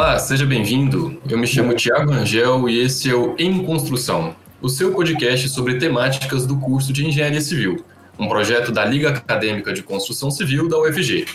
Olá, 0.00 0.16
seja 0.16 0.46
bem-vindo. 0.46 1.20
Eu 1.28 1.36
me 1.36 1.44
chamo 1.44 1.74
Tiago 1.74 2.12
Angel 2.12 2.68
e 2.68 2.78
esse 2.78 3.10
é 3.10 3.14
o 3.16 3.34
Em 3.36 3.64
Construção, 3.64 4.32
o 4.62 4.68
seu 4.68 4.92
podcast 4.92 5.48
sobre 5.48 5.76
temáticas 5.76 6.46
do 6.46 6.56
curso 6.56 6.92
de 6.92 7.04
Engenharia 7.04 7.40
Civil, 7.40 7.84
um 8.16 8.28
projeto 8.28 8.70
da 8.70 8.84
Liga 8.84 9.08
Acadêmica 9.08 9.72
de 9.72 9.82
Construção 9.82 10.30
Civil 10.30 10.68
da 10.68 10.78
UFG. 10.78 11.26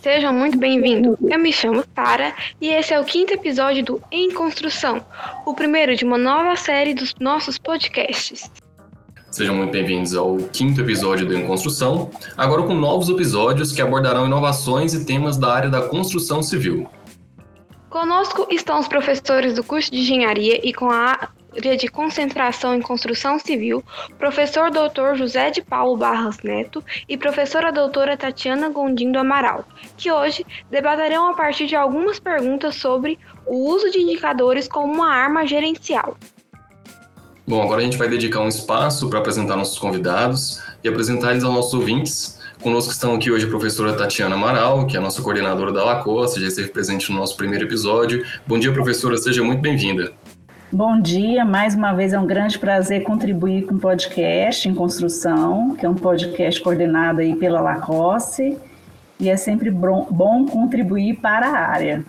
Sejam 0.00 0.32
muito 0.32 0.56
bem-vindos. 0.56 1.14
Eu 1.22 1.38
me 1.38 1.52
chamo 1.52 1.84
Tara 1.94 2.34
e 2.58 2.68
esse 2.68 2.94
é 2.94 2.98
o 2.98 3.04
quinto 3.04 3.34
episódio 3.34 3.84
do 3.84 4.02
Em 4.10 4.32
Construção, 4.32 5.04
o 5.44 5.52
primeiro 5.52 5.94
de 5.94 6.02
uma 6.02 6.16
nova 6.16 6.56
série 6.56 6.94
dos 6.94 7.14
nossos 7.20 7.58
podcasts. 7.58 8.50
Sejam 9.30 9.54
muito 9.54 9.72
bem-vindos 9.72 10.14
ao 10.14 10.38
quinto 10.38 10.80
episódio 10.80 11.26
do 11.26 11.36
Em 11.36 11.46
Construção, 11.46 12.10
agora 12.34 12.62
com 12.62 12.74
novos 12.74 13.10
episódios 13.10 13.72
que 13.72 13.82
abordarão 13.82 14.24
inovações 14.24 14.94
e 14.94 15.04
temas 15.04 15.36
da 15.36 15.52
área 15.52 15.68
da 15.68 15.82
construção 15.82 16.42
civil. 16.42 16.88
Conosco 17.90 18.46
estão 18.48 18.78
os 18.78 18.86
professores 18.86 19.54
do 19.54 19.64
curso 19.64 19.90
de 19.90 19.98
Engenharia 19.98 20.60
e 20.62 20.72
com 20.72 20.88
a 20.88 21.28
área 21.52 21.76
de 21.76 21.88
concentração 21.88 22.72
em 22.72 22.80
construção 22.80 23.36
civil, 23.36 23.82
professor 24.16 24.70
doutor 24.70 25.16
José 25.16 25.50
de 25.50 25.60
Paulo 25.60 25.96
Barras 25.96 26.38
Neto 26.44 26.84
e 27.08 27.16
professora 27.16 27.72
doutora 27.72 28.16
Tatiana 28.16 28.68
Gondim 28.68 29.10
do 29.10 29.18
Amaral, 29.18 29.64
que 29.96 30.10
hoje 30.10 30.46
debaterão 30.70 31.30
a 31.30 31.34
partir 31.34 31.66
de 31.66 31.74
algumas 31.74 32.20
perguntas 32.20 32.76
sobre 32.76 33.18
o 33.44 33.56
uso 33.68 33.90
de 33.90 33.98
indicadores 33.98 34.68
como 34.68 34.94
uma 34.94 35.12
arma 35.12 35.44
gerencial. 35.44 36.16
Bom, 37.44 37.60
agora 37.60 37.80
a 37.80 37.84
gente 37.84 37.96
vai 37.96 38.08
dedicar 38.08 38.38
um 38.38 38.48
espaço 38.48 39.10
para 39.10 39.18
apresentar 39.18 39.56
nossos 39.56 39.80
convidados 39.80 40.62
e 40.84 40.88
apresentar 40.88 41.32
eles 41.32 41.42
aos 41.42 41.52
nossos 41.52 41.74
ouvintes. 41.74 42.39
Conosco 42.60 42.92
estão 42.92 43.14
aqui 43.14 43.30
hoje 43.30 43.46
a 43.46 43.48
professora 43.48 43.94
Tatiana 43.94 44.34
Amaral, 44.34 44.86
que 44.86 44.94
é 44.94 44.98
a 44.98 45.02
nossa 45.02 45.22
coordenadora 45.22 45.72
da 45.72 45.82
Lacoste, 45.82 46.42
já 46.42 46.46
esteve 46.46 46.68
presente 46.68 47.10
no 47.10 47.18
nosso 47.18 47.34
primeiro 47.34 47.64
episódio. 47.64 48.22
Bom 48.46 48.58
dia, 48.58 48.70
professora, 48.70 49.16
seja 49.16 49.42
muito 49.42 49.62
bem-vinda. 49.62 50.12
Bom 50.70 51.00
dia, 51.00 51.42
mais 51.42 51.74
uma 51.74 51.94
vez 51.94 52.12
é 52.12 52.18
um 52.18 52.26
grande 52.26 52.58
prazer 52.58 53.02
contribuir 53.02 53.64
com 53.64 53.76
o 53.76 53.78
podcast 53.78 54.68
em 54.68 54.74
construção, 54.74 55.74
que 55.74 55.86
é 55.86 55.88
um 55.88 55.94
podcast 55.94 56.60
coordenado 56.60 57.22
aí 57.22 57.34
pela 57.34 57.62
Lacoste, 57.62 58.58
e 59.18 59.30
é 59.30 59.38
sempre 59.38 59.70
bom 59.70 60.44
contribuir 60.44 61.14
para 61.16 61.48
a 61.48 61.66
área. 61.66 62.04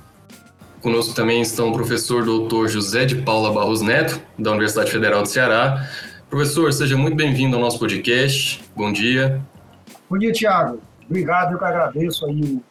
Conosco 0.81 1.15
também 1.15 1.41
estão 1.41 1.69
o 1.69 1.73
professor 1.73 2.25
doutor 2.25 2.67
José 2.67 3.05
de 3.05 3.15
Paula 3.15 3.53
Barros 3.53 3.81
Neto, 3.81 4.21
da 4.37 4.51
Universidade 4.51 4.91
Federal 4.91 5.21
do 5.21 5.29
Ceará. 5.29 5.87
Professor, 6.29 6.73
seja 6.73 6.97
muito 6.97 7.15
bem-vindo 7.15 7.55
ao 7.55 7.61
nosso 7.61 7.79
podcast. 7.79 8.61
Bom 8.75 8.91
dia. 8.91 9.41
Bom 10.11 10.17
dia, 10.17 10.33
Tiago. 10.33 10.79
Obrigado, 11.05 11.53
eu 11.53 11.57
que 11.57 11.63
agradeço 11.63 12.25
aí 12.25 12.61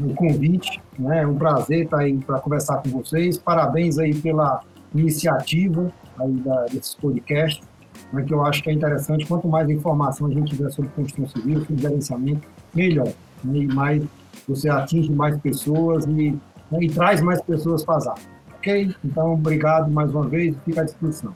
o, 0.00 0.14
convite. 0.14 0.80
Né? 0.96 1.24
É 1.24 1.26
um 1.26 1.34
prazer 1.34 1.82
estar 1.82 1.98
aí 1.98 2.16
para 2.18 2.38
conversar 2.38 2.76
com 2.76 2.90
vocês. 2.90 3.36
Parabéns 3.36 3.98
aí 3.98 4.14
pela 4.14 4.60
iniciativa 4.94 5.92
aí 6.16 6.32
da, 6.34 6.66
desses 6.66 6.94
podcasts, 6.94 7.66
né, 8.12 8.22
que 8.22 8.32
eu 8.32 8.44
acho 8.44 8.62
que 8.62 8.70
é 8.70 8.72
interessante. 8.72 9.26
Quanto 9.26 9.48
mais 9.48 9.68
informação 9.68 10.28
a 10.28 10.30
gente 10.30 10.54
tiver 10.54 10.70
sobre 10.70 10.92
construção 10.92 11.42
civil, 11.42 11.58
sobre 11.58 11.82
gerenciamento, 11.82 12.46
melhor. 12.72 13.12
Né? 13.42 13.58
E 13.58 13.66
mais 13.66 14.04
você 14.46 14.68
atinge 14.68 15.10
mais 15.10 15.36
pessoas 15.38 16.04
e, 16.04 16.38
né, 16.70 16.78
e 16.82 16.88
traz 16.88 17.20
mais 17.20 17.42
pessoas 17.42 17.84
para 17.84 17.96
as. 17.96 18.06
Ok? 18.54 18.94
Então, 19.04 19.32
obrigado 19.32 19.90
mais 19.90 20.14
uma 20.14 20.28
vez 20.28 20.54
e 20.54 20.58
fica 20.60 20.82
à 20.82 20.84
disposição. 20.84 21.34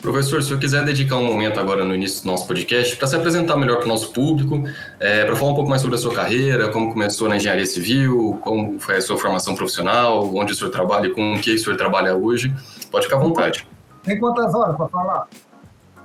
Professor, 0.00 0.42
se 0.42 0.50
eu 0.50 0.58
quiser 0.58 0.82
dedicar 0.82 1.16
um 1.16 1.24
momento 1.24 1.60
agora 1.60 1.84
no 1.84 1.94
início 1.94 2.22
do 2.22 2.30
nosso 2.30 2.46
podcast 2.46 2.96
para 2.96 3.06
se 3.06 3.16
apresentar 3.16 3.56
melhor 3.56 3.76
para 3.76 3.84
o 3.84 3.88
nosso 3.88 4.12
público, 4.12 4.64
é, 4.98 5.26
para 5.26 5.36
falar 5.36 5.52
um 5.52 5.54
pouco 5.54 5.68
mais 5.68 5.82
sobre 5.82 5.96
a 5.96 5.98
sua 5.98 6.14
carreira, 6.14 6.68
como 6.68 6.90
começou 6.90 7.28
na 7.28 7.36
engenharia 7.36 7.66
civil, 7.66 8.38
como 8.40 8.80
foi 8.80 8.96
a 8.96 9.00
sua 9.02 9.18
formação 9.18 9.54
profissional, 9.54 10.34
onde 10.34 10.52
o 10.52 10.54
senhor 10.54 10.70
trabalha 10.70 11.08
e 11.08 11.10
com 11.10 11.34
o 11.34 11.40
que 11.40 11.54
o 11.54 11.58
senhor 11.58 11.76
trabalha 11.76 12.16
hoje, 12.16 12.54
pode 12.90 13.04
ficar 13.04 13.18
à 13.18 13.20
vontade. 13.20 13.68
Tem 14.02 14.18
quantas 14.18 14.54
horas 14.54 14.74
para 14.74 14.88
falar? 14.88 15.28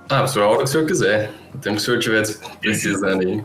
Ah, 0.09 0.17
professor, 0.17 0.43
a 0.43 0.47
hora 0.47 0.57
que 0.57 0.63
o 0.63 0.67
senhor 0.67 0.85
quiser. 0.85 1.31
O 1.53 1.57
tempo 1.57 1.77
que 1.77 1.81
o 1.81 1.85
senhor 1.85 1.97
estiver 1.97 2.23
precisando 2.59 3.21
aí. 3.21 3.43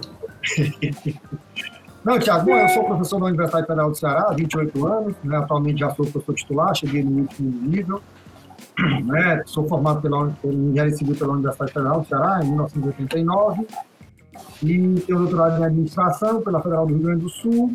Não, 2.04 2.18
Tiago, 2.18 2.50
eu 2.50 2.68
sou 2.70 2.84
professor 2.84 3.20
da 3.20 3.26
Universidade 3.26 3.66
Federal 3.66 3.90
do 3.90 3.96
Ceará 3.96 4.26
há 4.30 4.32
28 4.32 4.86
anos, 4.86 5.14
né, 5.22 5.36
atualmente 5.36 5.80
já 5.80 5.94
sou 5.94 6.06
professor 6.06 6.34
titular, 6.34 6.74
cheguei 6.74 7.04
no 7.04 7.20
último 7.20 7.68
nível. 7.68 8.02
Né? 9.04 9.42
Sou 9.46 9.66
formado 9.68 10.00
pela, 10.00 10.30
pela 10.42 10.54
Engenharia 10.54 10.96
Civil 10.96 11.16
pela 11.16 11.32
Universidade 11.32 11.72
Federal 11.72 12.00
do 12.00 12.06
Ceará, 12.06 12.40
em 12.42 12.48
1989, 12.48 13.66
e 14.62 15.00
tenho 15.00 15.18
doutorado 15.18 15.60
em 15.60 15.64
Administração 15.64 16.40
pela 16.42 16.62
Federal 16.62 16.86
do 16.86 16.94
Rio 16.94 17.02
Grande 17.02 17.22
do 17.22 17.28
Sul, 17.28 17.74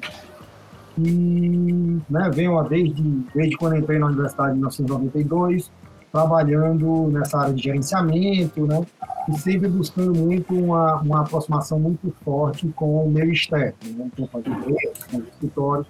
e 0.97 1.99
né, 2.09 2.29
venho 2.33 2.61
desde, 2.63 3.03
desde 3.33 3.57
quando 3.57 3.75
entrei 3.75 3.99
na 3.99 4.07
Universidade 4.07 4.51
em 4.51 4.55
1992, 4.55 5.71
trabalhando 6.11 7.09
nessa 7.09 7.39
área 7.39 7.53
de 7.53 7.63
gerenciamento, 7.63 8.65
né, 8.65 8.85
e 9.27 9.37
sempre 9.37 9.67
buscando 9.67 10.17
muito 10.17 10.53
uma, 10.53 11.01
uma 11.01 11.21
aproximação 11.21 11.79
muito 11.79 12.13
forte 12.23 12.67
com 12.69 13.05
o 13.05 13.11
meio 13.11 13.31
externo, 13.31 13.75
né, 13.83 14.09
com 14.17 15.83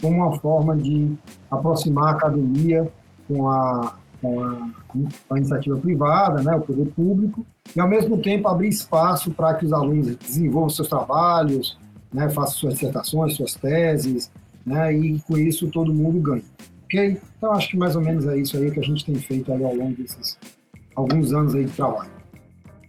como 0.00 0.16
uma 0.16 0.38
forma 0.38 0.76
de 0.76 1.16
aproximar 1.50 2.08
a 2.08 2.10
academia 2.12 2.90
com 3.26 3.48
a, 3.48 3.96
com 4.20 4.42
a, 4.42 4.70
com 4.86 5.08
a 5.30 5.36
iniciativa 5.36 5.76
privada, 5.76 6.42
né, 6.42 6.54
o 6.56 6.60
poder 6.60 6.86
público, 6.86 7.46
e 7.74 7.80
ao 7.80 7.88
mesmo 7.88 8.18
tempo 8.18 8.48
abrir 8.48 8.68
espaço 8.68 9.30
para 9.30 9.54
que 9.54 9.66
os 9.66 9.72
alunos 9.72 10.16
desenvolvam 10.16 10.70
seus 10.70 10.88
trabalhos, 10.88 11.78
né, 12.12 12.28
façam 12.30 12.54
suas 12.54 12.74
dissertações, 12.74 13.36
suas 13.36 13.54
teses, 13.54 14.30
né, 14.64 14.92
e 14.94 15.20
com 15.20 15.36
isso 15.36 15.68
todo 15.70 15.92
mundo 15.92 16.20
ganha. 16.20 16.44
Ok? 16.84 17.20
Então 17.36 17.52
acho 17.52 17.70
que 17.70 17.76
mais 17.76 17.94
ou 17.94 18.02
menos 18.02 18.26
é 18.26 18.38
isso 18.38 18.56
aí 18.56 18.70
que 18.70 18.80
a 18.80 18.82
gente 18.82 19.04
tem 19.04 19.14
feito 19.14 19.52
ao 19.52 19.58
longo 19.58 19.94
desses 19.94 20.38
alguns 20.96 21.32
anos 21.32 21.54
aí 21.54 21.64
de 21.64 21.72
trabalho. 21.72 22.10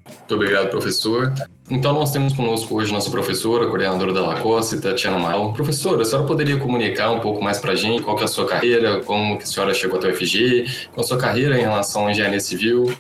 Muito 0.08 0.36
obrigado, 0.36 0.70
professor. 0.70 1.34
Então, 1.70 1.94
nós 1.94 2.12
temos 2.12 2.34
conosco 2.34 2.76
hoje 2.76 2.92
nossa 2.92 3.12
professora, 3.12 3.68
coordenadora 3.68 4.12
da 4.12 4.22
Lacoste, 4.22 4.82
Tatiana 4.82 5.20
Mal. 5.20 5.54
Professora, 5.54 6.02
a 6.02 6.06
senhora 6.06 6.26
poderia 6.26 6.58
comunicar 6.58 7.12
um 7.12 7.20
pouco 7.20 7.44
mais 7.44 7.60
para 7.60 7.74
a 7.74 7.76
gente 7.76 8.02
qual 8.02 8.20
é 8.20 8.24
a 8.24 8.28
sua 8.28 8.48
carreira, 8.48 9.02
como 9.02 9.38
que 9.38 9.44
a 9.44 9.46
senhora 9.46 9.72
chegou 9.72 10.00
até 10.00 10.10
o 10.10 10.16
FG, 10.16 10.66
qual 10.92 11.04
a 11.04 11.08
sua 11.08 11.20
carreira 11.20 11.56
em 11.56 11.62
relação 11.62 12.08
à 12.08 12.12
engenharia 12.12 12.40
civil? 12.40 12.92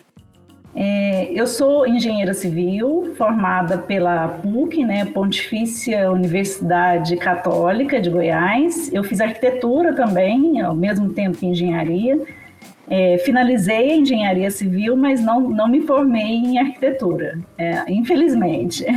É, 0.75 1.31
eu 1.33 1.47
sou 1.47 1.87
engenheira 1.87 2.31
civil, 2.35 3.15
formada 3.17 3.79
pela 3.79 4.27
PUC, 4.27 4.85
né, 4.85 5.03
Pontifícia 5.05 6.11
Universidade 6.11 7.17
Católica 7.17 7.99
de 7.99 8.11
Goiás. 8.11 8.93
Eu 8.93 9.03
fiz 9.03 9.19
arquitetura 9.19 9.95
também, 9.95 10.61
ao 10.61 10.75
mesmo 10.75 11.09
tempo 11.09 11.39
que 11.39 11.47
engenharia. 11.47 12.21
É, 12.89 13.19
finalizei 13.19 13.91
a 13.91 13.95
engenharia 13.95 14.49
civil, 14.49 14.97
mas 14.97 15.21
não, 15.21 15.41
não 15.41 15.67
me 15.67 15.81
formei 15.81 16.23
em 16.23 16.57
arquitetura, 16.57 17.39
é, 17.57 17.83
infelizmente. 17.91 18.83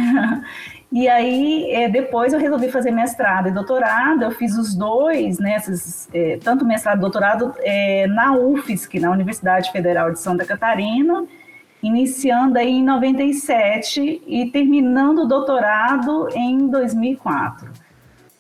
E 0.94 1.08
aí, 1.08 1.72
é, 1.72 1.88
depois 1.88 2.34
eu 2.34 2.38
resolvi 2.38 2.70
fazer 2.70 2.90
mestrado 2.90 3.48
e 3.48 3.50
doutorado. 3.50 4.24
Eu 4.24 4.30
fiz 4.30 4.58
os 4.58 4.74
dois, 4.74 5.38
né, 5.38 5.56
esses, 5.56 6.06
é, 6.12 6.36
tanto 6.36 6.66
mestrado 6.66 6.98
e 6.98 7.00
doutorado 7.00 7.54
é, 7.60 8.06
na 8.08 8.36
UFSC, 8.36 9.00
na 9.00 9.10
Universidade 9.10 9.72
Federal 9.72 10.12
de 10.12 10.20
Santa 10.20 10.44
Catarina, 10.44 11.24
iniciando 11.82 12.58
aí 12.58 12.68
em 12.68 12.84
97 12.84 14.22
e 14.26 14.50
terminando 14.50 15.20
o 15.20 15.26
doutorado 15.26 16.28
em 16.34 16.68
2004. 16.68 17.70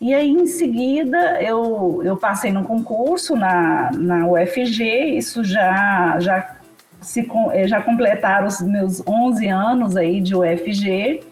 E 0.02 0.12
aí, 0.12 0.30
em 0.30 0.46
seguida, 0.46 1.40
eu, 1.40 2.02
eu 2.02 2.16
passei 2.16 2.50
no 2.50 2.64
concurso 2.64 3.36
na, 3.36 3.88
na 3.92 4.26
UFG, 4.26 5.16
isso 5.16 5.44
já, 5.44 6.18
já, 6.18 6.56
se, 7.00 7.24
eh, 7.52 7.68
já 7.68 7.80
completaram 7.80 8.48
os 8.48 8.60
meus 8.62 9.00
11 9.06 9.46
anos 9.46 9.96
aí 9.96 10.20
de 10.20 10.34
UFG, 10.34 11.22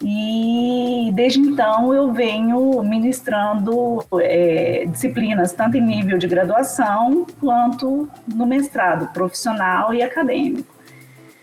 e 0.00 1.10
desde 1.12 1.40
então 1.40 1.92
eu 1.92 2.12
venho 2.12 2.84
ministrando 2.84 4.04
é, 4.20 4.84
disciplinas 4.86 5.52
tanto 5.52 5.76
em 5.76 5.80
nível 5.80 6.18
de 6.18 6.28
graduação 6.28 7.26
quanto 7.40 8.08
no 8.32 8.46
mestrado 8.46 9.12
profissional 9.12 9.92
e 9.92 10.04
acadêmico. 10.04 10.72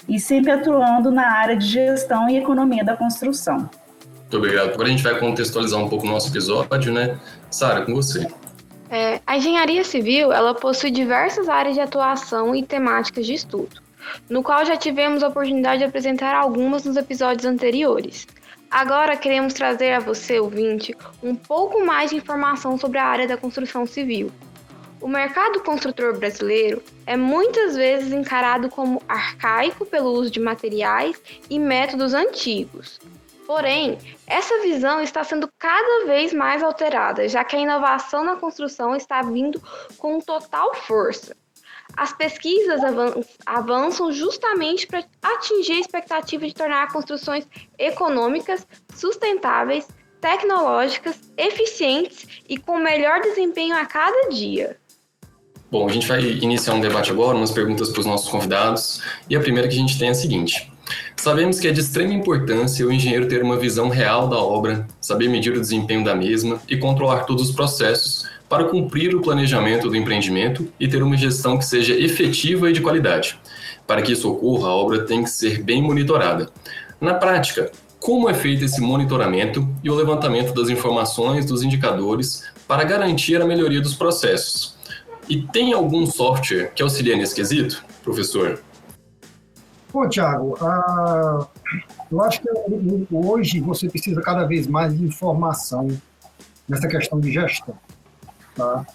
E 0.07 0.17
sempre 0.17 0.51
atuando 0.51 1.11
na 1.11 1.29
área 1.29 1.57
de 1.57 1.65
gestão 1.65 2.29
e 2.29 2.37
economia 2.37 2.85
da 2.85 2.95
construção. 2.95 3.69
Muito 4.29 4.37
obrigado. 4.37 4.69
Agora 4.69 4.87
a 4.87 4.91
gente 4.91 5.01
vai 5.01 5.19
contextualizar 5.19 5.79
um 5.81 5.89
pouco 5.89 6.05
o 6.05 6.09
nosso 6.09 6.29
episódio, 6.29 6.93
né? 6.93 7.19
Sara, 7.49 7.83
com 7.83 7.95
você. 7.95 8.27
É, 8.87 9.19
a 9.25 9.37
engenharia 9.37 9.83
civil 9.83 10.31
ela 10.31 10.53
possui 10.53 10.91
diversas 10.91 11.49
áreas 11.49 11.73
de 11.73 11.81
atuação 11.81 12.55
e 12.55 12.61
temáticas 12.61 13.25
de 13.25 13.33
estudo, 13.33 13.81
no 14.29 14.43
qual 14.43 14.63
já 14.65 14.77
tivemos 14.77 15.23
a 15.23 15.29
oportunidade 15.29 15.79
de 15.79 15.85
apresentar 15.85 16.35
algumas 16.35 16.83
nos 16.85 16.95
episódios 16.95 17.43
anteriores. 17.43 18.27
Agora 18.69 19.17
queremos 19.17 19.55
trazer 19.55 19.93
a 19.93 19.99
você, 19.99 20.39
ouvinte, 20.39 20.95
um 21.23 21.33
pouco 21.33 21.83
mais 21.83 22.11
de 22.11 22.17
informação 22.17 22.77
sobre 22.77 22.99
a 22.99 23.05
área 23.05 23.27
da 23.27 23.35
construção 23.35 23.87
civil. 23.87 24.31
O 25.01 25.07
mercado 25.07 25.59
construtor 25.61 26.19
brasileiro 26.19 26.83
é 27.07 27.17
muitas 27.17 27.75
vezes 27.75 28.13
encarado 28.13 28.69
como 28.69 29.01
arcaico 29.07 29.87
pelo 29.87 30.11
uso 30.11 30.29
de 30.29 30.39
materiais 30.39 31.19
e 31.49 31.57
métodos 31.57 32.13
antigos, 32.13 32.99
Porém, 33.49 33.97
essa 34.27 34.61
visão 34.61 35.01
está 35.01 35.23
sendo 35.23 35.49
cada 35.57 36.05
vez 36.05 36.31
mais 36.31 36.61
alterada, 36.61 37.27
já 37.27 37.43
que 37.43 37.55
a 37.55 37.59
inovação 37.59 38.23
na 38.23 38.35
construção 38.35 38.95
está 38.95 39.23
vindo 39.23 39.59
com 39.97 40.19
total 40.19 40.75
força. 40.75 41.35
As 41.97 42.13
pesquisas 42.13 42.79
avançam 43.43 44.11
justamente 44.11 44.85
para 44.85 45.03
atingir 45.23 45.71
a 45.71 45.79
expectativa 45.79 46.45
de 46.45 46.53
tornar 46.53 46.93
construções 46.93 47.47
econômicas, 47.79 48.67
sustentáveis, 48.93 49.87
tecnológicas, 50.21 51.19
eficientes 51.35 52.27
e 52.47 52.55
com 52.55 52.77
melhor 52.77 53.19
desempenho 53.19 53.75
a 53.75 53.83
cada 53.83 54.29
dia. 54.29 54.77
Bom, 55.71 55.89
a 55.89 55.91
gente 55.91 56.07
vai 56.07 56.21
iniciar 56.21 56.75
um 56.75 56.81
debate 56.81 57.09
agora, 57.09 57.35
umas 57.35 57.49
perguntas 57.49 57.89
para 57.89 58.01
os 58.01 58.05
nossos 58.05 58.29
convidados. 58.29 59.01
E 59.27 59.35
a 59.35 59.39
primeira 59.39 59.67
que 59.67 59.73
a 59.73 59.79
gente 59.79 59.97
tem 59.97 60.09
é 60.09 60.11
a 60.11 60.15
seguinte: 60.15 60.71
Sabemos 61.15 61.59
que 61.59 61.67
é 61.67 61.71
de 61.71 61.81
extrema 61.81 62.13
importância 62.13 62.85
o 62.85 62.91
engenheiro 62.91 63.27
ter 63.27 63.43
uma 63.43 63.57
visão 63.57 63.89
real 63.89 64.27
da 64.27 64.37
obra, 64.37 64.87
saber 65.01 65.27
medir 65.27 65.53
o 65.53 65.59
desempenho 65.59 66.03
da 66.03 66.15
mesma 66.15 66.61
e 66.67 66.77
controlar 66.77 67.25
todos 67.25 67.49
os 67.49 67.55
processos 67.55 68.27
para 68.47 68.63
cumprir 68.63 69.15
o 69.15 69.21
planejamento 69.21 69.89
do 69.89 69.95
empreendimento 69.95 70.67
e 70.79 70.87
ter 70.87 71.03
uma 71.03 71.15
gestão 71.15 71.57
que 71.57 71.65
seja 71.65 71.93
efetiva 71.93 72.69
e 72.69 72.73
de 72.73 72.81
qualidade. 72.81 73.39
Para 73.85 74.01
que 74.01 74.13
isso 74.13 74.31
ocorra, 74.31 74.69
a 74.69 74.75
obra 74.75 75.05
tem 75.05 75.23
que 75.23 75.29
ser 75.29 75.61
bem 75.61 75.81
monitorada. 75.81 76.49
Na 76.99 77.13
prática, 77.13 77.71
como 77.99 78.29
é 78.29 78.33
feito 78.33 78.63
esse 78.63 78.79
monitoramento 78.81 79.67
e 79.83 79.89
o 79.89 79.95
levantamento 79.95 80.53
das 80.53 80.69
informações 80.69 81.45
dos 81.45 81.63
indicadores 81.63 82.43
para 82.67 82.83
garantir 82.83 83.41
a 83.41 83.45
melhoria 83.45 83.81
dos 83.81 83.93
processos? 83.93 84.75
E 85.27 85.41
tem 85.41 85.73
algum 85.73 86.05
software 86.07 86.71
que 86.73 86.81
auxilia 86.81 87.15
nesse 87.15 87.35
quesito, 87.35 87.83
professor? 88.03 88.61
Pô, 89.91 90.07
Tiago, 90.07 90.55
uh, 90.61 91.47
eu 92.11 92.21
acho 92.21 92.41
que 92.41 92.49
hoje 93.11 93.59
você 93.59 93.89
precisa 93.89 94.21
cada 94.21 94.45
vez 94.45 94.67
mais 94.67 94.95
de 94.95 95.03
informação 95.03 95.87
nessa 96.67 96.87
questão 96.87 97.19
de 97.19 97.31
gestão. 97.31 97.75
Tá? 98.55 98.85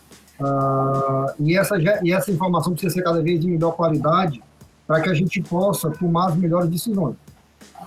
Uh, 0.40 1.42
e, 1.42 1.56
essa, 1.56 1.76
e 2.02 2.12
essa 2.12 2.30
informação 2.30 2.72
precisa 2.72 2.94
ser 2.94 3.02
cada 3.02 3.20
vez 3.20 3.40
de 3.40 3.48
melhor 3.48 3.72
qualidade 3.72 4.40
para 4.86 5.00
que 5.00 5.08
a 5.08 5.14
gente 5.14 5.42
possa 5.42 5.90
tomar 5.90 6.28
as 6.28 6.36
melhores 6.36 6.70
decisões. 6.70 7.16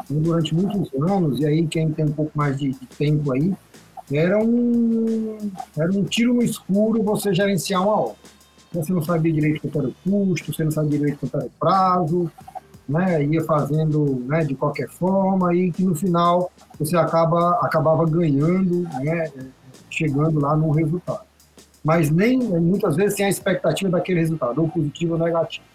Então, 0.03 0.21
durante 0.21 0.53
muitos 0.53 0.89
anos, 1.01 1.39
e 1.39 1.45
aí 1.45 1.65
quem 1.65 1.89
tem 1.91 2.05
um 2.05 2.11
pouco 2.11 2.31
mais 2.35 2.57
de, 2.57 2.71
de 2.71 2.85
tempo 2.87 3.31
aí, 3.31 3.53
era 4.11 4.37
um, 4.37 5.37
era 5.77 5.91
um 5.91 6.03
tiro 6.03 6.33
no 6.33 6.41
escuro 6.41 7.01
você 7.03 7.33
gerenciar 7.33 7.81
uma 7.83 8.01
obra. 8.01 8.15
Você 8.73 8.91
não 8.91 9.01
sabia 9.01 9.31
direito 9.31 9.61
quanto 9.61 9.79
era 9.79 9.87
o 9.87 9.95
custo, 10.03 10.53
você 10.53 10.63
não 10.63 10.71
sabia 10.71 10.97
direito 10.97 11.19
quanto 11.19 11.37
era 11.37 11.45
o 11.45 11.51
prazo, 11.57 12.31
né, 12.87 13.23
ia 13.25 13.43
fazendo 13.43 14.23
né, 14.27 14.43
de 14.43 14.55
qualquer 14.55 14.87
forma 14.89 15.53
e 15.53 15.71
que 15.71 15.83
no 15.83 15.93
final 15.93 16.51
você 16.79 16.95
acaba 16.95 17.59
acabava 17.61 18.05
ganhando, 18.05 18.83
né, 19.01 19.31
chegando 19.89 20.39
lá 20.39 20.55
no 20.55 20.71
resultado. 20.71 21.21
Mas 21.83 22.09
nem 22.09 22.37
muitas 22.37 22.95
vezes 22.95 23.15
tem 23.15 23.25
a 23.25 23.29
expectativa 23.29 23.89
daquele 23.89 24.19
resultado, 24.19 24.61
ou 24.61 24.69
positivo 24.69 25.13
ou 25.13 25.19
negativo. 25.19 25.65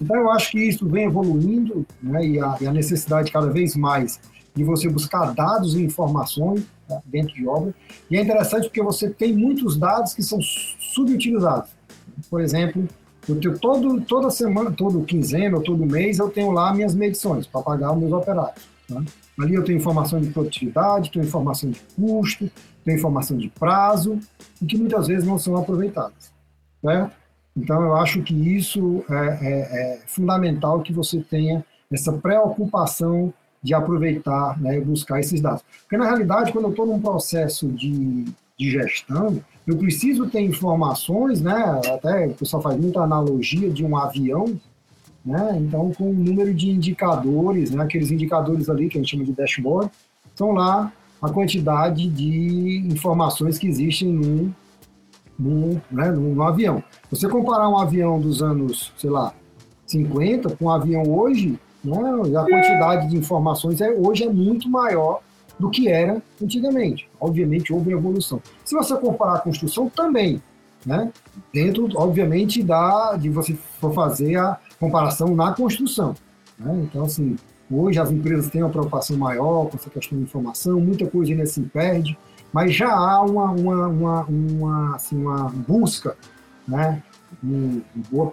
Então 0.00 0.16
eu 0.16 0.30
acho 0.30 0.50
que 0.50 0.58
isso 0.58 0.86
vem 0.86 1.04
evoluindo, 1.04 1.86
né, 2.02 2.24
e, 2.24 2.40
a, 2.40 2.56
e 2.60 2.66
a 2.66 2.72
necessidade 2.72 3.32
cada 3.32 3.50
vez 3.50 3.74
mais 3.74 4.20
de 4.54 4.64
você 4.64 4.88
buscar 4.88 5.34
dados 5.34 5.74
e 5.74 5.82
informações 5.82 6.66
né, 6.88 7.00
dentro 7.04 7.34
de 7.34 7.46
obra. 7.46 7.74
E 8.10 8.16
é 8.16 8.22
interessante 8.22 8.64
porque 8.64 8.82
você 8.82 9.10
tem 9.10 9.32
muitos 9.32 9.76
dados 9.76 10.14
que 10.14 10.22
são 10.22 10.38
subutilizados. 10.40 11.70
Por 12.30 12.40
exemplo, 12.40 12.86
eu 13.28 13.58
todo, 13.58 14.00
toda 14.02 14.30
semana, 14.30 14.70
todo 14.70 15.02
quinzena 15.02 15.60
todo 15.60 15.84
mês, 15.84 16.18
eu 16.18 16.28
tenho 16.28 16.50
lá 16.50 16.72
minhas 16.72 16.94
medições 16.94 17.46
para 17.46 17.62
pagar 17.62 17.92
os 17.92 17.98
meus 17.98 18.12
operários. 18.12 18.62
Né? 18.88 19.04
Ali 19.38 19.54
eu 19.54 19.64
tenho 19.64 19.78
informação 19.78 20.20
de 20.20 20.30
produtividade, 20.30 21.10
tenho 21.10 21.24
informação 21.24 21.70
de 21.70 21.80
custo, 21.96 22.50
tenho 22.84 22.96
informação 22.96 23.36
de 23.36 23.48
prazo, 23.48 24.18
e 24.62 24.66
que 24.66 24.78
muitas 24.78 25.08
vezes 25.08 25.26
não 25.26 25.38
são 25.38 25.56
aproveitadas. 25.56 26.32
Certo? 26.80 27.12
Então, 27.56 27.82
eu 27.82 27.96
acho 27.96 28.22
que 28.22 28.34
isso 28.34 29.02
é, 29.10 29.14
é, 29.14 29.94
é 29.94 30.00
fundamental 30.06 30.82
que 30.82 30.92
você 30.92 31.20
tenha 31.20 31.64
essa 31.90 32.12
preocupação 32.12 33.32
de 33.62 33.74
aproveitar 33.74 34.60
né, 34.60 34.76
e 34.76 34.80
buscar 34.80 35.18
esses 35.20 35.40
dados. 35.40 35.64
Porque, 35.82 35.96
na 35.96 36.04
realidade, 36.04 36.52
quando 36.52 36.66
eu 36.66 36.70
estou 36.70 36.86
num 36.86 37.00
processo 37.00 37.68
de, 37.68 38.24
de 38.58 38.70
gestão, 38.70 39.42
eu 39.66 39.76
preciso 39.76 40.28
ter 40.28 40.40
informações, 40.40 41.40
né? 41.40 41.80
Até 41.92 42.28
o 42.28 42.34
pessoal 42.34 42.62
faz 42.62 42.78
muita 42.78 43.00
analogia 43.00 43.68
de 43.68 43.84
um 43.84 43.96
avião, 43.96 44.58
né? 45.24 45.58
Então, 45.60 45.90
com 45.92 46.10
o 46.10 46.14
número 46.14 46.54
de 46.54 46.70
indicadores, 46.70 47.72
né? 47.72 47.82
aqueles 47.82 48.12
indicadores 48.12 48.68
ali 48.68 48.88
que 48.88 48.96
a 48.96 49.00
gente 49.00 49.10
chama 49.10 49.24
de 49.24 49.32
dashboard, 49.32 49.90
são 50.36 50.52
lá 50.52 50.92
a 51.20 51.28
quantidade 51.30 52.08
de 52.08 52.86
informações 52.92 53.58
que 53.58 53.66
existem 53.66 54.12
num, 54.12 54.52
num, 55.36 55.80
né, 55.90 56.10
num, 56.12 56.40
avião. 56.42 56.84
Você 57.10 57.28
comparar 57.28 57.68
um 57.68 57.78
avião 57.78 58.20
dos 58.20 58.42
anos, 58.42 58.92
sei 58.96 59.10
lá, 59.10 59.32
50 59.86 60.56
com 60.56 60.66
um 60.66 60.70
avião 60.70 61.02
hoje, 61.02 61.58
né, 61.82 61.98
a 62.38 62.44
quantidade 62.44 63.08
de 63.08 63.16
informações 63.16 63.80
é, 63.80 63.90
hoje 63.90 64.24
é 64.24 64.28
muito 64.28 64.68
maior 64.68 65.20
do 65.58 65.70
que 65.70 65.88
era 65.88 66.22
antigamente. 66.42 67.08
Obviamente 67.20 67.72
houve 67.72 67.92
evolução. 67.92 68.40
Se 68.64 68.74
você 68.74 68.94
comparar 68.96 69.36
a 69.36 69.40
construção, 69.40 69.88
também, 69.88 70.42
né? 70.84 71.10
Dentro, 71.52 71.88
obviamente, 71.96 72.62
da 72.62 73.16
de 73.16 73.28
você 73.28 73.54
for 73.80 73.92
fazer 73.92 74.36
a 74.36 74.58
comparação 74.78 75.34
na 75.34 75.52
construção. 75.52 76.14
Né? 76.58 76.86
Então, 76.88 77.04
assim, 77.04 77.36
hoje 77.70 77.98
as 77.98 78.10
empresas 78.10 78.50
têm 78.50 78.62
uma 78.62 78.70
preocupação 78.70 79.16
maior 79.16 79.66
com 79.66 79.76
essa 79.76 79.90
questão 79.90 80.16
de 80.16 80.24
informação, 80.24 80.80
muita 80.80 81.06
coisa 81.06 81.32
ainda 81.32 81.46
se 81.46 81.60
perde, 81.62 82.16
mas 82.52 82.74
já 82.74 82.92
há 82.92 83.22
uma, 83.22 83.50
uma, 83.50 83.88
uma, 83.88 84.24
uma, 84.24 84.96
assim, 84.96 85.16
uma 85.16 85.48
busca, 85.48 86.16
né? 86.66 87.02
Em, 87.42 87.82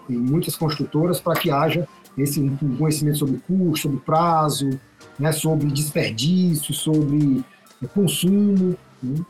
em 0.10 0.18
muitas 0.18 0.56
construtoras 0.56 1.19
para 1.19 1.34
que 1.34 1.50
haja 1.50 1.88
esse 2.18 2.40
um 2.40 2.78
conhecimento 2.78 3.18
sobre 3.18 3.38
custo, 3.48 3.78
sobre 3.78 4.00
prazo, 4.00 4.80
né, 5.20 5.32
sobre 5.32 5.68
desperdício, 5.68 6.74
sobre 6.74 7.44
consumo. 7.94 8.76
Né? 9.02 9.24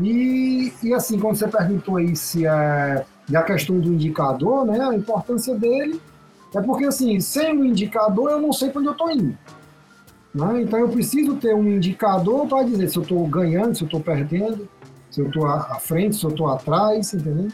E, 0.00 0.72
e 0.82 0.94
assim, 0.94 1.18
quando 1.18 1.36
você 1.36 1.48
perguntou 1.48 1.96
aí 1.96 2.14
se 2.14 2.46
é 2.46 3.04
a 3.34 3.42
questão 3.42 3.78
do 3.78 3.92
indicador, 3.92 4.64
né, 4.64 4.80
a 4.80 4.94
importância 4.94 5.54
dele 5.54 6.00
é 6.54 6.60
porque 6.62 6.86
assim, 6.86 7.20
sem 7.20 7.58
o 7.58 7.64
indicador 7.64 8.30
eu 8.30 8.40
não 8.40 8.52
sei 8.52 8.70
para 8.70 8.80
onde 8.80 8.88
eu 8.88 8.92
estou 8.92 9.10
indo. 9.10 9.38
Né? 10.34 10.62
Então 10.62 10.78
eu 10.78 10.88
preciso 10.88 11.36
ter 11.36 11.54
um 11.54 11.68
indicador 11.68 12.46
para 12.46 12.62
dizer 12.62 12.88
se 12.88 12.96
eu 12.96 13.02
estou 13.02 13.26
ganhando, 13.26 13.74
se 13.74 13.82
eu 13.82 13.86
estou 13.86 14.00
perdendo, 14.00 14.68
se 15.10 15.20
eu 15.20 15.26
estou 15.26 15.46
à 15.46 15.78
frente, 15.80 16.16
se 16.16 16.24
eu 16.24 16.30
estou 16.30 16.48
atrás, 16.48 17.12
entendeu? 17.12 17.48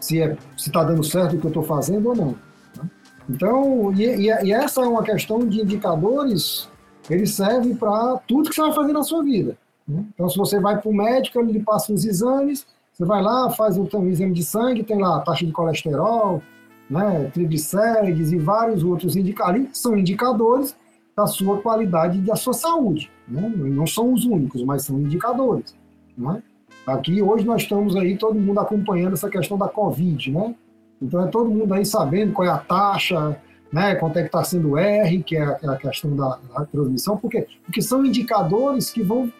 Se 0.00 0.20
é, 0.20 0.36
está 0.56 0.84
dando 0.84 1.02
certo 1.02 1.36
o 1.36 1.40
que 1.40 1.46
eu 1.46 1.50
estou 1.50 1.62
fazendo 1.62 2.10
ou 2.10 2.16
não. 2.16 2.34
Né? 2.76 2.90
Então, 3.28 3.92
e, 3.94 4.04
e, 4.04 4.46
e, 4.46 4.52
essa 4.52 4.82
é 4.82 4.86
uma 4.86 5.02
questão 5.02 5.40
de 5.40 5.60
indicadores 5.60 6.68
ele 7.10 7.26
serve 7.26 7.74
para 7.74 8.16
tudo 8.26 8.48
que 8.48 8.54
você 8.54 8.62
vai 8.62 8.72
fazer 8.72 8.92
na 8.92 9.02
sua 9.02 9.22
vida. 9.22 9.56
Né? 9.86 10.04
Então, 10.14 10.28
se 10.28 10.36
você 10.36 10.60
vai 10.60 10.80
para 10.80 10.90
o 10.90 10.94
médico, 10.94 11.40
ele 11.40 11.60
passa 11.60 11.92
uns 11.92 12.04
exames, 12.04 12.66
você 12.92 13.04
vai 13.04 13.22
lá, 13.22 13.50
faz 13.50 13.78
um, 13.78 13.86
exame 14.06 14.32
de 14.32 14.44
sangue, 14.44 14.82
tem 14.82 15.00
lá 15.00 15.16
a 15.16 15.20
taxa 15.20 15.46
de 15.46 15.52
colesterol, 15.52 16.42
né, 16.90 17.30
triglicérides 17.32 18.32
e 18.32 18.38
vários 18.38 18.82
outros 18.82 19.16
indicadores, 19.16 19.68
são 19.72 19.96
indicadores 19.96 20.76
da 21.16 21.26
sua 21.26 21.58
qualidade 21.60 22.18
e 22.18 22.20
da 22.20 22.36
sua 22.36 22.52
saúde. 22.52 23.10
Né? 23.26 23.52
Não 23.56 23.86
são 23.86 24.12
os 24.12 24.24
únicos, 24.24 24.62
mas 24.62 24.84
são 24.84 24.98
indicadores. 24.98 25.74
Né? 26.16 26.42
Aqui 26.86 27.20
hoje 27.20 27.44
nós 27.44 27.62
estamos 27.62 27.94
aí 27.96 28.16
todo 28.16 28.38
mundo 28.38 28.60
acompanhando 28.60 29.12
essa 29.12 29.28
questão 29.28 29.58
da 29.58 29.68
Covid, 29.68 30.30
né? 30.30 30.54
Então 31.00 31.22
é 31.22 31.28
todo 31.28 31.50
mundo 31.50 31.72
aí 31.74 31.84
sabendo 31.84 32.32
qual 32.32 32.48
é 32.48 32.50
a 32.50 32.58
taxa, 32.58 33.38
né, 33.72 33.94
quanto 33.96 34.18
é 34.18 34.22
que 34.22 34.28
está 34.28 34.42
sendo 34.42 34.70
o 34.70 34.78
R, 34.78 35.22
que 35.22 35.36
é 35.36 35.44
a, 35.44 35.58
é 35.62 35.68
a 35.68 35.76
questão 35.76 36.14
da, 36.16 36.38
da, 36.54 36.64
transmissão, 36.64 37.16
por 37.16 37.30
quê? 37.30 37.46
Porque 37.64 37.82
são 37.82 38.04
indicadores 38.04 38.90
que 38.90 39.02
vão 39.02 39.30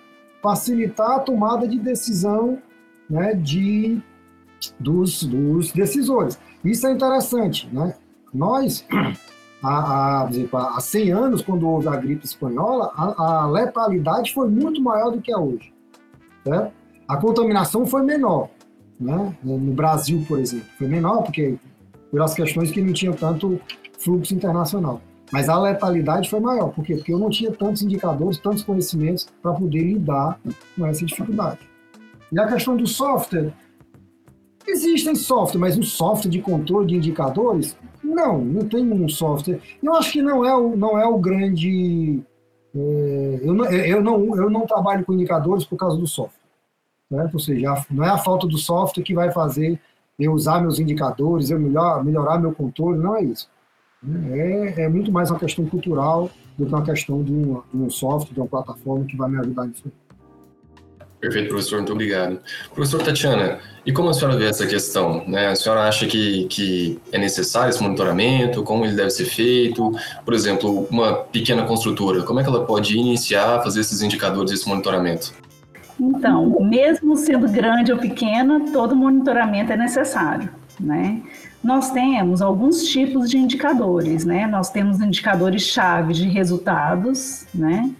facilitar 0.42 1.12
a 1.12 1.20
tomada 1.20 1.66
de 1.66 1.78
decisão 1.78 2.58
né, 3.08 3.34
de, 3.34 4.00
dos, 4.78 5.22
dos 5.24 5.72
decisores. 5.72 6.38
Isso 6.64 6.86
é 6.86 6.92
interessante. 6.92 7.68
Né? 7.72 7.94
Nós, 8.32 8.84
há, 9.62 10.28
há, 10.52 10.76
há 10.76 10.80
100 10.80 11.12
anos, 11.12 11.42
quando 11.42 11.68
houve 11.68 11.88
a 11.88 11.96
gripe 11.96 12.24
espanhola, 12.24 12.92
a, 12.94 13.42
a 13.42 13.46
letalidade 13.46 14.34
foi 14.34 14.48
muito 14.48 14.80
maior 14.82 15.10
do 15.10 15.20
que 15.20 15.32
é 15.32 15.38
hoje. 15.38 15.72
Certo? 16.44 16.72
A 17.08 17.16
contaminação 17.16 17.86
foi 17.86 18.02
menor. 18.02 18.50
Né? 19.00 19.34
No 19.42 19.72
Brasil, 19.72 20.24
por 20.28 20.38
exemplo, 20.38 20.66
foi 20.76 20.86
menor, 20.86 21.22
porque 21.22 21.56
pelas 22.10 22.34
questões 22.34 22.70
que 22.70 22.82
não 22.82 22.92
tinham 22.92 23.14
tanto 23.14 23.60
fluxo 23.98 24.34
internacional. 24.34 25.00
Mas 25.30 25.48
a 25.48 25.60
letalidade 25.60 26.30
foi 26.30 26.40
maior. 26.40 26.70
Por 26.70 26.84
quê? 26.84 26.96
Porque 26.96 27.12
eu 27.12 27.18
não 27.18 27.28
tinha 27.28 27.52
tantos 27.52 27.82
indicadores, 27.82 28.38
tantos 28.38 28.62
conhecimentos 28.62 29.28
para 29.42 29.52
poder 29.52 29.82
lidar 29.82 30.40
com 30.76 30.86
essa 30.86 31.04
dificuldade. 31.04 31.60
E 32.32 32.40
a 32.40 32.46
questão 32.46 32.76
do 32.76 32.86
software. 32.86 33.52
Existem 34.66 35.14
software, 35.14 35.60
mas 35.60 35.78
um 35.78 35.82
software 35.82 36.30
de 36.30 36.40
controle 36.40 36.86
de 36.86 36.96
indicadores? 36.96 37.76
Não, 38.02 38.38
não 38.38 38.66
tem 38.66 38.90
um 38.90 39.08
software. 39.08 39.60
Eu 39.82 39.94
acho 39.94 40.12
que 40.12 40.22
não 40.22 40.44
é 40.44 40.54
o, 40.54 40.76
não 40.76 40.98
é 40.98 41.06
o 41.06 41.18
grande 41.18 42.22
é, 42.74 43.40
eu, 43.42 43.54
não, 43.54 43.64
eu, 43.66 44.02
não, 44.02 44.36
eu 44.36 44.50
não 44.50 44.66
trabalho 44.66 45.04
com 45.04 45.12
indicadores 45.12 45.64
por 45.64 45.76
causa 45.76 45.96
do 45.96 46.06
software. 46.06 46.38
Né? 47.10 47.28
Ou 47.32 47.40
seja, 47.40 47.84
não 47.90 48.04
é 48.04 48.10
a 48.10 48.18
falta 48.18 48.46
do 48.46 48.58
software 48.58 49.02
que 49.02 49.14
vai 49.14 49.32
fazer 49.32 49.80
eu 50.18 50.32
usar 50.32 50.60
meus 50.60 50.78
indicadores, 50.78 51.50
eu 51.50 51.60
melhor, 51.60 52.04
melhorar 52.04 52.38
meu 52.38 52.52
controle, 52.52 52.98
não 52.98 53.16
é 53.16 53.22
isso. 53.22 53.48
É, 54.30 54.84
é, 54.84 54.88
muito 54.88 55.10
mais 55.10 55.30
uma 55.30 55.38
questão 55.38 55.66
cultural 55.66 56.30
do 56.56 56.66
que 56.66 56.72
uma 56.72 56.84
questão 56.84 57.22
de 57.22 57.32
um, 57.32 57.62
de 57.72 57.82
um 57.82 57.90
software, 57.90 58.32
de 58.32 58.40
uma 58.40 58.46
plataforma 58.46 59.04
que 59.04 59.16
vai 59.16 59.28
me 59.28 59.38
ajudar 59.38 59.66
nisso. 59.66 59.84
Perfeito, 61.20 61.48
professor, 61.48 61.78
muito 61.78 61.92
obrigado. 61.92 62.38
Professor 62.72 63.02
Tatiana, 63.02 63.58
e 63.84 63.92
como 63.92 64.08
a 64.08 64.14
senhora 64.14 64.36
vê 64.36 64.46
essa 64.46 64.64
questão? 64.68 65.26
Né? 65.26 65.48
A 65.48 65.56
senhora 65.56 65.88
acha 65.88 66.06
que, 66.06 66.44
que 66.44 67.00
é 67.10 67.18
necessário 67.18 67.70
esse 67.70 67.82
monitoramento? 67.82 68.62
Como 68.62 68.84
ele 68.84 68.94
deve 68.94 69.10
ser 69.10 69.24
feito? 69.24 69.90
Por 70.24 70.32
exemplo, 70.32 70.86
uma 70.88 71.14
pequena 71.14 71.64
construtora, 71.64 72.22
como 72.22 72.38
é 72.38 72.44
que 72.44 72.48
ela 72.48 72.64
pode 72.64 72.96
iniciar 72.96 73.56
a 73.56 73.62
fazer 73.62 73.80
esses 73.80 74.00
indicadores, 74.00 74.52
esse 74.52 74.68
monitoramento? 74.68 75.34
Então, 76.00 76.56
mesmo 76.60 77.16
sendo 77.16 77.48
grande 77.48 77.90
ou 77.90 77.98
pequena, 77.98 78.70
todo 78.72 78.94
monitoramento 78.94 79.72
é 79.72 79.76
necessário, 79.76 80.48
né? 80.78 81.20
Nós 81.62 81.90
temos 81.90 82.40
alguns 82.40 82.84
tipos 82.84 83.28
de 83.28 83.36
indicadores, 83.36 84.24
né? 84.24 84.46
Nós 84.46 84.70
temos 84.70 85.00
indicadores-chave 85.00 86.14
de 86.14 86.28
resultados, 86.28 87.46
né? 87.52 87.90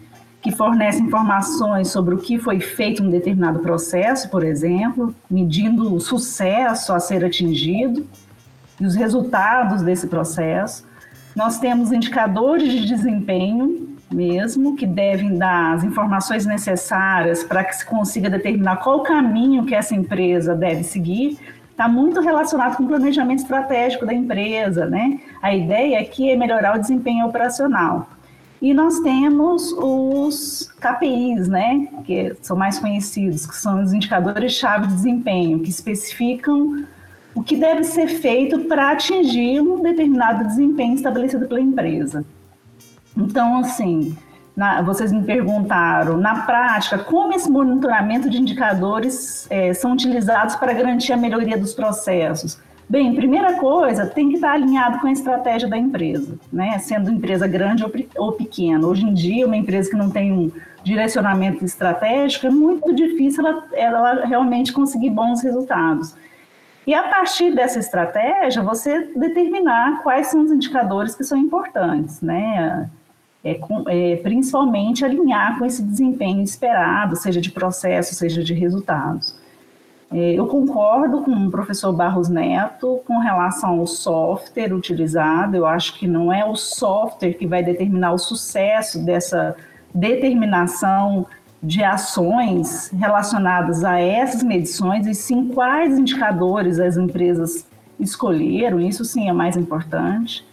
Que 0.41 0.51
fornecem 0.51 1.05
informações 1.05 1.89
sobre 1.89 2.15
o 2.15 2.17
que 2.17 2.39
foi 2.39 2.61
feito 2.61 3.03
em 3.03 3.07
um 3.07 3.09
determinado 3.09 3.59
processo, 3.59 4.29
por 4.29 4.43
exemplo, 4.43 5.13
medindo 5.29 5.93
o 5.93 5.99
sucesso 5.99 6.93
a 6.93 6.99
ser 6.99 7.25
atingido 7.25 8.07
e 8.79 8.85
os 8.85 8.95
resultados 8.95 9.81
desse 9.81 10.07
processo. 10.07 10.87
Nós 11.35 11.59
temos 11.59 11.91
indicadores 11.91 12.71
de 12.71 12.85
desempenho, 12.87 13.89
mesmo, 14.11 14.75
que 14.75 14.87
devem 14.87 15.37
dar 15.37 15.75
as 15.75 15.83
informações 15.83 16.45
necessárias 16.45 17.43
para 17.43 17.63
que 17.63 17.75
se 17.75 17.85
consiga 17.85 18.29
determinar 18.29 18.77
qual 18.77 19.03
caminho 19.03 19.65
que 19.65 19.75
essa 19.75 19.93
empresa 19.93 20.55
deve 20.55 20.83
seguir, 20.83 21.37
está 21.79 21.87
muito 21.87 22.19
relacionado 22.19 22.75
com 22.75 22.83
o 22.83 22.87
planejamento 22.87 23.39
estratégico 23.39 24.05
da 24.05 24.13
empresa, 24.13 24.85
né? 24.85 25.21
A 25.41 25.55
ideia 25.55 26.01
aqui 26.01 26.29
é 26.29 26.35
melhorar 26.35 26.75
o 26.75 26.79
desempenho 26.79 27.25
operacional. 27.25 28.09
E 28.61 28.73
nós 28.73 28.99
temos 28.99 29.71
os 29.71 30.69
KPIs, 30.77 31.47
né, 31.47 31.87
que 32.03 32.35
são 32.41 32.57
mais 32.57 32.77
conhecidos, 32.77 33.45
que 33.45 33.55
são 33.55 33.81
os 33.81 33.93
indicadores-chave 33.93 34.87
de 34.87 34.93
desempenho, 34.93 35.61
que 35.61 35.69
especificam 35.69 36.85
o 37.33 37.41
que 37.41 37.55
deve 37.55 37.85
ser 37.85 38.07
feito 38.07 38.59
para 38.65 38.91
atingir 38.91 39.61
um 39.61 39.81
determinado 39.81 40.43
desempenho 40.43 40.95
estabelecido 40.95 41.47
pela 41.47 41.61
empresa. 41.61 42.25
Então, 43.15 43.59
assim, 43.59 44.17
na, 44.59 44.81
vocês 44.81 45.09
me 45.09 45.23
perguntaram, 45.23 46.17
na 46.17 46.41
prática, 46.41 46.97
como 46.97 47.33
esse 47.33 47.49
monitoramento 47.49 48.29
de 48.29 48.41
indicadores 48.41 49.47
é, 49.49 49.73
são 49.73 49.93
utilizados 49.93 50.57
para 50.57 50.73
garantir 50.73 51.13
a 51.13 51.17
melhoria 51.17 51.57
dos 51.57 51.73
processos? 51.73 52.59
Bem, 52.89 53.15
primeira 53.15 53.53
coisa, 53.53 54.05
tem 54.05 54.27
que 54.27 54.35
estar 54.35 54.51
alinhado 54.51 54.99
com 54.99 55.07
a 55.07 55.13
estratégia 55.13 55.69
da 55.69 55.77
empresa, 55.77 56.37
né? 56.51 56.77
Sendo 56.79 57.09
empresa 57.09 57.47
grande 57.47 57.85
ou, 57.85 57.91
ou 58.17 58.33
pequena. 58.33 58.85
Hoje 58.85 59.05
em 59.05 59.13
dia, 59.13 59.47
uma 59.47 59.55
empresa 59.55 59.89
que 59.89 59.95
não 59.95 60.09
tem 60.09 60.33
um 60.33 60.51
direcionamento 60.83 61.63
estratégico, 61.63 62.47
é 62.47 62.49
muito 62.49 62.93
difícil 62.93 63.47
ela, 63.47 63.63
ela 63.71 64.25
realmente 64.25 64.73
conseguir 64.73 65.11
bons 65.11 65.41
resultados. 65.41 66.13
E 66.85 66.93
a 66.93 67.03
partir 67.03 67.55
dessa 67.55 67.79
estratégia, 67.79 68.61
você 68.61 69.09
determinar 69.15 70.03
quais 70.03 70.27
são 70.27 70.41
os 70.41 70.51
indicadores 70.51 71.15
que 71.15 71.23
são 71.23 71.37
importantes, 71.37 72.19
né? 72.19 72.89
É, 73.43 73.55
com, 73.55 73.83
é, 73.87 74.17
principalmente 74.17 75.05
alinhar 75.05 75.57
com 75.57 75.65
esse 75.65 75.81
desempenho 75.81 76.41
esperado, 76.41 77.15
seja 77.15 77.39
de 77.39 77.51
processo, 77.51 78.13
seja 78.15 78.43
de 78.43 78.53
resultados. 78.53 79.37
É, 80.11 80.33
eu 80.33 80.47
concordo 80.47 81.21
com 81.21 81.31
o 81.31 81.51
professor 81.51 81.93
Barros 81.93 82.29
Neto 82.29 82.99
com 83.05 83.19
relação 83.19 83.79
ao 83.79 83.87
software 83.87 84.73
utilizado, 84.73 85.55
eu 85.55 85.67
acho 85.67 85.97
que 85.97 86.07
não 86.07 86.33
é 86.33 86.43
o 86.43 86.55
software 86.55 87.33
que 87.33 87.45
vai 87.45 87.63
determinar 87.63 88.13
o 88.13 88.17
sucesso 88.17 89.05
dessa 89.05 89.55
determinação 89.93 91.27
de 91.61 91.83
ações 91.83 92.89
relacionadas 92.89 93.83
a 93.83 93.99
essas 93.99 94.41
medições, 94.41 95.05
e 95.05 95.13
sim 95.13 95.49
quais 95.49 95.97
indicadores 95.97 96.79
as 96.79 96.97
empresas 96.97 97.67
escolheram, 97.99 98.79
isso 98.79 99.03
sim 99.03 99.29
é 99.29 99.33
mais 99.33 99.57
importante. 99.57 100.47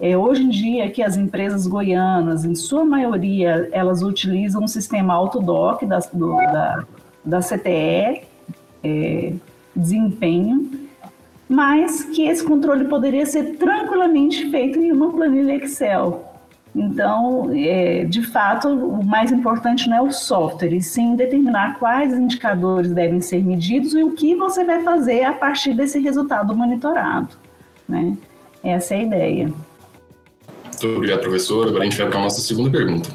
É, 0.00 0.16
hoje 0.16 0.42
em 0.42 0.48
dia, 0.48 0.90
que 0.90 1.02
as 1.02 1.16
empresas 1.16 1.66
goianas, 1.66 2.44
em 2.44 2.54
sua 2.54 2.84
maioria, 2.84 3.68
elas 3.72 4.02
utilizam 4.02 4.64
um 4.64 4.68
sistema 4.68 5.14
autodoc 5.14 5.84
da, 5.86 5.98
do, 6.12 6.36
da, 6.36 6.84
da 7.24 7.40
CTE, 7.40 8.22
é, 8.82 9.32
desempenho, 9.74 10.70
mas 11.48 12.04
que 12.04 12.26
esse 12.26 12.44
controle 12.44 12.86
poderia 12.86 13.24
ser 13.24 13.56
tranquilamente 13.56 14.50
feito 14.50 14.78
em 14.78 14.90
uma 14.90 15.12
planilha 15.12 15.56
Excel. 15.56 16.32
Então, 16.74 17.50
é, 17.54 18.04
de 18.04 18.20
fato, 18.22 18.68
o 18.68 19.04
mais 19.04 19.30
importante 19.30 19.88
não 19.88 19.96
é 19.98 20.02
o 20.02 20.10
software, 20.10 20.74
e 20.74 20.82
sim 20.82 21.14
determinar 21.14 21.78
quais 21.78 22.12
indicadores 22.12 22.92
devem 22.92 23.20
ser 23.20 23.44
medidos 23.44 23.94
e 23.94 24.02
o 24.02 24.10
que 24.10 24.34
você 24.34 24.64
vai 24.64 24.82
fazer 24.82 25.22
a 25.22 25.32
partir 25.32 25.72
desse 25.72 26.00
resultado 26.00 26.54
monitorado. 26.56 27.28
Né? 27.88 28.16
Essa 28.62 28.94
é 28.94 28.98
a 28.98 29.02
ideia. 29.02 29.52
Muito 30.84 30.96
obrigado, 30.98 31.20
professor. 31.22 31.66
Agora 31.66 31.82
a 31.82 31.86
gente 31.86 31.96
vai 31.96 32.08
para 32.08 32.18
a 32.18 32.22
nossa 32.22 32.40
segunda 32.42 32.70
pergunta. 32.70 33.08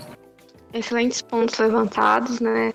Excelentes 0.73 1.21
pontos 1.21 1.57
levantados, 1.59 2.39
né? 2.39 2.73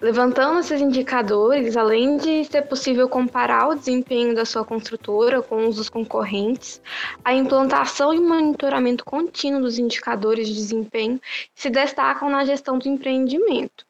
Levantando 0.00 0.60
esses 0.60 0.80
indicadores, 0.80 1.76
além 1.76 2.16
de 2.16 2.44
ser 2.44 2.62
possível 2.62 3.08
comparar 3.08 3.68
o 3.68 3.74
desempenho 3.74 4.34
da 4.34 4.44
sua 4.44 4.64
construtora 4.64 5.40
com 5.42 5.68
os 5.68 5.76
dos 5.76 5.88
concorrentes, 5.88 6.80
a 7.24 7.32
implantação 7.32 8.12
e 8.12 8.20
monitoramento 8.20 9.04
contínuo 9.04 9.60
dos 9.60 9.78
indicadores 9.78 10.48
de 10.48 10.54
desempenho 10.54 11.20
se 11.54 11.70
destacam 11.70 12.28
na 12.28 12.44
gestão 12.44 12.78
do 12.78 12.88
empreendimento. 12.88 13.87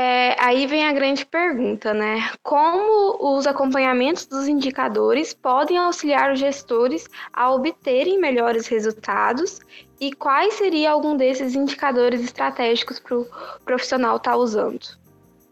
É, 0.00 0.36
aí 0.38 0.64
vem 0.68 0.86
a 0.86 0.92
grande 0.92 1.26
pergunta, 1.26 1.92
né? 1.92 2.30
Como 2.40 3.36
os 3.36 3.48
acompanhamentos 3.48 4.26
dos 4.26 4.46
indicadores 4.46 5.34
podem 5.34 5.76
auxiliar 5.76 6.32
os 6.32 6.38
gestores 6.38 7.08
a 7.32 7.52
obterem 7.52 8.20
melhores 8.20 8.68
resultados 8.68 9.58
e 10.00 10.12
quais 10.12 10.54
seriam 10.54 10.92
algum 10.92 11.16
desses 11.16 11.56
indicadores 11.56 12.20
estratégicos 12.20 13.00
para 13.00 13.18
o 13.18 13.26
profissional 13.64 14.18
estar 14.18 14.30
tá 14.30 14.36
usando? 14.36 14.86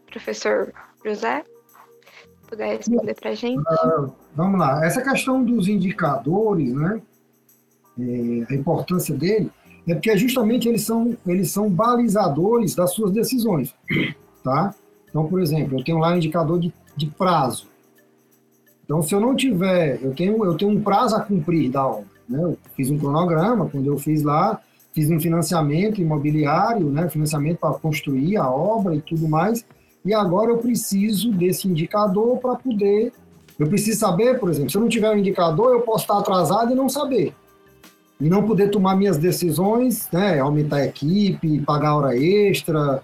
Professor 0.08 0.72
José, 1.04 1.42
puder 2.46 2.76
responder 2.76 3.14
para 3.14 3.30
a 3.30 3.34
gente? 3.34 3.58
Uh, 3.58 4.12
vamos 4.32 4.60
lá. 4.60 4.86
Essa 4.86 5.02
questão 5.02 5.42
dos 5.42 5.66
indicadores, 5.66 6.72
né? 6.72 7.02
É, 7.98 8.52
a 8.52 8.54
importância 8.54 9.12
dele 9.12 9.50
é 9.88 9.94
porque 9.94 10.16
justamente 10.16 10.68
eles 10.68 10.82
são, 10.82 11.18
eles 11.26 11.50
são 11.50 11.68
balizadores 11.68 12.76
das 12.76 12.92
suas 12.92 13.10
decisões 13.10 13.74
tá? 14.46 14.74
Então, 15.08 15.26
por 15.26 15.40
exemplo, 15.40 15.78
eu 15.78 15.84
tenho 15.84 15.98
lá 15.98 16.12
um 16.12 16.16
indicador 16.16 16.60
de, 16.60 16.72
de 16.96 17.06
prazo. 17.06 17.66
Então, 18.84 19.02
se 19.02 19.12
eu 19.12 19.20
não 19.20 19.34
tiver, 19.34 19.98
eu 20.00 20.14
tenho, 20.14 20.44
eu 20.44 20.56
tenho 20.56 20.70
um 20.70 20.80
prazo 20.80 21.16
a 21.16 21.20
cumprir 21.20 21.68
da 21.68 21.84
obra. 21.84 22.06
Né? 22.28 22.40
Eu 22.40 22.56
fiz 22.76 22.88
um 22.88 22.98
cronograma, 22.98 23.68
quando 23.68 23.86
eu 23.86 23.98
fiz 23.98 24.22
lá, 24.22 24.60
fiz 24.92 25.10
um 25.10 25.18
financiamento 25.18 26.00
imobiliário, 26.00 26.88
né? 26.88 27.08
financiamento 27.08 27.58
para 27.58 27.74
construir 27.74 28.36
a 28.36 28.48
obra 28.48 28.94
e 28.94 29.00
tudo 29.00 29.28
mais, 29.28 29.66
e 30.04 30.14
agora 30.14 30.52
eu 30.52 30.58
preciso 30.58 31.32
desse 31.32 31.66
indicador 31.66 32.38
para 32.38 32.54
poder. 32.54 33.12
Eu 33.58 33.66
preciso 33.66 33.98
saber, 33.98 34.38
por 34.38 34.48
exemplo, 34.48 34.70
se 34.70 34.76
eu 34.76 34.80
não 34.80 34.88
tiver 34.88 35.10
um 35.10 35.18
indicador, 35.18 35.72
eu 35.72 35.80
posso 35.80 36.04
estar 36.04 36.18
atrasado 36.18 36.70
e 36.70 36.74
não 36.76 36.88
saber. 36.88 37.34
E 38.20 38.28
não 38.28 38.46
poder 38.46 38.70
tomar 38.70 38.94
minhas 38.94 39.18
decisões, 39.18 40.08
né? 40.12 40.38
aumentar 40.38 40.76
a 40.76 40.86
equipe, 40.86 41.60
pagar 41.62 41.96
hora 41.96 42.16
extra, 42.16 43.02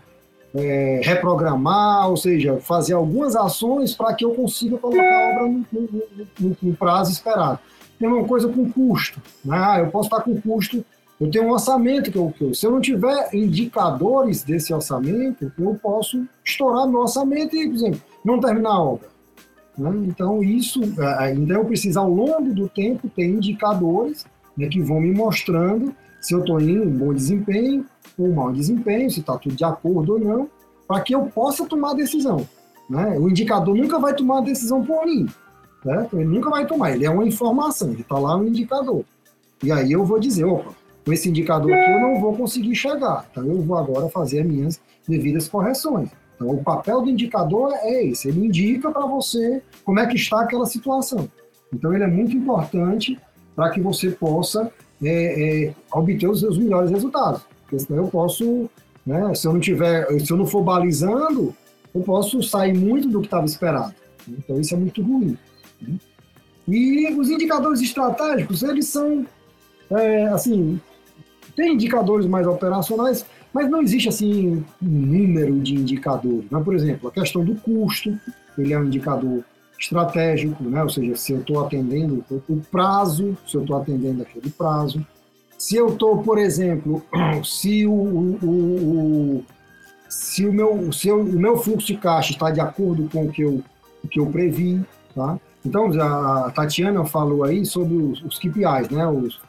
é, 0.55 1.01
reprogramar, 1.03 2.09
ou 2.09 2.17
seja, 2.17 2.59
fazer 2.59 2.93
algumas 2.93 3.35
ações 3.35 3.95
para 3.95 4.15
que 4.15 4.25
eu 4.25 4.35
consiga 4.35 4.77
colocar 4.79 5.03
a 5.03 5.31
obra 5.31 5.49
no, 5.49 5.67
no, 5.73 6.03
no, 6.41 6.57
no 6.63 6.77
prazo 6.77 7.13
esperado. 7.13 7.59
Tem 7.99 8.09
uma 8.09 8.25
coisa 8.25 8.49
com 8.49 8.71
custo. 8.71 9.21
Né? 9.45 9.57
Ah, 9.57 9.79
eu 9.81 9.89
posso 9.89 10.09
estar 10.09 10.23
com 10.23 10.41
custo, 10.41 10.85
eu 11.21 11.31
tenho 11.31 11.45
um 11.45 11.53
orçamento 11.53 12.11
que 12.11 12.19
eu, 12.19 12.33
que 12.37 12.45
eu, 12.45 12.55
se 12.55 12.67
eu 12.67 12.71
não 12.71 12.81
tiver 12.81 13.29
indicadores 13.33 14.43
desse 14.43 14.75
orçamento, 14.75 15.53
eu 15.59 15.75
posso 15.81 16.27
estourar 16.45 16.87
meu 16.89 17.01
orçamento 17.01 17.55
e, 17.57 17.69
por 17.69 17.75
exemplo, 17.75 18.01
não 18.25 18.41
terminar 18.41 18.71
a 18.71 18.83
obra. 18.83 19.09
Né? 19.79 19.91
Então, 20.09 20.43
isso, 20.43 20.83
então 20.83 21.57
eu 21.59 21.65
preciso, 21.65 22.01
ao 22.01 22.11
longo 22.11 22.53
do 22.53 22.69
tempo, 22.69 23.09
ter 23.09 23.25
indicadores 23.25 24.27
né, 24.57 24.67
que 24.67 24.81
vão 24.81 25.01
me 25.01 25.13
mostrando 25.13 25.95
se 26.21 26.35
eu 26.35 26.41
estou 26.41 26.61
em 26.61 26.81
um 26.81 26.91
bom 26.91 27.13
desempenho, 27.13 27.87
um 28.19 28.35
mau 28.35 28.53
desempenho, 28.53 29.11
se 29.11 29.21
está 29.21 29.37
tudo 29.37 29.55
de 29.55 29.65
acordo 29.65 30.15
ou 30.15 30.19
não, 30.19 30.49
para 30.87 31.01
que 31.01 31.15
eu 31.15 31.23
possa 31.27 31.67
tomar 31.67 31.93
a 31.93 31.95
decisão. 31.95 32.47
Né? 32.89 33.19
O 33.19 33.29
indicador 33.29 33.75
nunca 33.75 33.99
vai 33.99 34.15
tomar 34.15 34.39
a 34.39 34.43
decisão 34.43 34.85
por 34.85 35.05
mim. 35.07 35.27
Né? 35.85 36.09
Ele 36.13 36.25
nunca 36.25 36.51
vai 36.51 36.67
tomar, 36.67 36.93
ele 36.93 37.05
é 37.05 37.11
uma 37.11 37.27
informação, 37.27 37.91
ele 37.91 38.03
está 38.03 38.19
lá 38.19 38.37
no 38.37 38.47
indicador. 38.47 39.05
E 39.63 39.71
aí 39.71 39.93
eu 39.93 40.05
vou 40.05 40.19
dizer, 40.19 40.45
opa, 40.45 40.73
com 41.05 41.13
esse 41.13 41.29
indicador 41.29 41.73
aqui 41.73 41.91
eu 41.91 42.01
não 42.01 42.21
vou 42.21 42.37
conseguir 42.37 42.75
chegar. 42.75 43.27
Então 43.31 43.45
eu 43.45 43.61
vou 43.63 43.77
agora 43.77 44.09
fazer 44.09 44.41
as 44.41 44.47
minhas 44.47 44.81
devidas 45.09 45.49
correções. 45.49 46.11
Então 46.35 46.51
o 46.51 46.63
papel 46.63 47.03
do 47.03 47.11
indicador 47.11 47.73
é 47.81 48.05
esse, 48.05 48.29
ele 48.29 48.47
indica 48.47 48.91
para 48.91 49.07
você 49.07 49.63
como 49.85 50.01
é 50.01 50.07
que 50.07 50.17
está 50.17 50.43
aquela 50.43 50.67
situação. 50.67 51.29
Então 51.73 51.93
ele 51.93 52.05
é 52.05 52.09
muito 52.09 52.37
importante 52.37 53.19
para 53.55 53.71
que 53.71 53.81
você 53.81 54.11
possa 54.11 54.71
é, 55.03 55.67
é, 55.69 55.75
obter 55.93 56.29
os 56.29 56.41
seus 56.41 56.59
melhores 56.59 56.91
resultados. 56.91 57.43
Porque 57.73 57.87
senão 57.87 58.05
eu 58.05 58.09
posso, 58.09 58.69
né, 59.07 59.35
se 59.35 59.47
eu 59.47 59.55
não 59.55 59.61
tiver, 59.61 60.07
se 60.21 60.31
eu 60.31 60.37
não 60.37 60.47
for 60.47 60.63
balizando, 60.63 61.55
eu 61.95 62.03
posso 62.03 62.43
sair 62.43 62.77
muito 62.77 63.09
do 63.09 63.21
que 63.21 63.27
estava 63.27 63.47
esperado. 63.47 63.95
Então 64.29 64.61
isso 64.61 64.75
é 64.75 64.77
muito 64.77 65.01
ruim. 65.01 65.39
Né? 65.81 65.95
E 66.69 67.11
os 67.19 67.31
indicadores 67.31 67.81
estratégicos, 67.81 68.63
eles 68.63 68.89
são, 68.89 69.27
é, 69.91 70.27
assim, 70.27 70.79
tem 71.57 71.73
indicadores 71.73 72.27
mais 72.27 72.47
operacionais, 72.47 73.25
mas 73.55 73.71
não 73.71 73.81
existe, 73.81 74.11
assim, 74.11 74.63
um 74.83 74.87
número 74.87 75.59
de 75.59 75.75
indicadores. 75.75 76.51
Né? 76.51 76.61
Por 76.63 76.75
exemplo, 76.75 77.09
a 77.09 77.13
questão 77.13 77.43
do 77.43 77.55
custo, 77.55 78.19
ele 78.59 78.75
é 78.75 78.79
um 78.79 78.85
indicador 78.85 79.43
estratégico, 79.81 80.63
né? 80.65 80.83
ou 80.83 80.91
seja, 80.91 81.17
se 81.17 81.33
eu 81.33 81.41
estou 81.41 81.65
atendendo 81.65 82.23
o 82.31 82.61
prazo, 82.71 83.37
se 83.47 83.57
eu 83.57 83.63
estou 83.63 83.77
atendendo 83.77 84.23
aquele 84.23 84.51
prazo. 84.51 85.05
Se 85.63 85.77
eu 85.77 85.91
estou, 85.91 86.21
por 86.25 86.39
exemplo, 86.39 87.05
se 87.45 87.87
o, 87.87 87.93
o, 87.93 89.37
o, 89.37 89.45
se 90.09 90.45
o 90.45 90.53
meu, 90.53 90.93
se 90.93 91.07
eu, 91.07 91.21
o 91.21 91.39
meu 91.39 91.57
fluxo 91.57 91.87
de 91.87 91.97
caixa 91.97 92.33
está 92.33 92.51
de 92.51 92.61
acordo 92.61 93.09
com 93.09 93.27
o 93.27 93.31
que 93.31 93.43
eu, 93.43 93.63
o 94.03 94.09
que 94.09 94.19
eu 94.19 94.27
previ, 94.27 94.85
tá? 95.15 95.39
Então, 95.65 95.89
a 96.03 96.51
Tatiana 96.51 97.05
falou 97.05 97.45
aí 97.45 97.65
sobre 97.65 97.95
os, 97.95 98.25
os 98.25 98.41
KPIs, 98.41 98.91
né? 98.91 99.07
Os, 99.07 99.41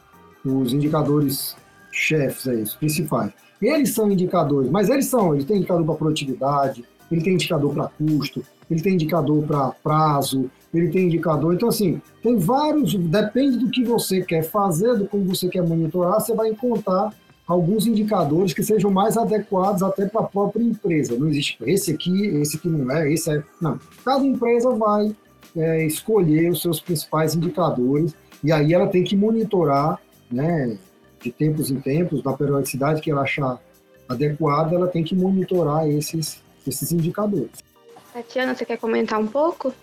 os 0.46 0.72
indicadores 0.72 1.58
chefes 1.92 2.48
aí, 2.48 2.62
os 2.62 2.76
principais. 2.76 3.32
Eles 3.60 3.96
são 3.96 4.12
indicadores, 4.12 4.70
mas 4.70 4.90
eles 4.90 5.08
são, 5.08 5.34
ele 5.34 5.46
tem 5.46 5.58
indicador 5.58 5.84
para 5.84 5.96
produtividade, 5.96 6.86
ele 7.12 7.22
tem 7.24 7.34
indicador 7.34 7.74
para 7.74 7.88
custo, 7.88 8.46
ele 8.70 8.84
tem 8.84 8.94
indicador 8.94 9.44
para 9.48 9.72
prazo, 9.84 10.48
ele 10.74 10.90
tem 10.90 11.06
indicador. 11.06 11.54
Então, 11.54 11.70
assim, 11.70 12.02
tem 12.22 12.38
vários, 12.38 12.96
depende 12.96 13.58
do 13.58 13.70
que 13.70 13.84
você 13.84 14.22
quer 14.22 14.44
fazer, 14.44 14.98
do 14.98 15.06
como 15.06 15.24
você 15.26 15.48
quer 15.48 15.62
monitorar, 15.62 16.20
você 16.20 16.34
vai 16.34 16.50
encontrar 16.50 17.14
alguns 17.48 17.86
indicadores 17.86 18.54
que 18.54 18.64
sejam 18.64 18.90
mais 18.90 19.18
adequados 19.18 19.84
até 19.84 20.08
para 20.08 20.22
a 20.22 20.26
própria 20.26 20.64
empresa. 20.64 21.18
Não 21.18 21.28
existe 21.28 21.58
esse 21.66 21.92
aqui, 21.92 22.26
esse 22.38 22.58
aqui 22.58 22.68
não 22.68 22.92
é, 22.92 23.12
esse 23.12 23.32
é. 23.32 23.44
Não. 23.62 23.80
Cada 24.04 24.26
empresa 24.26 24.72
vai 24.72 25.16
é, 25.56 25.86
escolher 25.86 26.50
os 26.50 26.62
seus 26.62 26.80
principais 26.80 27.36
indicadores 27.36 28.16
e 28.44 28.52
aí 28.52 28.74
ela 28.74 28.88
tem 28.88 29.04
que 29.04 29.16
monitorar, 29.16 30.00
né, 30.32 30.78
de 31.22 31.32
tempos 31.32 31.70
em 31.72 31.80
tempos, 31.80 32.24
na 32.24 32.34
periodicidade 32.34 33.02
que 33.02 33.12
ela 33.12 33.22
achar 33.22 33.62
adequada, 34.10 34.76
ela 34.76 34.88
tem 34.88 35.04
que 35.04 35.16
monitorar 35.16 35.88
esses, 35.88 36.42
esses 36.68 36.92
indicadores. 36.92 37.64
Tatiana, 38.12 38.54
você 38.54 38.66
quer 38.66 38.78
comentar 38.78 39.20
um 39.20 39.28
pouco? 39.28 39.74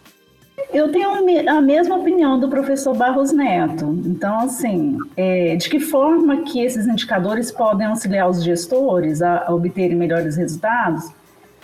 Eu 0.73 0.93
tenho 0.93 1.11
a 1.49 1.61
mesma 1.61 1.97
opinião 1.97 2.39
do 2.39 2.49
professor 2.49 2.95
Barros 2.95 3.33
Neto. 3.33 3.87
Então, 4.07 4.39
assim, 4.41 4.99
é, 5.17 5.57
de 5.57 5.69
que 5.69 5.81
forma 5.81 6.43
que 6.43 6.61
esses 6.61 6.87
indicadores 6.87 7.51
podem 7.51 7.89
auxiliar 7.89 8.31
os 8.31 8.43
gestores 8.43 9.21
a, 9.21 9.49
a, 9.49 9.55
obterem 9.55 9.97
melhores 9.97 10.37
resultados? 10.37 11.11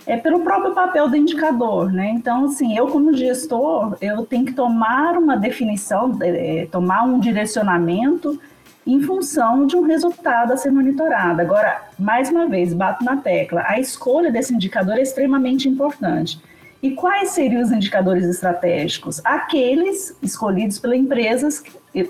É 0.05 0.17
pelo 0.17 0.41
próprio 0.41 0.73
papel 0.73 1.09
do 1.09 1.15
indicador, 1.15 1.91
né? 1.91 2.09
Então, 2.11 2.45
assim, 2.45 2.77
eu 2.77 2.87
como 2.87 3.13
gestor, 3.13 3.97
eu 4.01 4.25
tenho 4.25 4.45
que 4.45 4.53
tomar 4.53 5.17
uma 5.17 5.37
definição, 5.37 6.17
é, 6.21 6.67
tomar 6.69 7.03
um 7.03 7.19
direcionamento 7.19 8.39
em 8.85 9.01
função 9.01 9.65
de 9.65 9.75
um 9.75 9.83
resultado 9.83 10.51
a 10.53 10.57
ser 10.57 10.71
monitorado. 10.71 11.41
Agora, 11.41 11.81
mais 11.99 12.29
uma 12.29 12.47
vez, 12.47 12.73
bato 12.73 13.03
na 13.03 13.17
tecla, 13.17 13.63
a 13.67 13.79
escolha 13.79 14.31
desse 14.31 14.53
indicador 14.53 14.95
é 14.97 15.01
extremamente 15.01 15.67
importante. 15.67 16.39
E 16.81 16.91
quais 16.91 17.29
seriam 17.29 17.61
os 17.61 17.71
indicadores 17.71 18.25
estratégicos? 18.25 19.19
Aqueles 19.25 20.15
escolhidos 20.21 20.77
pela, 20.77 20.95
empresas, 20.95 21.63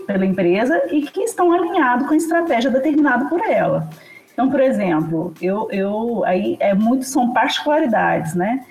pela 0.05 0.25
empresa 0.25 0.81
e 0.91 1.03
que 1.03 1.21
estão 1.21 1.51
alinhados 1.53 2.07
com 2.07 2.13
a 2.13 2.17
estratégia 2.17 2.69
determinada 2.69 3.25
por 3.25 3.39
ela. 3.41 3.89
Então, 4.33 4.49
por 4.51 4.59
exemplo, 4.59 5.33
eu, 5.41 5.67
eu 5.71 6.23
aí 6.25 6.57
é 6.59 6.73
muito 6.73 7.05
são 7.05 7.33
particularidades, 7.33 8.35
né? 8.35 8.63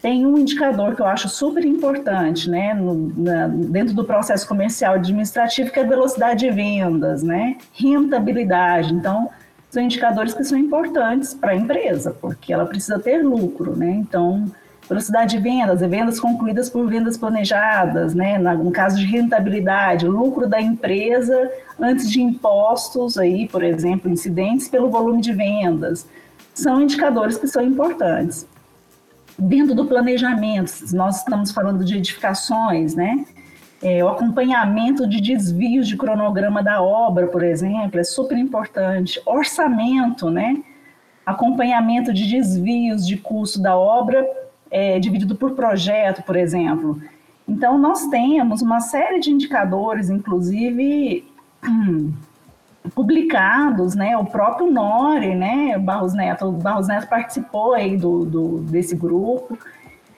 Tem 0.00 0.24
um 0.24 0.38
indicador 0.38 0.94
que 0.94 1.02
eu 1.02 1.06
acho 1.06 1.28
super 1.28 1.64
importante, 1.64 2.48
né, 2.48 2.74
no, 2.74 3.12
na, 3.16 3.46
dentro 3.46 3.94
do 3.94 4.04
processo 4.04 4.46
comercial 4.46 4.94
administrativo, 4.94 5.70
que 5.70 5.78
é 5.78 5.82
a 5.82 5.86
velocidade 5.86 6.40
de 6.40 6.50
vendas, 6.50 7.22
né, 7.22 7.56
rentabilidade. 7.72 8.92
Então, 8.92 9.30
são 9.70 9.82
indicadores 9.82 10.34
que 10.34 10.44
são 10.44 10.58
importantes 10.58 11.34
para 11.34 11.52
a 11.52 11.56
empresa, 11.56 12.14
porque 12.20 12.52
ela 12.52 12.66
precisa 12.66 12.98
ter 12.98 13.22
lucro, 13.22 13.74
né? 13.76 13.90
Então, 13.90 14.46
velocidade 14.88 15.36
de 15.36 15.42
vendas, 15.42 15.80
vendas 15.80 16.20
concluídas 16.20 16.68
por 16.68 16.86
vendas 16.88 17.16
planejadas, 17.16 18.14
né? 18.14 18.38
no 18.38 18.70
caso 18.70 18.98
de 18.98 19.06
rentabilidade, 19.06 20.06
lucro 20.06 20.46
da 20.46 20.60
empresa 20.60 21.50
antes 21.80 22.10
de 22.10 22.20
impostos, 22.20 23.16
aí, 23.16 23.48
por 23.48 23.62
exemplo, 23.62 24.10
incidentes 24.10 24.68
pelo 24.68 24.90
volume 24.90 25.20
de 25.20 25.32
vendas, 25.32 26.06
são 26.52 26.82
indicadores 26.82 27.36
que 27.38 27.48
são 27.48 27.62
importantes. 27.62 28.46
Dentro 29.36 29.74
do 29.74 29.86
planejamento, 29.86 30.72
nós 30.92 31.18
estamos 31.18 31.50
falando 31.50 31.84
de 31.84 31.96
edificações, 31.96 32.94
né? 32.94 33.24
É, 33.82 34.02
o 34.02 34.08
acompanhamento 34.08 35.06
de 35.06 35.20
desvios 35.20 35.88
de 35.88 35.96
cronograma 35.96 36.62
da 36.62 36.80
obra, 36.80 37.26
por 37.26 37.42
exemplo, 37.42 37.98
é 37.98 38.04
super 38.04 38.38
importante. 38.38 39.20
Orçamento, 39.26 40.30
né? 40.30 40.62
Acompanhamento 41.26 42.12
de 42.12 42.30
desvios 42.30 43.04
de 43.06 43.16
custo 43.16 43.60
da 43.60 43.76
obra 43.76 44.24
é, 44.74 44.98
dividido 44.98 45.36
por 45.36 45.52
projeto, 45.52 46.24
por 46.24 46.34
exemplo. 46.34 47.00
Então, 47.48 47.78
nós 47.78 48.08
temos 48.08 48.60
uma 48.60 48.80
série 48.80 49.20
de 49.20 49.30
indicadores, 49.30 50.10
inclusive 50.10 51.24
hum, 51.64 52.12
publicados, 52.92 53.94
né? 53.94 54.16
O 54.16 54.24
próprio 54.24 54.68
Nori, 54.68 55.36
né? 55.36 55.78
Barros 55.78 56.12
Neto, 56.12 56.50
Barros 56.50 56.88
Neto 56.88 57.08
participou 57.08 57.74
aí 57.74 57.96
do, 57.96 58.24
do, 58.24 58.58
desse 58.62 58.96
grupo. 58.96 59.56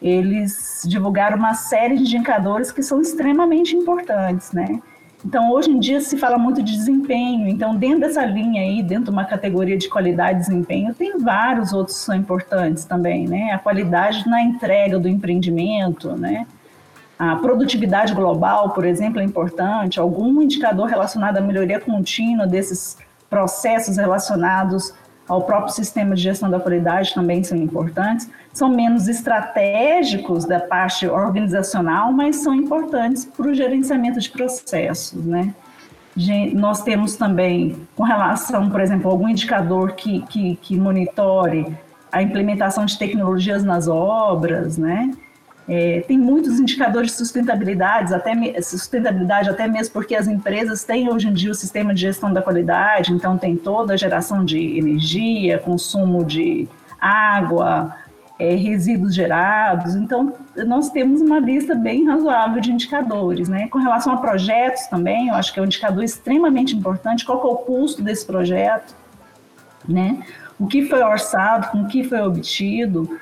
Eles 0.01 0.83
divulgaram 0.87 1.37
uma 1.37 1.53
série 1.53 1.97
de 1.97 2.03
indicadores 2.17 2.73
que 2.73 2.83
são 2.83 3.03
extremamente 3.03 3.77
importantes, 3.77 4.53
né? 4.53 4.81
Então, 5.27 5.51
hoje 5.51 5.69
em 5.69 5.81
dia 5.81 6.01
se 6.01 6.17
fala 6.17 6.39
muito 6.39 6.63
de 6.63 6.71
desempenho. 6.71 7.49
Então, 7.49 7.75
dentro 7.75 7.99
dessa 7.99 8.25
linha 8.25 8.63
aí, 8.63 8.81
dentro 8.81 9.07
de 9.07 9.11
uma 9.11 9.25
categoria 9.25 9.77
de 9.77 9.89
qualidade 9.89 10.39
e 10.39 10.41
desempenho, 10.43 10.95
tem 10.95 11.19
vários 11.19 11.73
outros 11.73 11.99
que 11.99 12.05
são 12.05 12.15
importantes 12.15 12.85
também, 12.85 13.27
né? 13.27 13.51
A 13.51 13.59
qualidade 13.59 14.25
na 14.29 14.41
entrega 14.41 15.01
do 15.01 15.09
empreendimento, 15.09 16.13
né? 16.13 16.47
A 17.19 17.35
produtividade 17.35 18.15
global, 18.15 18.71
por 18.71 18.85
exemplo, 18.85 19.19
é 19.19 19.25
importante. 19.25 19.99
Algum 19.99 20.41
indicador 20.41 20.87
relacionado 20.87 21.39
à 21.39 21.41
melhoria 21.41 21.81
contínua 21.81 22.47
desses 22.47 22.97
processos 23.29 23.97
relacionados 23.97 24.95
ao 25.29 25.43
próprio 25.43 25.75
sistema 25.75 26.15
de 26.15 26.23
gestão 26.23 26.49
da 26.49 26.61
qualidade 26.61 27.15
também 27.15 27.43
são 27.43 27.59
importantes. 27.59 28.31
São 28.53 28.69
menos 28.69 29.09
estratégicos 29.09 30.45
da 30.45 30.61
parte 30.61 31.07
organizacional, 31.07 32.13
mas 32.13 32.37
são 32.37 32.55
importantes 32.55 33.25
para 33.25 33.49
o 33.49 33.55
gerenciamento 33.55 34.21
de 34.21 34.31
processos, 34.31 35.25
né? 35.25 35.55
Nós 36.55 36.83
temos 36.83 37.17
também, 37.17 37.77
com 37.95 38.03
relação, 38.03 38.71
por 38.71 38.81
exemplo, 38.81 39.11
algum 39.11 39.29
indicador 39.29 39.93
que, 39.93 40.23
que, 40.23 40.57
que 40.57 40.77
monitore 40.79 41.77
a 42.11 42.23
implementação 42.23 42.87
de 42.87 42.99
tecnologias 42.99 43.63
nas 43.63 43.87
obras, 43.87 44.79
né? 44.79 45.11
É, 45.69 46.01
tem 46.07 46.17
muitos 46.17 46.61
indicadores 46.61 47.11
de 47.11 47.17
sustentabilidade, 47.17 48.15
até 48.15 48.33
sustentabilidade, 48.63 49.51
até 49.51 49.67
mesmo 49.67 49.93
porque 49.93 50.15
as 50.15 50.29
empresas 50.29 50.85
têm 50.85 51.11
hoje 51.11 51.27
em 51.29 51.33
dia 51.33 51.51
o 51.51 51.55
sistema 51.55 51.93
de 51.93 52.03
gestão 52.03 52.33
da 52.33 52.41
qualidade, 52.41 53.13
então 53.13 53.37
tem 53.37 53.57
toda 53.57 53.95
a 53.95 53.97
geração 53.97 54.45
de 54.45 54.79
energia, 54.79 55.59
consumo 55.59 56.25
de 56.25 56.69
água, 57.01 57.93
é, 58.39 58.55
resíduos 58.55 59.15
gerados. 59.15 59.95
Então, 59.95 60.35
nós 60.67 60.91
temos 60.91 61.21
uma 61.21 61.41
lista 61.41 61.75
bem 61.75 62.07
razoável 62.07 62.61
de 62.61 62.71
indicadores. 62.71 63.49
Né? 63.49 63.67
Com 63.69 63.79
relação 63.79 64.13
a 64.13 64.19
projetos 64.19 64.87
também, 64.87 65.29
eu 65.29 65.35
acho 65.35 65.53
que 65.53 65.59
é 65.59 65.63
um 65.63 65.67
indicador 65.67 66.05
extremamente 66.05 66.77
importante, 66.77 67.25
qual 67.25 67.41
é 67.43 67.47
o 67.47 67.57
custo 67.57 68.03
desse 68.03 68.25
projeto, 68.25 68.95
né? 69.89 70.23
o 70.59 70.67
que 70.67 70.87
foi 70.87 71.03
orçado, 71.03 71.69
com 71.69 71.83
o 71.83 71.89
que 71.89 72.05
foi 72.05 72.21
obtido, 72.21 73.19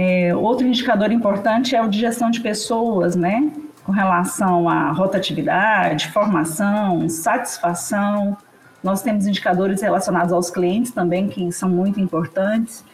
é, 0.00 0.32
outro 0.32 0.64
indicador 0.64 1.10
importante 1.10 1.74
é 1.74 1.82
o 1.82 1.88
de 1.88 1.98
gestão 1.98 2.30
de 2.30 2.38
pessoas, 2.40 3.16
né? 3.16 3.50
Com 3.82 3.90
relação 3.90 4.68
à 4.68 4.92
rotatividade, 4.92 6.12
formação, 6.12 7.08
satisfação. 7.08 8.36
Nós 8.80 9.02
temos 9.02 9.26
indicadores 9.26 9.82
relacionados 9.82 10.32
aos 10.32 10.50
clientes 10.50 10.92
também, 10.92 11.26
que 11.26 11.50
são 11.50 11.68
muito 11.68 11.98
importantes. 11.98 12.84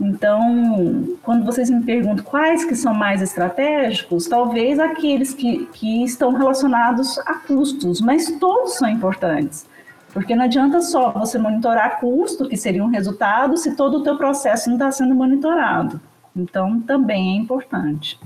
Então, 0.00 1.18
quando 1.20 1.44
vocês 1.44 1.68
me 1.68 1.82
perguntam 1.82 2.24
quais 2.24 2.64
que 2.64 2.76
são 2.76 2.94
mais 2.94 3.20
estratégicos, 3.22 4.28
talvez 4.28 4.78
aqueles 4.78 5.34
que, 5.34 5.66
que 5.72 6.04
estão 6.04 6.32
relacionados 6.32 7.18
a 7.26 7.34
custos, 7.34 8.00
mas 8.00 8.30
todos 8.38 8.76
são 8.76 8.88
importantes. 8.88 9.66
Porque 10.12 10.36
não 10.36 10.44
adianta 10.44 10.80
só 10.80 11.10
você 11.10 11.38
monitorar 11.40 11.98
custo, 11.98 12.48
que 12.48 12.56
seria 12.56 12.84
um 12.84 12.88
resultado, 12.88 13.56
se 13.56 13.74
todo 13.74 13.96
o 13.96 14.02
teu 14.04 14.16
processo 14.16 14.68
não 14.68 14.76
está 14.76 14.92
sendo 14.92 15.12
monitorado. 15.12 16.00
Então, 16.36 16.80
também 16.82 17.36
é 17.36 17.40
importante. 17.40 18.18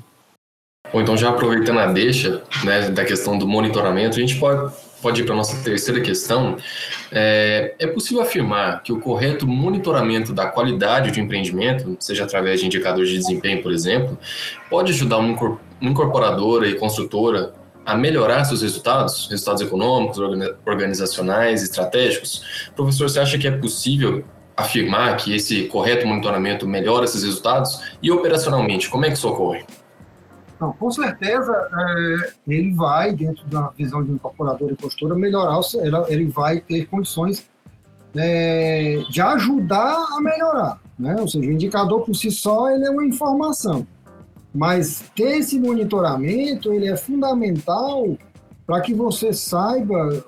Bom, 0.93 1.01
então 1.01 1.17
já 1.17 1.29
aproveitando 1.29 1.79
a 1.79 1.87
deixa 1.87 2.43
né, 2.65 2.91
da 2.91 3.05
questão 3.05 3.39
do 3.39 3.47
monitoramento, 3.47 4.17
a 4.17 4.21
gente 4.21 4.37
pode, 4.41 4.73
pode 5.01 5.21
ir 5.21 5.25
para 5.25 5.35
a 5.35 5.37
nossa 5.37 5.63
terceira 5.63 6.01
questão. 6.01 6.57
É, 7.13 7.75
é 7.79 7.87
possível 7.87 8.23
afirmar 8.23 8.83
que 8.83 8.93
o 8.93 8.99
correto 8.99 9.47
monitoramento 9.47 10.33
da 10.33 10.47
qualidade 10.47 11.13
de 11.13 11.21
empreendimento, 11.21 11.97
seja 12.01 12.25
através 12.25 12.59
de 12.59 12.67
indicadores 12.67 13.09
de 13.09 13.19
desempenho, 13.19 13.63
por 13.63 13.71
exemplo, 13.71 14.19
pode 14.69 14.91
ajudar 14.91 15.19
uma 15.19 15.59
incorporadora 15.81 16.67
e 16.67 16.75
construtora 16.75 17.53
a 17.87 17.95
melhorar 17.95 18.45
seus 18.45 18.63
resultados, 18.63 19.29
resultados 19.31 19.63
econômicos, 19.63 20.19
organizacionais, 20.67 21.63
estratégicos? 21.63 22.71
Professor, 22.75 23.09
você 23.09 23.21
acha 23.21 23.39
que 23.39 23.47
é 23.47 23.53
possível 23.53 24.25
afirmar 24.61 25.17
que 25.17 25.35
esse 25.35 25.65
correto 25.65 26.07
monitoramento 26.07 26.67
melhora 26.67 27.05
esses 27.05 27.23
resultados? 27.23 27.81
E 28.03 28.11
operacionalmente, 28.11 28.89
como 28.89 29.05
é 29.05 29.09
que 29.09 29.15
isso 29.15 29.29
ocorre? 29.29 29.65
Não, 30.61 30.73
com 30.73 30.91
certeza, 30.91 31.53
é, 31.53 32.33
ele 32.47 32.75
vai, 32.75 33.13
dentro 33.13 33.47
da 33.47 33.69
visão 33.77 34.05
de 34.05 34.13
incorporador 34.13 34.71
e 34.71 34.75
postura, 34.75 35.15
melhorar, 35.15 35.59
ele 36.09 36.27
vai 36.27 36.61
ter 36.61 36.85
condições 36.87 37.49
é, 38.15 39.03
de 39.11 39.21
ajudar 39.23 40.07
a 40.17 40.21
melhorar. 40.21 40.79
Né? 40.99 41.17
Ou 41.19 41.27
seja, 41.27 41.49
o 41.49 41.53
indicador 41.53 42.03
por 42.03 42.15
si 42.15 42.31
só 42.31 42.71
ele 42.71 42.85
é 42.85 42.91
uma 42.91 43.05
informação. 43.05 43.87
Mas 44.55 45.05
ter 45.15 45.39
esse 45.39 45.59
monitoramento 45.59 46.73
ele 46.73 46.89
é 46.89 46.97
fundamental 46.97 48.17
para 48.67 48.81
que 48.83 48.93
você 48.93 49.33
saiba, 49.33 50.25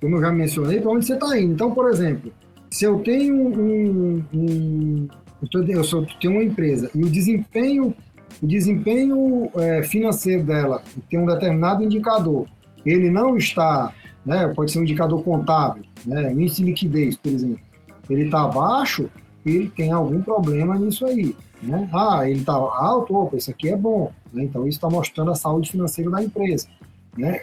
como 0.00 0.16
eu 0.16 0.20
já 0.20 0.32
mencionei, 0.32 0.80
para 0.80 0.90
onde 0.90 1.06
você 1.06 1.14
está 1.14 1.38
indo. 1.38 1.52
Então, 1.52 1.70
por 1.70 1.88
exemplo, 1.90 2.32
se 2.70 2.84
eu 2.84 3.00
tenho 3.00 3.34
um, 3.34 4.24
um 4.32 5.08
eu, 5.42 5.48
tô, 5.48 5.62
eu 5.62 5.84
sou, 5.84 6.06
tenho 6.20 6.34
uma 6.34 6.44
empresa 6.44 6.90
e 6.94 7.02
o 7.02 7.10
desempenho, 7.10 7.94
o 8.42 8.46
desempenho 8.46 9.50
é, 9.56 9.82
financeiro 9.82 10.44
dela 10.44 10.82
tem 11.10 11.18
um 11.18 11.26
determinado 11.26 11.82
indicador, 11.82 12.46
ele 12.84 13.10
não 13.10 13.36
está, 13.36 13.92
né, 14.24 14.48
pode 14.48 14.72
ser 14.72 14.78
um 14.78 14.82
indicador 14.82 15.22
contábil, 15.22 15.84
né, 16.04 16.32
índice 16.32 16.56
de 16.56 16.64
liquidez, 16.64 17.16
por 17.16 17.32
exemplo, 17.32 17.60
ele 18.08 18.24
está 18.24 18.42
abaixo, 18.42 19.08
ele 19.44 19.68
tem 19.68 19.92
algum 19.92 20.20
problema 20.22 20.76
nisso 20.76 21.06
aí. 21.06 21.34
Né? 21.62 21.88
Ah, 21.92 22.28
ele 22.28 22.40
está 22.40 22.52
alto, 22.52 23.14
opa, 23.14 23.36
isso 23.36 23.50
aqui 23.50 23.68
é 23.68 23.76
bom. 23.76 24.12
Né? 24.32 24.44
Então, 24.44 24.66
isso 24.66 24.78
está 24.78 24.88
mostrando 24.88 25.30
a 25.30 25.34
saúde 25.34 25.70
financeira 25.70 26.10
da 26.10 26.22
empresa. 26.22 26.68
Né? 27.16 27.40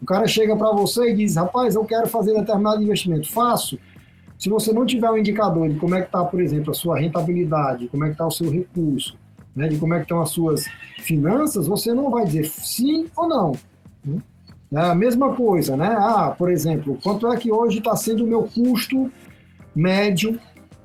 O 0.00 0.06
cara 0.06 0.26
chega 0.26 0.56
para 0.56 0.72
você 0.72 1.10
e 1.10 1.14
diz, 1.14 1.36
rapaz, 1.36 1.74
eu 1.74 1.84
quero 1.84 2.08
fazer 2.08 2.32
determinado 2.34 2.82
investimento. 2.82 3.30
Faço. 3.30 3.78
Se 4.40 4.48
você 4.48 4.72
não 4.72 4.86
tiver 4.86 5.10
um 5.10 5.18
indicador 5.18 5.68
de 5.68 5.78
como 5.78 5.94
é 5.94 6.00
que 6.00 6.06
está, 6.06 6.24
por 6.24 6.40
exemplo, 6.40 6.70
a 6.70 6.74
sua 6.74 6.98
rentabilidade, 6.98 7.88
como 7.88 8.04
é 8.04 8.06
que 8.06 8.14
está 8.14 8.26
o 8.26 8.30
seu 8.30 8.50
recurso, 8.50 9.14
né? 9.54 9.68
de 9.68 9.76
como 9.76 9.92
é 9.92 9.98
que 9.98 10.04
estão 10.04 10.22
as 10.22 10.30
suas 10.30 10.64
finanças, 11.00 11.66
você 11.66 11.92
não 11.92 12.10
vai 12.10 12.24
dizer 12.24 12.46
sim 12.46 13.06
ou 13.14 13.28
não. 13.28 13.52
Né? 14.02 14.18
É 14.72 14.80
a 14.80 14.94
mesma 14.94 15.34
coisa, 15.34 15.76
né? 15.76 15.94
Ah, 15.94 16.34
por 16.38 16.50
exemplo, 16.50 16.98
quanto 17.02 17.30
é 17.30 17.36
que 17.36 17.52
hoje 17.52 17.78
está 17.78 17.94
sendo 17.94 18.24
o 18.24 18.26
meu 18.26 18.44
custo 18.44 19.12
médio 19.76 20.40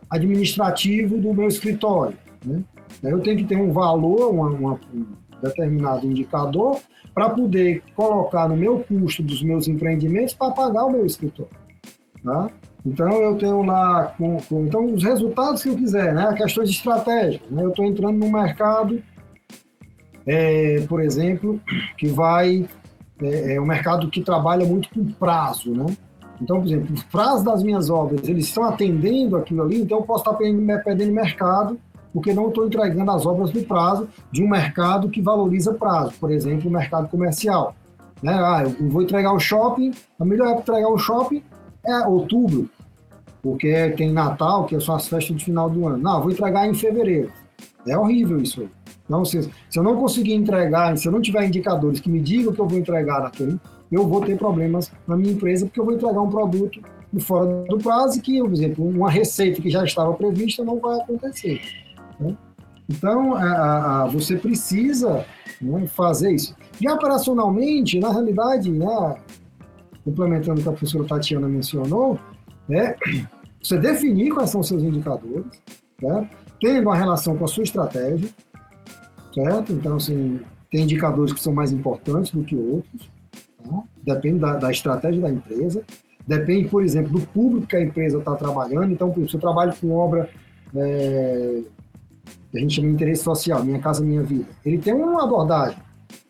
administrativo 0.09 1.17
do 1.17 1.33
meu 1.33 1.47
escritório? 1.47 2.17
Né? 2.43 2.61
Eu 3.03 3.21
tenho 3.21 3.37
que 3.37 3.45
ter 3.45 3.55
um 3.55 3.71
valor, 3.71 4.33
uma, 4.33 4.49
uma, 4.49 4.79
um 4.93 5.05
determinado 5.41 6.05
indicador, 6.05 6.81
para 7.13 7.29
poder 7.29 7.83
colocar 7.95 8.49
no 8.49 8.57
meu 8.57 8.79
custo 8.79 9.23
dos 9.23 9.41
meus 9.41 9.65
empreendimentos 9.69 10.33
para 10.33 10.51
pagar 10.51 10.83
o 10.83 10.91
meu 10.91 11.05
escritório. 11.05 11.53
Tá? 12.21 12.49
Então, 12.85 13.09
eu 13.21 13.35
tenho 13.37 13.63
lá, 13.63 14.13
com, 14.17 14.37
com, 14.47 14.65
então, 14.65 14.93
os 14.93 15.03
resultados 15.03 15.63
que 15.63 15.69
eu 15.69 15.75
quiser, 15.75 16.13
né? 16.13 16.33
questões 16.33 16.69
estratégicas. 16.69 17.49
Né? 17.49 17.63
Eu 17.63 17.69
estou 17.69 17.83
entrando 17.83 18.17
no 18.17 18.31
mercado, 18.31 19.01
é, 20.25 20.81
por 20.87 21.01
exemplo, 21.01 21.59
que 21.97 22.07
vai. 22.07 22.67
É, 23.21 23.55
é 23.55 23.61
um 23.61 23.65
mercado 23.65 24.09
que 24.09 24.21
trabalha 24.21 24.65
muito 24.65 24.89
com 24.89 25.03
prazo, 25.13 25.71
né? 25.71 25.85
Então, 26.41 26.59
por 26.59 26.67
exemplo, 26.67 26.93
os 26.93 27.03
prazos 27.03 27.43
das 27.43 27.63
minhas 27.63 27.89
obras, 27.89 28.27
eles 28.27 28.45
estão 28.45 28.65
atendendo 28.65 29.37
aquilo 29.37 29.63
ali, 29.63 29.79
então 29.79 29.99
eu 29.99 30.03
posso 30.03 30.23
estar 30.23 30.33
perdendo, 30.33 31.13
mercado 31.13 31.79
porque 32.15 32.33
não 32.33 32.47
estou 32.47 32.65
entregando 32.65 33.11
as 33.11 33.25
obras 33.25 33.51
no 33.51 33.63
prazo 33.63 34.07
de 34.31 34.41
um 34.41 34.47
mercado 34.47 35.09
que 35.09 35.21
valoriza 35.21 35.73
prazo, 35.73 36.13
por 36.19 36.31
exemplo, 36.31 36.69
o 36.69 36.73
mercado 36.73 37.09
comercial. 37.09 37.75
Né? 38.23 38.33
Ah, 38.33 38.63
eu 38.63 38.89
vou 38.89 39.01
entregar 39.01 39.33
o 39.33 39.39
shopping, 39.39 39.91
a 40.17 40.23
melhor 40.23 40.47
época 40.47 40.63
de 40.63 40.71
entregar 40.71 40.89
o 40.89 40.97
shopping 40.97 41.43
é 41.85 42.07
outubro, 42.07 42.69
porque 43.45 43.91
tem 43.91 44.11
Natal, 44.11 44.65
que 44.65 44.79
são 44.79 44.95
as 44.95 45.07
festas 45.07 45.37
de 45.37 45.45
final 45.45 45.69
do 45.69 45.87
ano. 45.87 45.99
Não, 45.99 46.19
vou 46.19 46.31
entregar 46.31 46.67
em 46.67 46.73
fevereiro. 46.73 47.31
É 47.87 47.95
horrível 47.95 48.41
isso 48.41 48.61
aí. 48.61 48.69
Então, 49.05 49.23
se, 49.23 49.39
se 49.69 49.77
eu 49.77 49.83
não 49.83 49.97
conseguir 49.97 50.33
entregar, 50.33 50.97
se 50.97 51.07
eu 51.07 51.11
não 51.11 51.21
tiver 51.21 51.45
indicadores 51.45 51.99
que 51.99 52.09
me 52.09 52.19
digam 52.19 52.51
que 52.51 52.59
eu 52.59 52.67
vou 52.67 52.79
entregar 52.79 53.21
naquele, 53.21 53.59
eu 53.91 54.07
vou 54.07 54.21
ter 54.21 54.35
problemas 54.35 54.91
na 55.07 55.15
minha 55.15 55.31
empresa, 55.31 55.67
porque 55.67 55.79
eu 55.79 55.85
vou 55.85 55.93
entregar 55.93 56.19
um 56.19 56.29
produto 56.29 56.81
fora 57.19 57.63
do 57.69 57.77
prazo 57.77 58.19
que, 58.19 58.39
por 58.39 58.51
exemplo, 58.51 58.83
uma 58.83 59.11
receita 59.11 59.61
que 59.61 59.69
já 59.69 59.83
estava 59.83 60.11
prevista 60.15 60.63
não 60.63 60.79
vai 60.79 60.99
acontecer. 60.99 61.61
Né? 62.19 62.35
Então, 62.89 63.35
a, 63.35 64.05
a, 64.05 64.07
você 64.07 64.37
precisa 64.37 65.23
né, 65.61 65.85
fazer 65.85 66.33
isso. 66.33 66.55
E 66.81 66.89
operacionalmente, 66.89 67.99
na 67.99 68.11
realidade, 68.11 68.71
né, 68.71 69.17
complementando 70.03 70.61
o 70.61 70.63
que 70.63 70.69
a 70.69 70.71
professora 70.71 71.05
Tatiana 71.05 71.47
mencionou, 71.47 72.17
né, 72.67 72.95
você 73.65 73.77
definir 73.77 74.31
quais 74.31 74.49
são 74.49 74.61
os 74.61 74.67
seus 74.67 74.83
indicadores, 74.83 75.45
certo? 75.99 76.29
tendo 76.59 76.81
uma 76.81 76.95
relação 76.95 77.35
com 77.35 77.45
a 77.45 77.47
sua 77.47 77.63
estratégia, 77.63 78.29
certo? 79.33 79.73
Então, 79.73 79.95
assim, 79.95 80.39
tem 80.71 80.83
indicadores 80.83 81.33
que 81.33 81.39
são 81.39 81.53
mais 81.53 81.71
importantes 81.71 82.31
do 82.31 82.43
que 82.43 82.55
outros, 82.55 83.09
tá? 83.63 83.83
depende 84.03 84.39
da, 84.39 84.55
da, 84.55 84.71
estratégia 84.71 85.21
da 85.21 85.29
empresa, 85.29 85.83
depende, 86.27 86.69
por 86.69 86.83
exemplo, 86.83 87.19
do 87.19 87.25
público 87.27 87.67
que 87.67 87.75
a 87.75 87.81
empresa 87.81 88.19
está 88.19 88.35
trabalhando. 88.35 88.91
Então, 88.91 89.13
se 89.27 89.33
eu 89.33 89.39
trabalho 89.39 89.73
com 89.79 89.91
obra 89.91 90.29
é, 90.75 91.61
a 92.53 92.59
gente 92.59 92.75
chama 92.75 92.87
de 92.87 92.93
interesse 92.93 93.23
social, 93.23 93.63
Minha 93.63 93.79
Casa 93.79 94.03
Minha 94.03 94.23
Vida, 94.23 94.47
ele 94.65 94.77
tem 94.77 94.93
uma 94.93 95.23
abordagem, 95.23 95.77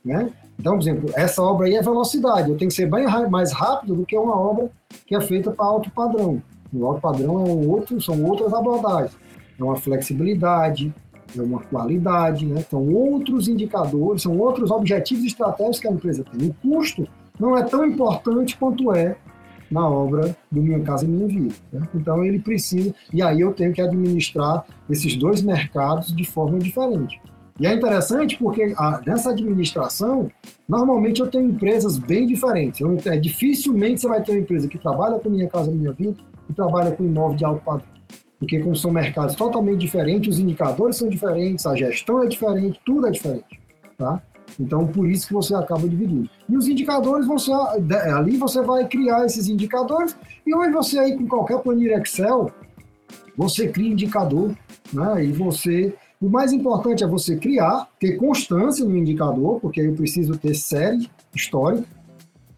né? 0.04 0.32
Então, 0.58 0.74
por 0.74 0.82
exemplo, 0.82 1.10
essa 1.14 1.42
obra 1.44 1.68
aí 1.68 1.76
é 1.76 1.82
velocidade, 1.82 2.50
eu 2.50 2.58
tenho 2.58 2.70
que 2.70 2.76
ser 2.76 2.90
bem 2.90 3.06
mais 3.30 3.52
rápido 3.52 3.94
do 3.94 4.06
que 4.06 4.18
uma 4.18 4.36
obra 4.36 4.72
que 5.06 5.16
é 5.16 5.22
feita 5.22 5.52
para 5.52 5.66
alto 5.66 5.92
padrão. 5.92 6.42
O 6.76 6.86
alto 6.86 7.02
padrão 7.02 7.46
é 7.46 7.50
um 7.50 7.70
outro, 7.70 8.00
são 8.02 8.24
outras 8.24 8.54
abordagens. 8.54 9.18
É 9.58 9.64
uma 9.64 9.76
flexibilidade, 9.76 10.94
é 11.38 11.42
uma 11.42 11.62
qualidade, 11.62 12.46
né? 12.46 12.64
São 12.70 12.88
outros 12.94 13.48
indicadores, 13.48 14.22
são 14.22 14.38
outros 14.38 14.72
objetivos 14.72 15.26
estratégicos 15.26 15.80
que 15.80 15.88
a 15.88 15.92
empresa 15.92 16.24
tem. 16.24 16.50
O 16.50 16.54
custo 16.54 17.08
não 17.40 17.58
é 17.58 17.64
tão 17.64 17.86
importante 17.86 18.58
quanto 18.58 18.94
é 18.94 19.16
na 19.70 19.88
obra 19.88 20.36
do 20.52 20.62
Minha 20.62 20.80
Casa 20.82 21.08
Minha 21.08 21.28
Vida. 21.28 21.56
Né? 21.72 21.88
Então 21.96 22.24
ele 22.24 22.40
precisa, 22.40 22.94
e 23.12 23.22
aí 23.22 23.42
eu 23.42 23.54
tenho 23.54 23.74
que 23.74 23.82
administrar 23.82 24.66
esses 24.90 25.16
dois 25.16 25.42
mercados 25.42 26.16
de 26.16 26.24
forma 26.24 26.60
diferente. 26.60 27.20
E 27.60 27.66
é 27.66 27.74
interessante 27.74 28.38
porque 28.38 28.74
a, 28.78 29.02
nessa 29.06 29.32
administração, 29.32 30.30
normalmente 30.68 31.22
eu 31.22 31.28
tenho 31.28 31.50
empresas 31.50 31.98
bem 31.98 32.28
diferentes. 32.28 32.82
Eu, 32.82 32.98
é, 33.06 33.18
dificilmente 33.18 34.02
você 34.02 34.08
vai 34.08 34.22
ter 34.22 34.34
uma 34.34 34.42
empresa 34.42 34.68
que 34.68 34.78
trabalha 34.78 35.18
com 35.20 35.30
Minha 35.30 35.48
Casa 35.48 35.72
Minha 35.72 35.94
Vida 35.94 36.18
e 36.50 36.54
trabalha 36.54 36.92
com 36.92 37.04
imóvel 37.04 37.38
de 37.38 37.46
alto 37.46 37.64
padrão. 37.64 37.96
Porque 38.40 38.60
como 38.60 38.76
são 38.76 38.92
mercados 38.92 39.36
totalmente 39.36 39.80
diferentes, 39.80 40.36
os 40.36 40.40
indicadores 40.40 40.98
são 40.98 41.08
diferentes, 41.10 41.66
a 41.66 41.76
gestão 41.76 42.24
é 42.24 42.28
diferente, 42.28 42.80
tudo 42.86 43.08
é 43.08 43.12
diferente. 43.12 43.60
Tá? 43.98 44.22
Então, 44.60 44.88
por 44.88 45.10
isso 45.10 45.28
que 45.28 45.34
você 45.34 45.56
acaba 45.56 45.88
dividindo. 45.88 46.30
E 46.48 46.56
os 46.56 46.68
indicadores, 46.68 47.28
você, 47.28 47.52
ali 48.14 48.38
você 48.38 48.62
vai 48.62 48.88
criar 48.88 49.26
esses 49.26 49.48
indicadores, 49.48 50.16
e 50.46 50.54
hoje 50.56 50.72
você 50.72 51.00
aí 51.00 51.18
com 51.18 51.28
qualquer 51.28 51.60
planilha 51.60 52.00
Excel, 52.00 52.52
você 53.38 53.68
cria 53.68 53.92
indicador, 53.92 54.56
né? 54.94 55.26
E 55.26 55.32
você. 55.32 55.94
O 56.22 56.30
mais 56.30 56.54
importante 56.54 57.04
é 57.04 57.08
você 57.08 57.36
criar, 57.36 57.90
ter 58.00 58.16
constância 58.16 58.86
no 58.86 58.98
indicador, 58.98 59.60
porque 59.60 59.82
eu 59.82 59.94
preciso 59.94 60.38
ter 60.38 60.56
série 60.56 61.10
histórica, 61.36 61.86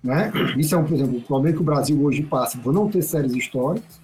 né? 0.04 0.32
Isso 0.58 0.76
é, 0.76 0.78
um, 0.78 0.84
por 0.84 0.94
exemplo, 0.94 1.18
o 1.18 1.22
problema 1.22 1.56
que 1.56 1.62
o 1.62 1.66
Brasil 1.66 2.02
hoje 2.04 2.24
passa, 2.24 2.58
por 2.58 2.74
não 2.74 2.90
ter 2.90 3.02
séries 3.02 3.34
históricas. 3.34 4.00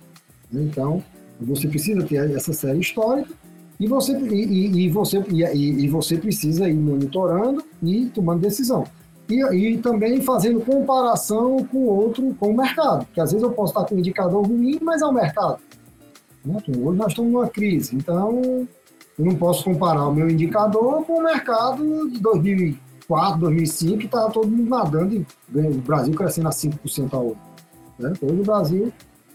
Né? 0.51 0.63
Então, 0.63 1.03
você 1.39 1.67
precisa 1.67 2.03
ter 2.03 2.32
essa 2.32 2.53
série 2.53 2.79
histórica 2.79 3.34
e 3.79 3.88
você, 3.88 4.17
e, 4.17 4.86
e 4.86 4.89
você, 4.89 5.23
e, 5.29 5.86
e, 5.86 5.88
você 5.88 6.17
precisa 6.17 6.69
ir 6.69 6.73
monitorando 6.73 7.63
e 7.82 8.06
tomando 8.08 8.41
decisão. 8.41 8.86
E, 9.29 9.41
e 9.56 9.77
também 9.77 10.21
fazendo 10.21 10.62
comparação 10.62 11.58
com 11.65 11.86
outro, 11.86 12.36
com 12.39 12.49
o 12.49 12.58
mercado. 12.58 13.06
Porque 13.06 13.21
às 13.21 13.32
vezes 13.32 13.43
eu 13.43 13.51
posso 13.51 13.73
estar 13.73 13.86
com 13.86 13.95
um 13.95 13.99
indicador 13.99 14.45
ruim, 14.45 14.79
mas 14.82 15.01
é 15.01 15.06
o 15.06 15.13
mercado. 15.13 15.60
Né? 16.45 16.58
Então, 16.67 16.84
hoje 16.84 16.97
nós 16.97 17.08
estamos 17.10 17.32
numa 17.32 17.47
crise, 17.47 17.95
então 17.95 18.67
eu 19.17 19.25
não 19.25 19.36
posso 19.36 19.63
comparar 19.63 20.08
o 20.08 20.13
meu 20.13 20.29
indicador 20.29 21.06
com 21.06 21.19
o 21.19 21.23
mercado 21.23 22.10
de 22.10 22.19
2004, 23.07 23.39
2005, 23.39 23.97
que 23.97 24.05
estava 24.05 24.31
todo 24.31 24.47
mundo 24.47 24.69
nadando 24.69 25.15
e 25.15 25.25
o 25.59 25.81
Brasil 25.81 26.13
crescendo 26.13 26.47
a 26.47 26.51
5% 26.51 27.13
ao 27.13 27.27
ano. 27.27 27.37
Né? 27.99 28.13
Hoje 28.21 28.39
o 28.39 28.43
Brasil 28.43 28.93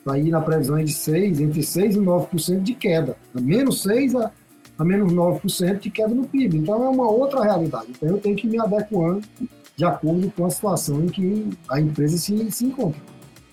Está 0.09 0.15
aí 0.15 0.31
na 0.31 0.41
previsão 0.41 0.83
de 0.83 0.93
6, 0.93 1.41
entre 1.41 1.63
6 1.63 1.97
e 1.97 1.99
9% 1.99 2.63
de 2.63 2.75
queda. 2.75 3.17
Menos 3.35 3.83
6 3.83 4.15
a, 4.15 4.31
a 4.79 4.85
menos 4.85 5.13
9% 5.13 5.81
de 5.81 5.91
queda 5.91 6.15
no 6.15 6.27
PIB. 6.27 6.59
Então 6.59 6.83
é 6.83 6.89
uma 6.89 7.11
outra 7.11 7.43
realidade. 7.43 7.89
Então 7.91 8.09
eu 8.09 8.19
tenho 8.19 8.35
que 8.35 8.47
me 8.47 8.59
adequando 8.59 9.23
de 9.77 9.85
acordo 9.85 10.31
com 10.31 10.47
a 10.47 10.51
situação 10.51 11.03
em 11.05 11.09
que 11.09 11.51
a 11.69 11.79
empresa 11.81 12.17
se, 12.17 12.51
se 12.51 12.65
encontra. 12.65 13.01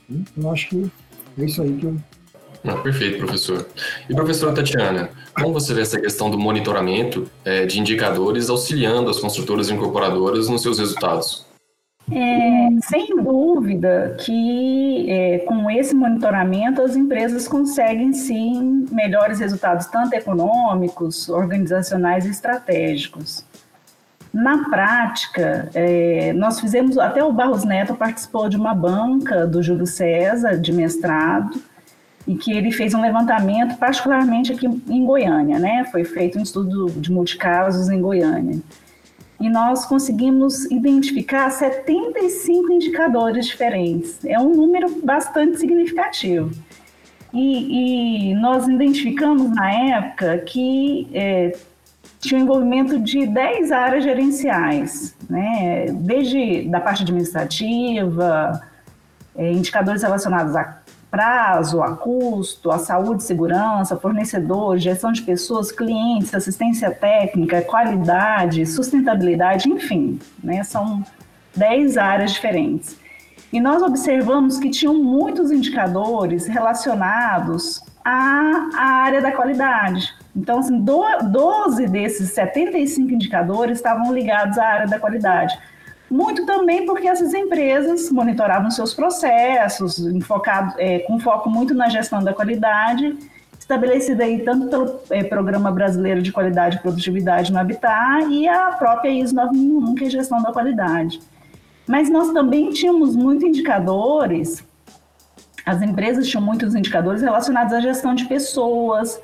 Então, 0.09 0.43
eu 0.43 0.51
acho 0.51 0.69
que 0.69 0.91
é 1.37 1.43
isso 1.43 1.61
aí 1.61 1.75
que 1.75 1.85
eu. 1.85 1.97
Ah, 2.67 2.77
perfeito, 2.77 3.19
professor. 3.19 3.67
E 4.09 4.15
professora 4.15 4.53
Tatiana, 4.53 5.09
como 5.33 5.53
você 5.53 5.73
vê 5.73 5.81
essa 5.81 5.99
questão 5.99 6.29
do 6.31 6.37
monitoramento 6.37 7.29
é, 7.43 7.65
de 7.65 7.79
indicadores 7.79 8.49
auxiliando 8.49 9.09
as 9.09 9.19
construtoras 9.19 9.69
e 9.69 9.73
incorporadoras 9.73 10.49
nos 10.49 10.61
seus 10.61 10.79
resultados? 10.79 11.45
É, 12.11 12.69
sem 12.87 13.15
dúvida 13.15 14.15
que 14.19 15.09
é, 15.09 15.39
com 15.39 15.69
esse 15.71 15.95
monitoramento 15.95 16.81
as 16.81 16.95
empresas 16.95 17.47
conseguem 17.47 18.13
sim 18.13 18.85
melhores 18.91 19.39
resultados, 19.39 19.87
tanto 19.87 20.13
econômicos, 20.13 21.29
organizacionais 21.29 22.25
e 22.25 22.29
estratégicos. 22.29 23.43
Na 24.31 24.69
prática, 24.69 25.69
é, 25.73 26.33
nós 26.33 26.59
fizemos, 26.59 26.97
até 26.97 27.23
o 27.23 27.31
Barros 27.31 27.63
Neto 27.63 27.95
participou 27.95 28.49
de 28.49 28.57
uma 28.57 28.75
banca 28.75 29.47
do 29.47 29.63
Júlio 29.63 29.87
César, 29.87 30.57
de 30.57 30.73
mestrado, 30.73 31.59
e 32.27 32.35
que 32.35 32.51
ele 32.51 32.71
fez 32.71 32.93
um 32.93 33.01
levantamento, 33.01 33.77
particularmente 33.77 34.51
aqui 34.51 34.65
em 34.65 35.05
Goiânia, 35.05 35.59
né? 35.59 35.85
Foi 35.91 36.03
feito 36.03 36.39
um 36.39 36.41
estudo 36.41 36.87
de 36.91 37.11
multicasos 37.11 37.89
em 37.89 38.01
Goiânia 38.01 38.61
e 39.39 39.49
nós 39.49 39.85
conseguimos 39.85 40.65
identificar 40.71 41.49
75 41.49 42.71
indicadores 42.71 43.45
diferentes. 43.45 44.23
É 44.25 44.39
um 44.39 44.55
número 44.55 45.01
bastante 45.03 45.59
significativo. 45.59 46.51
E, 47.33 48.31
e 48.31 48.35
nós 48.35 48.65
identificamos 48.67 49.53
na 49.53 49.71
época 49.71 50.37
que 50.39 51.09
é, 51.13 51.51
tinha 52.21 52.39
o 52.39 52.43
envolvimento 52.43 52.97
de 52.97 53.27
10 53.27 53.71
áreas 53.73 54.03
gerenciais, 54.05 55.13
né? 55.29 55.87
desde 55.91 56.69
da 56.69 56.79
parte 56.79 57.03
administrativa, 57.03 58.61
é, 59.35 59.51
indicadores 59.51 60.01
relacionados 60.01 60.55
a 60.55 60.79
prazo, 61.15 61.81
a 61.81 61.95
custo, 61.95 62.69
a 62.69 62.77
saúde 62.77 63.23
segurança, 63.23 63.95
fornecedor, 63.95 64.77
gestão 64.77 65.13
de 65.13 65.21
pessoas, 65.21 65.71
clientes, 65.71 66.35
assistência 66.35 66.91
técnica, 66.91 67.61
qualidade, 67.61 68.65
sustentabilidade, 68.65 69.69
enfim, 69.69 70.19
né? 70.43 70.61
São 70.65 71.01
10 71.55 71.95
áreas 71.95 72.33
diferentes. 72.33 72.99
E 73.53 73.61
nós 73.61 73.81
observamos 73.81 74.59
que 74.59 74.69
tinham 74.69 74.93
muitos 74.93 75.51
indicadores 75.51 76.47
relacionados 76.47 77.81
à, 78.03 78.67
à 78.75 78.85
área 79.05 79.21
da 79.21 79.31
qualidade. 79.31 80.13
Então, 80.35 80.59
assim, 80.59 80.77
12 80.81 81.87
desses 81.87 82.31
75 82.31 83.13
indicadores 83.13 83.77
estavam 83.77 84.13
ligados 84.13 84.57
à 84.57 84.65
área 84.65 84.87
da 84.87 84.99
qualidade. 84.99 85.57
Muito 86.09 86.45
também 86.45 86.85
porque 86.85 87.07
essas 87.07 87.33
empresas 87.33 88.11
monitoravam 88.11 88.69
seus 88.69 88.93
processos, 88.93 89.97
enfocado, 89.99 90.75
é, 90.77 90.99
com 90.99 91.19
foco 91.19 91.49
muito 91.49 91.73
na 91.73 91.89
gestão 91.89 92.23
da 92.23 92.33
qualidade, 92.33 93.17
estabelecida 93.59 94.23
aí 94.23 94.43
tanto 94.43 94.69
pelo 94.69 94.99
é, 95.09 95.23
Programa 95.23 95.71
Brasileiro 95.71 96.21
de 96.21 96.31
Qualidade 96.31 96.77
e 96.77 96.79
Produtividade 96.79 97.51
no 97.51 97.57
Habitat 97.57 98.27
e 98.29 98.47
a 98.47 98.71
própria 98.73 99.09
ISO 99.09 99.33
9001, 99.33 99.95
que 99.95 100.05
é 100.05 100.09
gestão 100.09 100.41
da 100.41 100.53
qualidade. 100.53 101.19
Mas 101.87 102.09
nós 102.09 102.31
também 102.31 102.69
tínhamos 102.69 103.15
muitos 103.15 103.47
indicadores, 103.47 104.63
as 105.65 105.81
empresas 105.81 106.27
tinham 106.27 106.43
muitos 106.43 106.75
indicadores 106.75 107.23
relacionados 107.23 107.73
à 107.73 107.79
gestão 107.79 108.13
de 108.13 108.25
pessoas, 108.25 109.19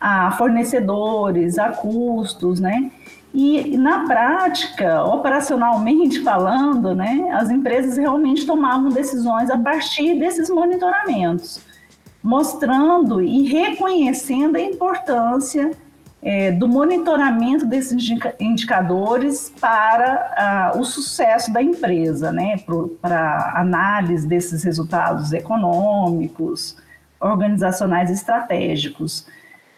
a 0.00 0.30
fornecedores, 0.32 1.58
a 1.58 1.70
custos, 1.70 2.58
né? 2.60 2.90
E 3.34 3.76
na 3.76 4.06
prática, 4.06 5.02
operacionalmente 5.02 6.22
falando, 6.22 6.94
né, 6.94 7.30
as 7.32 7.50
empresas 7.50 7.96
realmente 7.96 8.46
tomavam 8.46 8.90
decisões 8.90 9.50
a 9.50 9.58
partir 9.58 10.20
desses 10.20 10.48
monitoramentos, 10.48 11.60
mostrando 12.22 13.20
e 13.20 13.42
reconhecendo 13.42 14.54
a 14.54 14.60
importância 14.60 15.72
é, 16.22 16.52
do 16.52 16.68
monitoramento 16.68 17.66
desses 17.66 18.08
indicadores 18.38 19.52
para 19.60 20.72
o 20.76 20.84
sucesso 20.84 21.52
da 21.52 21.60
empresa, 21.60 22.30
né, 22.30 22.56
para 23.02 23.52
análise 23.56 24.28
desses 24.28 24.62
resultados 24.62 25.32
econômicos, 25.32 26.76
organizacionais 27.18 28.10
estratégicos. 28.10 29.26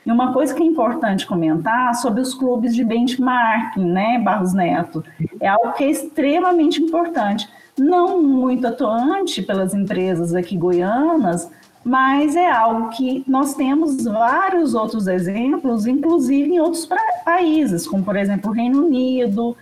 E 0.06 0.10
uma 0.12 0.32
coisa 0.32 0.54
que 0.54 0.62
é 0.62 0.66
importante 0.66 1.26
comentar 1.26 1.92
sobre 1.96 2.20
os 2.20 2.32
clubes 2.32 2.76
de 2.76 2.84
benchmarking, 2.84 3.84
né, 3.84 4.20
Barros 4.20 4.54
Neto, 4.54 5.02
é 5.40 5.48
algo 5.48 5.72
que 5.72 5.82
é 5.82 5.90
extremamente 5.90 6.80
importante. 6.80 7.48
Não 7.76 8.22
muito 8.22 8.64
atuante 8.68 9.42
pelas 9.42 9.74
empresas 9.74 10.32
aqui 10.32 10.56
goianas, 10.56 11.50
mas 11.84 12.36
é 12.36 12.48
algo 12.48 12.90
que 12.90 13.24
nós 13.26 13.54
temos 13.54 14.04
vários 14.04 14.74
outros 14.74 15.08
exemplos, 15.08 15.86
inclusive 15.86 16.54
em 16.54 16.60
outros 16.60 16.88
países, 17.24 17.86
como 17.86 18.04
por 18.04 18.16
exemplo 18.16 18.50
o 18.50 18.54
Reino 18.54 18.86
Unido, 18.86 19.56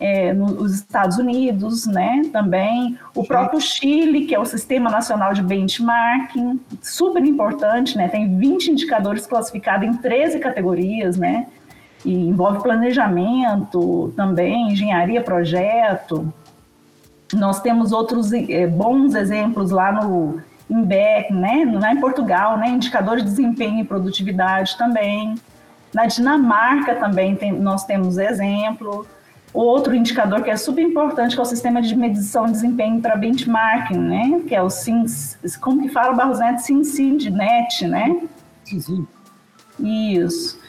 é, 0.00 0.32
nos 0.32 0.74
Estados 0.74 1.18
Unidos, 1.18 1.86
né, 1.86 2.22
também, 2.32 2.98
o 3.14 3.22
próprio 3.22 3.60
Chile, 3.60 4.24
que 4.24 4.34
é 4.34 4.40
o 4.40 4.46
Sistema 4.46 4.88
Nacional 4.88 5.34
de 5.34 5.42
Benchmarking, 5.42 6.58
super 6.80 7.22
importante, 7.22 7.98
né, 7.98 8.08
tem 8.08 8.38
20 8.38 8.68
indicadores 8.68 9.26
classificados 9.26 9.86
em 9.86 9.92
13 9.92 10.38
categorias, 10.38 11.18
né, 11.18 11.46
e 12.02 12.14
envolve 12.14 12.62
planejamento 12.62 14.10
também, 14.16 14.72
engenharia, 14.72 15.20
projeto. 15.20 16.32
Nós 17.34 17.60
temos 17.60 17.92
outros 17.92 18.32
é, 18.32 18.66
bons 18.66 19.14
exemplos 19.14 19.70
lá 19.70 19.92
no 19.92 20.40
INBEC, 20.70 21.30
né, 21.30 21.70
lá 21.78 21.92
em 21.92 22.00
Portugal, 22.00 22.56
né, 22.56 22.70
indicadores 22.70 23.22
de 23.22 23.28
desempenho 23.28 23.80
e 23.80 23.84
produtividade 23.84 24.78
também. 24.78 25.34
Na 25.92 26.06
Dinamarca 26.06 26.94
também 26.94 27.36
tem, 27.36 27.52
nós 27.52 27.84
temos 27.84 28.16
exemplo. 28.16 29.06
Outro 29.52 29.94
indicador 29.94 30.42
que 30.42 30.50
é 30.50 30.56
super 30.56 30.82
importante 30.82 31.34
que 31.34 31.40
é 31.40 31.42
o 31.42 31.46
sistema 31.46 31.82
de 31.82 31.96
medição 31.96 32.46
de 32.46 32.52
desempenho 32.52 33.00
para 33.00 33.16
benchmarking, 33.16 33.98
né? 33.98 34.42
Que 34.46 34.54
é 34.54 34.62
o 34.62 34.70
SINS, 34.70 35.38
como 35.60 35.82
que 35.82 35.88
fala 35.88 36.12
o 36.12 36.16
Barros 36.16 36.38
Neto? 36.38 36.60
SINCINDNET, 36.60 37.86
né? 37.86 38.20
Sim, 38.64 38.80
sim. 38.80 39.06
Isso. 39.80 40.60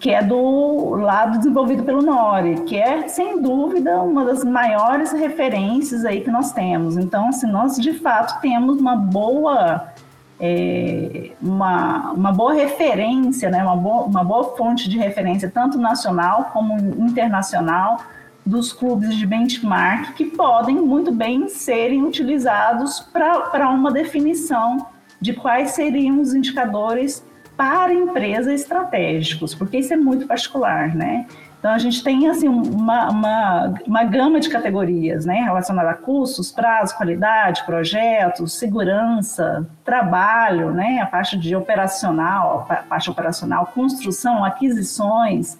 Que 0.00 0.10
é 0.10 0.22
do 0.22 0.96
lado 0.96 1.38
desenvolvido 1.38 1.84
pelo 1.84 2.02
NORI, 2.02 2.62
que 2.62 2.76
é, 2.76 3.08
sem 3.08 3.40
dúvida, 3.40 4.02
uma 4.02 4.24
das 4.24 4.44
maiores 4.44 5.12
referências 5.12 6.04
aí 6.04 6.20
que 6.20 6.30
nós 6.30 6.52
temos. 6.52 6.96
Então, 6.96 7.28
assim, 7.28 7.46
nós 7.46 7.76
de 7.76 7.94
fato 7.94 8.40
temos 8.40 8.78
uma 8.78 8.96
boa 8.96 9.94
é, 10.38 11.30
uma, 11.40 12.12
uma 12.12 12.32
boa 12.32 12.52
referência, 12.52 13.48
né, 13.48 13.62
uma, 13.62 13.76
boa, 13.76 14.02
uma 14.04 14.24
boa 14.24 14.56
fonte 14.56 14.88
de 14.88 14.98
referência, 14.98 15.50
tanto 15.50 15.78
nacional 15.78 16.50
como 16.52 16.76
internacional, 17.02 17.98
dos 18.46 18.72
clubes 18.72 19.16
de 19.16 19.26
benchmark 19.26 20.14
que 20.14 20.24
podem 20.24 20.76
muito 20.76 21.10
bem 21.10 21.48
serem 21.48 22.04
utilizados 22.04 23.00
para 23.00 23.68
uma 23.70 23.90
definição 23.90 24.86
de 25.20 25.32
quais 25.32 25.72
seriam 25.72 26.20
os 26.20 26.32
indicadores 26.32 27.24
para 27.56 27.92
empresas 27.92 28.60
estratégicos, 28.60 29.54
porque 29.54 29.78
isso 29.78 29.92
é 29.92 29.96
muito 29.96 30.26
particular, 30.26 30.94
né? 30.94 31.26
Então 31.58 31.74
a 31.74 31.78
gente 31.78 32.04
tem 32.04 32.28
assim 32.28 32.46
uma, 32.46 33.10
uma, 33.10 33.74
uma 33.84 34.04
gama 34.04 34.38
de 34.38 34.48
categorias, 34.48 35.24
né, 35.24 35.40
relacionada 35.40 35.90
a 35.90 35.94
custos, 35.94 36.52
prazo, 36.52 36.96
qualidade, 36.96 37.64
projetos, 37.64 38.52
segurança, 38.52 39.66
trabalho, 39.84 40.70
né, 40.70 41.00
a 41.00 41.06
parte 41.06 41.36
de 41.36 41.56
operacional, 41.56 42.66
a 42.68 42.76
parte 42.76 43.10
operacional, 43.10 43.72
construção, 43.74 44.44
aquisições, 44.44 45.58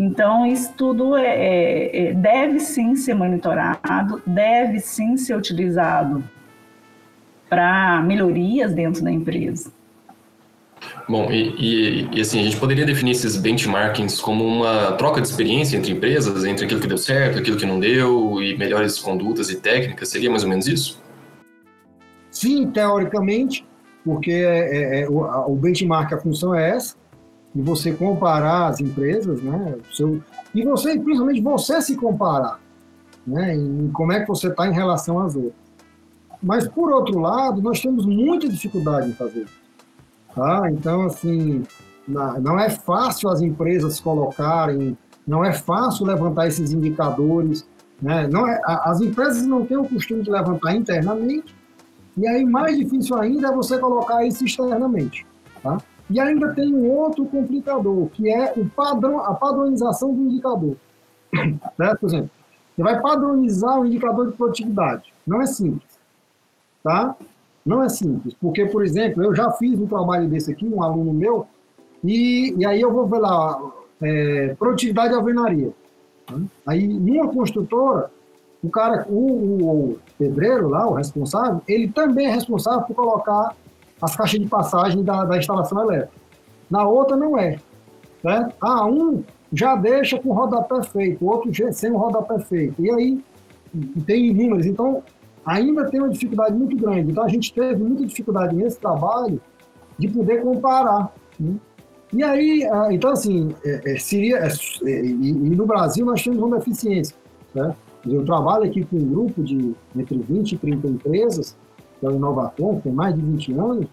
então, 0.00 0.46
isso 0.46 0.72
tudo 0.76 1.16
é, 1.16 1.26
é, 1.26 2.08
é, 2.10 2.12
deve 2.12 2.60
sim 2.60 2.94
ser 2.94 3.14
monitorado, 3.14 4.22
deve 4.24 4.78
sim 4.78 5.16
ser 5.16 5.36
utilizado 5.36 6.22
para 7.50 8.00
melhorias 8.02 8.72
dentro 8.72 9.02
da 9.02 9.10
empresa. 9.10 9.72
Bom, 11.08 11.32
e, 11.32 11.48
e, 11.58 12.08
e, 12.12 12.20
assim, 12.20 12.38
a 12.38 12.44
gente 12.44 12.58
poderia 12.58 12.86
definir 12.86 13.10
esses 13.10 13.36
benchmarkings 13.36 14.20
como 14.20 14.44
uma 14.44 14.92
troca 14.92 15.20
de 15.20 15.26
experiência 15.26 15.76
entre 15.76 15.90
empresas, 15.90 16.44
entre 16.44 16.66
aquilo 16.66 16.80
que 16.80 16.86
deu 16.86 16.98
certo, 16.98 17.40
aquilo 17.40 17.56
que 17.56 17.66
não 17.66 17.80
deu, 17.80 18.40
e 18.40 18.56
melhores 18.56 19.00
condutas 19.00 19.50
e 19.50 19.56
técnicas, 19.56 20.10
seria 20.10 20.30
mais 20.30 20.44
ou 20.44 20.48
menos 20.48 20.68
isso? 20.68 21.02
Sim, 22.30 22.70
teoricamente, 22.70 23.66
porque 24.04 24.30
é, 24.30 25.00
é, 25.00 25.08
o, 25.08 25.22
o 25.50 25.56
benchmark, 25.56 26.12
a 26.12 26.18
função 26.18 26.54
é 26.54 26.70
essa, 26.76 26.94
e 27.54 27.62
você 27.62 27.92
comparar 27.92 28.68
as 28.68 28.80
empresas, 28.80 29.42
né? 29.42 29.76
Seu, 29.92 30.22
e 30.54 30.64
você, 30.64 30.98
principalmente 30.98 31.40
você 31.40 31.80
se 31.80 31.96
comparar, 31.96 32.60
né? 33.26 33.54
Em 33.54 33.88
como 33.92 34.12
é 34.12 34.20
que 34.20 34.28
você 34.28 34.48
está 34.48 34.66
em 34.66 34.72
relação 34.72 35.20
às 35.20 35.34
outras. 35.34 35.68
Mas, 36.42 36.68
por 36.68 36.92
outro 36.92 37.18
lado, 37.18 37.60
nós 37.60 37.80
temos 37.80 38.06
muita 38.06 38.48
dificuldade 38.48 39.10
em 39.10 39.12
fazer 39.12 39.44
isso. 39.44 39.58
Tá? 40.34 40.70
Então, 40.70 41.02
assim, 41.02 41.64
não 42.06 42.58
é 42.58 42.70
fácil 42.70 43.28
as 43.28 43.40
empresas 43.40 43.98
colocarem, 43.98 44.96
não 45.26 45.44
é 45.44 45.52
fácil 45.52 46.06
levantar 46.06 46.46
esses 46.46 46.72
indicadores. 46.72 47.66
Né? 48.00 48.28
Não 48.28 48.46
é, 48.46 48.60
as 48.64 49.00
empresas 49.00 49.44
não 49.46 49.66
têm 49.66 49.76
o 49.76 49.84
costume 49.84 50.22
de 50.22 50.30
levantar 50.30 50.74
internamente, 50.74 51.54
e 52.16 52.26
aí 52.26 52.44
mais 52.44 52.76
difícil 52.78 53.16
ainda 53.16 53.48
é 53.48 53.52
você 53.52 53.78
colocar 53.78 54.24
isso 54.24 54.44
externamente. 54.44 55.26
Tá? 55.62 55.78
E 56.10 56.18
ainda 56.18 56.54
tem 56.54 56.74
um 56.74 56.90
outro 56.90 57.26
complicador, 57.26 58.08
que 58.08 58.30
é 58.32 58.52
o 58.56 58.68
padrão, 58.68 59.20
a 59.20 59.34
padronização 59.34 60.14
do 60.14 60.22
indicador. 60.22 60.76
Né? 61.78 61.94
Por 61.94 62.08
exemplo, 62.08 62.30
você 62.74 62.82
vai 62.82 63.00
padronizar 63.00 63.80
o 63.80 63.86
indicador 63.86 64.30
de 64.30 64.36
produtividade. 64.36 65.12
Não 65.26 65.42
é 65.42 65.46
simples. 65.46 65.98
Tá? 66.82 67.16
Não 67.64 67.82
é 67.82 67.88
simples. 67.88 68.34
Porque, 68.40 68.64
por 68.66 68.84
exemplo, 68.84 69.22
eu 69.22 69.34
já 69.34 69.50
fiz 69.52 69.78
um 69.78 69.86
trabalho 69.86 70.28
desse 70.28 70.50
aqui, 70.52 70.66
um 70.66 70.82
aluno 70.82 71.12
meu, 71.12 71.46
e, 72.02 72.54
e 72.56 72.64
aí 72.64 72.80
eu 72.80 72.92
vou 72.92 73.06
ver 73.06 73.18
lá, 73.18 73.60
é, 74.00 74.54
produtividade 74.58 75.10
de 75.10 75.14
alvenaria. 75.14 75.72
Aí, 76.66 76.86
numa 76.86 77.28
construtora, 77.28 78.10
o 78.62 78.70
cara, 78.70 79.06
o, 79.08 79.14
o, 79.14 79.90
o, 79.92 79.98
pedreiro 80.18 80.68
lá, 80.68 80.86
o 80.88 80.94
responsável, 80.94 81.62
ele 81.66 81.88
também 81.88 82.26
é 82.26 82.30
responsável 82.30 82.82
por 82.82 82.94
colocar 82.94 83.56
as 84.00 84.16
caixas 84.16 84.40
de 84.40 84.46
passagem 84.46 85.02
da, 85.02 85.24
da 85.24 85.38
instalação 85.38 85.82
elétrica. 85.82 86.12
Na 86.70 86.86
outra, 86.86 87.16
não 87.16 87.38
é. 87.38 87.58
Certo? 88.22 88.54
Ah, 88.60 88.86
um 88.86 89.22
já 89.52 89.74
deixa 89.76 90.18
com 90.18 90.32
rodapé 90.32 90.82
feito, 90.82 91.24
o 91.24 91.28
outro 91.28 91.50
sem 91.72 91.90
o 91.90 91.96
rodapé 91.96 92.38
feito. 92.40 92.82
E 92.82 92.90
aí 92.90 93.24
tem 94.06 94.34
números. 94.34 94.66
Então, 94.66 95.02
ainda 95.44 95.88
tem 95.88 96.00
uma 96.00 96.10
dificuldade 96.10 96.54
muito 96.54 96.76
grande. 96.76 97.10
Então, 97.10 97.24
a 97.24 97.28
gente 97.28 97.52
teve 97.52 97.82
muita 97.82 98.04
dificuldade 98.04 98.54
nesse 98.54 98.78
trabalho 98.78 99.40
de 99.98 100.08
poder 100.08 100.42
comparar. 100.42 101.12
Né? 101.38 101.54
E 102.12 102.22
aí, 102.22 102.64
ah, 102.64 102.88
então, 102.90 103.10
assim, 103.10 103.54
é, 103.64 103.92
é, 103.92 103.98
seria. 103.98 104.38
É, 104.38 104.50
e, 104.86 105.32
no 105.32 105.66
Brasil 105.66 106.04
nós 106.04 106.22
temos 106.22 106.38
uma 106.38 106.58
deficiência. 106.58 107.16
Né? 107.54 107.74
Eu 108.06 108.24
trabalho 108.24 108.64
aqui 108.64 108.84
com 108.84 108.96
um 108.96 109.08
grupo 109.08 109.42
de 109.42 109.74
entre 109.96 110.18
20 110.18 110.52
e 110.52 110.58
30 110.58 110.88
empresas, 110.88 111.56
que 111.98 112.06
é 112.06 112.08
o 112.08 112.12
Inovacom, 112.12 112.76
que 112.76 112.82
tem 112.82 112.92
mais 112.92 113.14
de 113.14 113.20
20 113.20 113.52
anos, 113.52 113.86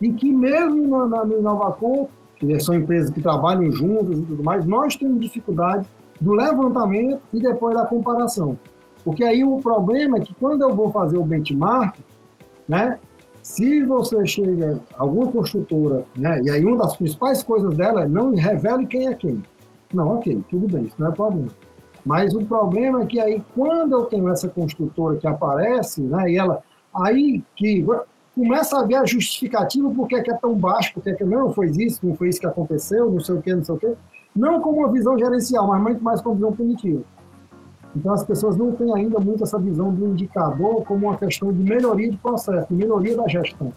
e 0.00 0.12
que 0.12 0.32
mesmo 0.32 0.86
na, 0.88 1.06
na, 1.06 1.24
no 1.24 1.38
Inovacom 1.38 2.08
que 2.40 2.58
são 2.58 2.74
empresas 2.74 3.10
que 3.10 3.20
trabalham 3.20 3.70
juntas 3.70 4.18
e 4.18 4.22
tudo 4.22 4.42
mais, 4.42 4.64
nós 4.64 4.96
temos 4.96 5.20
dificuldade 5.20 5.86
do 6.18 6.32
levantamento 6.32 7.20
e 7.34 7.38
depois 7.38 7.76
da 7.76 7.84
comparação. 7.84 8.58
Porque 9.04 9.22
aí 9.22 9.44
o 9.44 9.58
problema 9.58 10.16
é 10.16 10.20
que 10.20 10.34
quando 10.34 10.62
eu 10.62 10.74
vou 10.74 10.90
fazer 10.90 11.18
o 11.18 11.22
benchmark, 11.22 11.98
né, 12.66 12.98
se 13.42 13.82
você 13.84 14.26
chega, 14.26 14.80
alguma 14.96 15.30
construtora, 15.30 16.04
né, 16.16 16.40
e 16.42 16.50
aí 16.50 16.64
uma 16.64 16.78
das 16.78 16.96
principais 16.96 17.42
coisas 17.42 17.74
dela 17.76 18.04
é 18.04 18.08
não 18.08 18.34
revele 18.34 18.86
quem 18.86 19.06
é 19.06 19.14
quem. 19.14 19.42
Não, 19.92 20.16
ok, 20.16 20.42
tudo 20.48 20.66
bem, 20.66 20.84
isso 20.84 20.96
não 20.98 21.08
é 21.08 21.12
problema. 21.12 21.48
Mas 22.04 22.34
o 22.34 22.44
problema 22.44 23.02
é 23.02 23.06
que 23.06 23.20
aí, 23.20 23.42
quando 23.54 23.92
eu 23.92 24.04
tenho 24.04 24.28
essa 24.30 24.48
construtora 24.48 25.18
que 25.18 25.26
aparece, 25.26 26.00
né, 26.00 26.30
e 26.30 26.38
ela, 26.38 26.62
aí 26.94 27.42
que 27.56 27.84
começa 28.34 28.78
a 28.78 28.84
ver 28.84 28.96
a 28.96 29.04
justificativa 29.04 29.90
por 29.90 30.08
que 30.08 30.16
é 30.16 30.34
tão 30.34 30.54
baixo, 30.54 30.94
por 30.94 31.02
que 31.02 31.10
é 31.10 31.24
não 31.24 31.52
foi 31.52 31.70
isso, 31.70 32.06
não 32.06 32.14
foi 32.14 32.28
isso 32.28 32.40
que 32.40 32.46
aconteceu, 32.46 33.10
não 33.10 33.20
sei 33.20 33.34
o 33.34 33.42
que, 33.42 33.54
não 33.54 33.64
sei 33.64 33.74
o 33.74 33.78
que. 33.78 33.94
Não 34.34 34.60
como 34.60 34.78
uma 34.78 34.92
visão 34.92 35.18
gerencial, 35.18 35.66
mas 35.66 35.82
muito 35.82 36.02
mais 36.02 36.20
como 36.20 36.36
visão 36.36 36.52
punitiva. 36.52 37.02
Então 37.94 38.12
as 38.12 38.22
pessoas 38.22 38.56
não 38.56 38.72
têm 38.72 38.94
ainda 38.94 39.18
muito 39.18 39.42
essa 39.42 39.58
visão 39.58 39.92
do 39.92 40.06
indicador 40.06 40.84
como 40.84 41.08
uma 41.08 41.16
questão 41.16 41.52
de 41.52 41.62
melhoria 41.62 42.10
de 42.10 42.16
processo, 42.16 42.68
de 42.68 42.74
melhoria 42.74 43.16
da 43.16 43.26
gestão. 43.26 43.72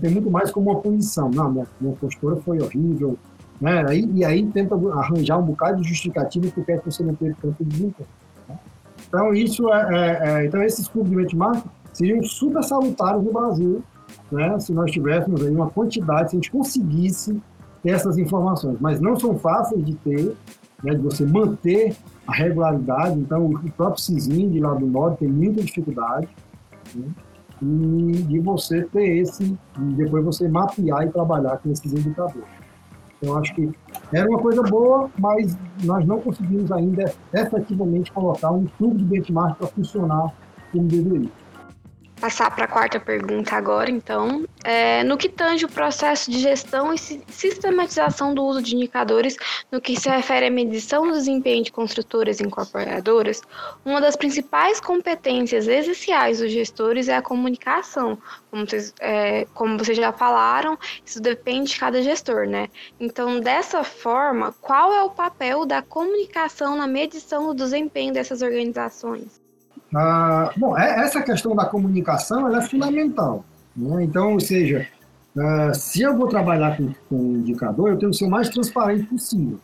Tem 0.00 0.10
muito 0.10 0.30
mais 0.30 0.50
como 0.50 0.70
uma 0.70 0.80
punição. 0.80 1.30
Não, 1.30 1.50
minha, 1.50 1.66
minha 1.80 1.94
postura 1.96 2.36
foi 2.36 2.60
horrível. 2.60 3.18
Né? 3.60 3.84
E 4.14 4.24
aí 4.24 4.44
tenta 4.46 4.74
arranjar 4.74 5.38
um 5.38 5.42
bocado 5.42 5.82
de 5.82 5.88
justificativa 5.88 6.48
porque 6.54 6.72
é 6.72 6.78
que 6.78 6.90
você 6.90 7.02
não 7.02 7.14
teve 7.14 7.34
tanto 7.40 7.62
desempenho. 7.62 8.08
Então, 9.06 9.34
isso 9.34 9.68
é, 9.72 9.88
é, 9.90 10.28
é, 10.28 10.46
então 10.46 10.62
esses 10.62 10.86
clubes 10.86 11.10
de 11.10 11.16
benchmark 11.16 11.64
seriam 11.92 12.22
super 12.22 12.62
salutares 12.62 13.22
no 13.22 13.32
Brasil 13.32 13.82
né, 14.30 14.58
se 14.58 14.72
nós 14.72 14.90
tivéssemos 14.90 15.44
aí 15.44 15.50
uma 15.50 15.70
quantidade, 15.70 16.30
se 16.30 16.36
a 16.36 16.38
gente 16.38 16.50
conseguisse 16.50 17.40
essas 17.84 18.18
informações. 18.18 18.78
Mas 18.80 19.00
não 19.00 19.18
são 19.18 19.38
fáceis 19.38 19.84
de 19.84 19.94
ter, 19.96 20.36
né, 20.82 20.94
de 20.94 21.00
você 21.00 21.24
manter 21.24 21.96
a 22.26 22.32
regularidade. 22.32 23.18
Então, 23.18 23.46
o 23.46 23.72
próprio 23.72 24.02
CISIM 24.02 24.50
de 24.50 24.60
lá 24.60 24.74
do 24.74 24.86
norte 24.86 25.20
tem 25.20 25.28
muita 25.28 25.62
dificuldade. 25.62 26.28
Né, 26.94 27.08
e 27.62 28.12
de 28.22 28.38
você 28.38 28.84
ter 28.84 29.18
esse, 29.18 29.44
e 29.44 29.92
depois 29.92 30.24
você 30.24 30.48
mapear 30.48 31.06
e 31.06 31.10
trabalhar 31.10 31.58
com 31.58 31.70
esses 31.70 31.92
indicadores. 31.92 32.48
Então, 33.20 33.36
acho 33.36 33.54
que 33.54 33.70
era 34.14 34.26
uma 34.30 34.38
coisa 34.38 34.62
boa, 34.62 35.10
mas 35.18 35.54
nós 35.84 36.06
não 36.06 36.18
conseguimos 36.20 36.72
ainda 36.72 37.12
efetivamente 37.34 38.10
colocar 38.12 38.50
um 38.50 38.64
clube 38.78 38.96
de 38.96 39.04
benchmark 39.04 39.58
para 39.58 39.66
funcionar 39.66 40.32
como 40.72 40.84
deveria 40.84 41.28
passar 42.20 42.54
para 42.54 42.66
a 42.66 42.68
quarta 42.68 43.00
pergunta 43.00 43.56
agora, 43.56 43.90
então. 43.90 44.44
É, 44.62 45.02
no 45.04 45.16
que 45.16 45.28
tange 45.28 45.64
o 45.64 45.68
processo 45.68 46.30
de 46.30 46.38
gestão 46.38 46.92
e 46.92 46.98
sistematização 46.98 48.34
do 48.34 48.44
uso 48.44 48.60
de 48.60 48.76
indicadores 48.76 49.36
no 49.72 49.80
que 49.80 49.98
se 49.98 50.08
refere 50.08 50.46
à 50.46 50.50
medição 50.50 51.06
do 51.06 51.14
desempenho 51.14 51.64
de 51.64 51.72
construtoras 51.72 52.38
e 52.38 52.44
incorporadoras, 52.44 53.40
uma 53.84 54.00
das 54.00 54.16
principais 54.16 54.80
competências 54.80 55.66
essenciais 55.66 56.40
dos 56.40 56.52
gestores 56.52 57.08
é 57.08 57.16
a 57.16 57.22
comunicação. 57.22 58.18
Como 58.50 58.66
vocês, 58.66 58.92
é, 59.00 59.46
como 59.54 59.78
vocês 59.78 59.96
já 59.96 60.12
falaram, 60.12 60.78
isso 61.04 61.20
depende 61.20 61.70
de 61.70 61.80
cada 61.80 62.02
gestor, 62.02 62.46
né? 62.46 62.68
Então, 62.98 63.40
dessa 63.40 63.82
forma, 63.82 64.52
qual 64.60 64.92
é 64.92 65.02
o 65.02 65.10
papel 65.10 65.64
da 65.64 65.80
comunicação 65.80 66.76
na 66.76 66.86
medição 66.86 67.46
do 67.46 67.54
desempenho 67.54 68.12
dessas 68.12 68.42
organizações? 68.42 69.39
Ah, 69.94 70.52
bom, 70.56 70.78
é, 70.78 71.00
essa 71.00 71.20
questão 71.22 71.54
da 71.54 71.66
comunicação 71.66 72.54
é 72.54 72.62
fundamental. 72.62 73.44
Né? 73.76 74.04
Então, 74.04 74.34
ou 74.34 74.40
seja, 74.40 74.86
ah, 75.36 75.72
se 75.74 76.02
eu 76.02 76.16
vou 76.16 76.28
trabalhar 76.28 76.76
com, 76.76 76.92
com 77.08 77.36
indicador, 77.36 77.90
eu 77.90 77.98
tenho 77.98 78.12
que 78.12 78.18
ser 78.18 78.24
o 78.24 78.30
mais 78.30 78.48
transparente 78.48 79.06
possível. 79.06 79.58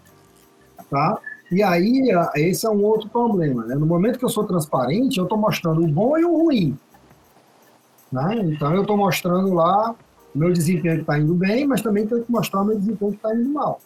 Tá? 0.90 1.18
E 1.50 1.62
aí, 1.62 2.10
ah, 2.12 2.32
esse 2.34 2.66
é 2.66 2.70
um 2.70 2.82
outro 2.82 3.08
problema. 3.08 3.64
Né? 3.64 3.74
No 3.74 3.86
momento 3.86 4.18
que 4.18 4.24
eu 4.24 4.28
sou 4.28 4.44
transparente, 4.44 5.18
eu 5.18 5.24
estou 5.24 5.38
mostrando 5.38 5.82
o 5.82 5.88
bom 5.88 6.18
e 6.18 6.24
o 6.24 6.36
ruim. 6.44 6.76
Né? 8.10 8.40
Então, 8.44 8.74
eu 8.74 8.82
estou 8.82 8.96
mostrando 8.96 9.52
lá 9.54 9.94
meu 10.34 10.52
desempenho 10.52 10.96
que 10.96 11.00
está 11.00 11.18
indo 11.18 11.34
bem, 11.34 11.66
mas 11.66 11.80
também 11.80 12.06
tenho 12.06 12.22
que 12.22 12.30
mostrar 12.30 12.62
meu 12.64 12.76
desempenho 12.76 13.12
que 13.12 13.16
está 13.16 13.34
indo 13.34 13.48
mal. 13.48 13.80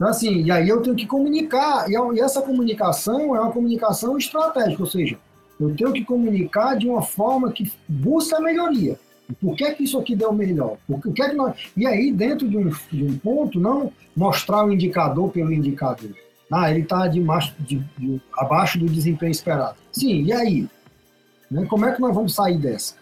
Então, 0.00 0.08
assim, 0.08 0.44
e 0.44 0.50
aí 0.50 0.66
eu 0.66 0.80
tenho 0.80 0.96
que 0.96 1.06
comunicar, 1.06 1.84
e 1.90 2.20
essa 2.20 2.40
comunicação 2.40 3.36
é 3.36 3.40
uma 3.40 3.52
comunicação 3.52 4.16
estratégica, 4.16 4.82
ou 4.82 4.88
seja, 4.88 5.18
eu 5.60 5.76
tenho 5.76 5.92
que 5.92 6.02
comunicar 6.02 6.74
de 6.74 6.88
uma 6.88 7.02
forma 7.02 7.52
que 7.52 7.70
busca 7.86 8.38
a 8.38 8.40
melhoria. 8.40 8.98
Por 9.38 9.54
que, 9.54 9.70
que 9.74 9.84
isso 9.84 9.98
aqui 9.98 10.16
deu 10.16 10.32
melhor? 10.32 10.78
Por 10.86 11.02
que, 11.02 11.12
que 11.12 11.34
nós... 11.34 11.54
E 11.76 11.86
aí, 11.86 12.10
dentro 12.10 12.48
de 12.48 12.56
um, 12.56 12.70
de 12.90 13.04
um 13.04 13.18
ponto, 13.18 13.60
não 13.60 13.92
mostrar 14.16 14.64
o 14.64 14.72
indicador 14.72 15.30
pelo 15.30 15.52
indicador. 15.52 16.12
Ah, 16.50 16.70
ele 16.70 16.80
está 16.80 17.06
de, 17.06 17.22
de, 17.58 17.84
de, 17.98 18.22
abaixo 18.38 18.78
do 18.78 18.86
desempenho 18.86 19.30
esperado. 19.30 19.76
Sim, 19.92 20.22
e 20.22 20.32
aí? 20.32 20.68
Né? 21.50 21.66
Como 21.66 21.84
é 21.84 21.92
que 21.92 22.00
nós 22.00 22.14
vamos 22.14 22.34
sair 22.34 22.56
dessa? 22.56 22.94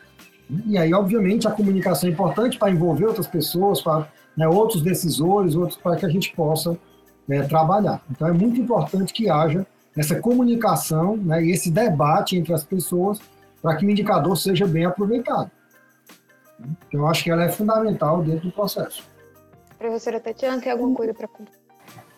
E 0.67 0.77
aí, 0.77 0.93
obviamente, 0.93 1.47
a 1.47 1.53
comunicação 1.53 2.09
é 2.09 2.13
importante 2.13 2.59
para 2.59 2.73
envolver 2.73 3.07
outras 3.07 3.29
pessoas, 3.29 3.81
para 3.81 4.09
né, 4.37 4.49
outros 4.49 4.83
decisores, 4.83 5.55
outros 5.55 5.79
para 5.81 5.95
que 5.95 6.05
a 6.05 6.09
gente 6.09 6.35
possa 6.35 6.77
né, 7.29 7.43
trabalhar. 7.43 8.01
Então 8.11 8.27
é 8.27 8.33
muito 8.33 8.61
importante 8.61 9.13
que 9.13 9.29
haja 9.29 9.67
essa 9.97 10.21
comunicação 10.21 11.17
né, 11.17 11.45
e 11.45 11.51
esse 11.53 11.71
debate 11.71 12.37
entre 12.37 12.55
as 12.55 12.65
pessoas 12.65 13.21
para 13.61 13.77
que 13.77 13.85
o 13.85 13.91
indicador 13.91 14.37
seja 14.37 14.67
bem 14.67 14.85
aproveitado. 14.85 15.51
Então, 16.59 17.01
eu 17.01 17.07
acho 17.07 17.23
que 17.23 17.31
ela 17.31 17.45
é 17.45 17.49
fundamental 17.49 18.23
dentro 18.23 18.49
do 18.49 18.53
processo. 18.53 19.05
Professora 19.79 20.19
Tatiana, 20.19 20.61
tem 20.61 20.73
alguma 20.73 20.95
coisa 20.95 21.15
para 21.15 21.29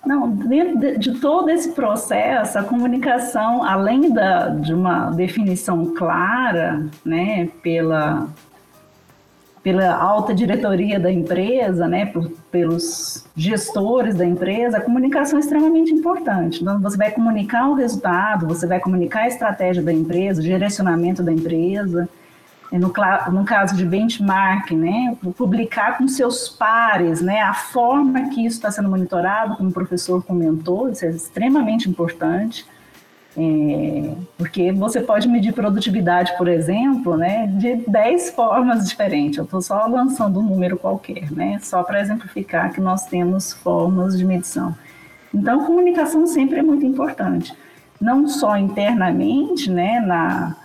não, 0.04 0.30
dentro 0.30 0.98
de 0.98 1.20
todo 1.20 1.50
esse 1.50 1.72
processo, 1.72 2.58
a 2.58 2.64
comunicação, 2.64 3.62
além 3.62 4.12
da, 4.12 4.48
de 4.48 4.72
uma 4.72 5.10
definição 5.10 5.94
clara, 5.94 6.86
né, 7.04 7.48
pela 7.62 8.28
pela 9.62 9.94
alta 9.94 10.34
diretoria 10.34 10.98
da 10.98 11.12
empresa, 11.12 11.86
né, 11.86 12.06
por, 12.06 12.30
pelos 12.50 13.26
gestores 13.36 14.14
da 14.14 14.24
empresa, 14.24 14.78
a 14.78 14.80
comunicação 14.80 15.38
é 15.38 15.40
extremamente 15.40 15.92
importante. 15.92 16.62
Então, 16.62 16.80
você 16.80 16.96
vai 16.96 17.10
comunicar 17.10 17.68
o 17.68 17.74
resultado, 17.74 18.46
você 18.46 18.66
vai 18.66 18.80
comunicar 18.80 19.20
a 19.20 19.28
estratégia 19.28 19.82
da 19.82 19.92
empresa, 19.92 20.40
o 20.40 20.44
direcionamento 20.44 21.22
da 21.22 21.32
empresa. 21.32 22.08
No, 22.72 22.92
no 23.32 23.44
caso 23.44 23.76
de 23.76 23.84
benchmark, 23.84 24.70
né, 24.70 25.16
publicar 25.36 25.98
com 25.98 26.06
seus 26.06 26.48
pares, 26.48 27.20
né, 27.20 27.42
a 27.42 27.52
forma 27.52 28.30
que 28.30 28.46
isso 28.46 28.56
está 28.56 28.70
sendo 28.70 28.88
monitorado, 28.88 29.56
como 29.56 29.70
o 29.70 29.72
professor 29.72 30.22
comentou, 30.24 30.88
isso 30.88 31.04
é 31.04 31.10
extremamente 31.10 31.90
importante. 31.90 32.64
É, 33.36 34.12
porque 34.36 34.72
você 34.72 35.00
pode 35.00 35.28
medir 35.28 35.52
produtividade, 35.52 36.36
por 36.36 36.48
exemplo, 36.48 37.16
né, 37.16 37.46
de 37.46 37.76
10 37.88 38.30
formas 38.30 38.88
diferentes. 38.88 39.38
Eu 39.38 39.44
estou 39.44 39.62
só 39.62 39.86
lançando 39.86 40.40
um 40.40 40.42
número 40.42 40.76
qualquer, 40.76 41.30
né, 41.30 41.58
só 41.62 41.82
para 41.82 42.00
exemplificar 42.00 42.72
que 42.72 42.80
nós 42.80 43.06
temos 43.06 43.52
formas 43.52 44.18
de 44.18 44.24
medição. 44.24 44.74
Então, 45.32 45.64
comunicação 45.64 46.26
sempre 46.26 46.58
é 46.58 46.62
muito 46.62 46.84
importante, 46.84 47.54
não 48.00 48.26
só 48.26 48.56
internamente, 48.56 49.70
né, 49.70 50.00
na, 50.00 50.56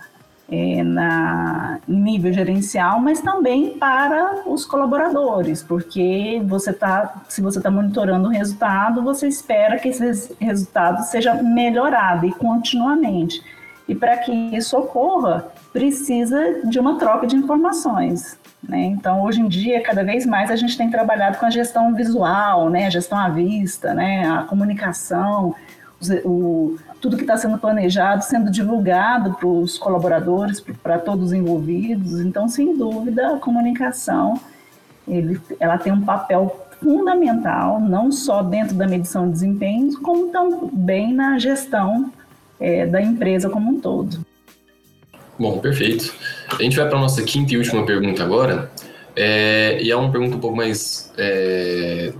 é, 0.50 0.82
na, 0.82 1.80
em 1.88 2.00
nível 2.00 2.32
gerencial, 2.32 3.00
mas 3.00 3.20
também 3.20 3.76
para 3.78 4.42
os 4.46 4.64
colaboradores, 4.64 5.62
porque 5.62 6.40
você 6.46 6.72
tá, 6.72 7.22
se 7.28 7.40
você 7.42 7.58
está 7.58 7.70
monitorando 7.70 8.28
o 8.28 8.30
resultado, 8.30 9.02
você 9.02 9.26
espera 9.26 9.78
que 9.78 9.88
esse 9.88 10.36
resultado 10.40 11.02
seja 11.04 11.34
melhorado 11.34 12.26
e 12.26 12.32
continuamente. 12.32 13.42
E 13.88 13.94
para 13.94 14.16
que 14.18 14.32
isso 14.32 14.76
ocorra, 14.76 15.48
precisa 15.72 16.60
de 16.64 16.78
uma 16.78 16.98
troca 16.98 17.26
de 17.26 17.36
informações. 17.36 18.38
Né? 18.62 18.84
Então, 18.86 19.22
hoje 19.22 19.40
em 19.40 19.48
dia, 19.48 19.80
cada 19.80 20.02
vez 20.02 20.26
mais 20.26 20.50
a 20.50 20.56
gente 20.56 20.76
tem 20.76 20.90
trabalhado 20.90 21.38
com 21.38 21.46
a 21.46 21.50
gestão 21.50 21.94
visual, 21.94 22.68
né? 22.68 22.86
a 22.86 22.90
gestão 22.90 23.18
à 23.18 23.28
vista, 23.28 23.94
né? 23.94 24.28
a 24.28 24.42
comunicação, 24.42 25.54
o, 26.24 26.76
tudo 27.00 27.16
que 27.16 27.22
está 27.22 27.36
sendo 27.36 27.58
planejado 27.58 28.24
sendo 28.24 28.50
divulgado 28.50 29.34
para 29.34 29.46
os 29.46 29.78
colaboradores, 29.78 30.60
para 30.82 30.98
todos 30.98 31.26
os 31.26 31.32
envolvidos. 31.32 32.20
Então, 32.20 32.48
sem 32.48 32.76
dúvida, 32.76 33.34
a 33.34 33.38
comunicação 33.38 34.40
ele, 35.06 35.40
ela 35.60 35.78
tem 35.78 35.92
um 35.92 36.02
papel 36.02 36.66
fundamental, 36.80 37.80
não 37.80 38.10
só 38.12 38.42
dentro 38.42 38.76
da 38.76 38.86
medição 38.86 39.26
de 39.26 39.32
desempenhos, 39.32 39.96
como 39.96 40.30
também 40.30 41.12
na 41.12 41.38
gestão 41.38 42.12
é, 42.60 42.86
da 42.86 43.00
empresa 43.00 43.48
como 43.48 43.70
um 43.70 43.80
todo. 43.80 44.24
Bom, 45.38 45.58
perfeito. 45.58 46.14
A 46.50 46.62
gente 46.62 46.76
vai 46.76 46.88
para 46.88 46.98
a 46.98 47.00
nossa 47.00 47.22
quinta 47.22 47.54
e 47.54 47.58
última 47.58 47.84
pergunta 47.84 48.22
agora. 48.22 48.70
É, 49.14 49.78
e 49.80 49.90
é 49.90 49.96
uma 49.96 50.10
pergunta 50.10 50.36
um 50.36 50.40
pouco 50.40 50.56
mais 50.56 51.12
é, 51.16 52.12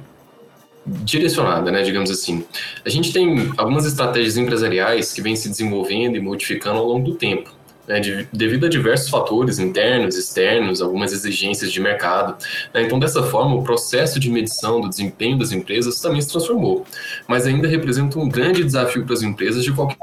direcionada, 0.86 1.70
né, 1.70 1.82
digamos 1.82 2.10
assim. 2.10 2.44
A 2.84 2.88
gente 2.88 3.12
tem 3.12 3.52
algumas 3.56 3.84
estratégias 3.84 4.36
empresariais 4.36 5.12
que 5.12 5.20
vêm 5.20 5.34
se 5.34 5.48
desenvolvendo 5.48 6.16
e 6.16 6.20
modificando 6.20 6.78
ao 6.78 6.86
longo 6.86 7.10
do 7.10 7.14
tempo. 7.14 7.54
Né, 7.88 8.00
de, 8.00 8.28
devido 8.32 8.66
a 8.66 8.68
diversos 8.68 9.08
fatores 9.08 9.60
internos, 9.60 10.16
externos, 10.16 10.82
algumas 10.82 11.12
exigências 11.12 11.70
de 11.70 11.80
mercado. 11.80 12.36
Né, 12.74 12.82
então, 12.82 12.98
dessa 12.98 13.22
forma, 13.22 13.54
o 13.54 13.62
processo 13.62 14.18
de 14.18 14.28
medição 14.28 14.80
do 14.80 14.88
desempenho 14.88 15.38
das 15.38 15.52
empresas 15.52 16.00
também 16.00 16.20
se 16.20 16.28
transformou, 16.28 16.84
mas 17.28 17.46
ainda 17.46 17.68
representa 17.68 18.18
um 18.18 18.28
grande 18.28 18.64
desafio 18.64 19.04
para 19.04 19.14
as 19.14 19.22
empresas 19.22 19.62
de 19.62 19.72
qualquer 19.72 19.96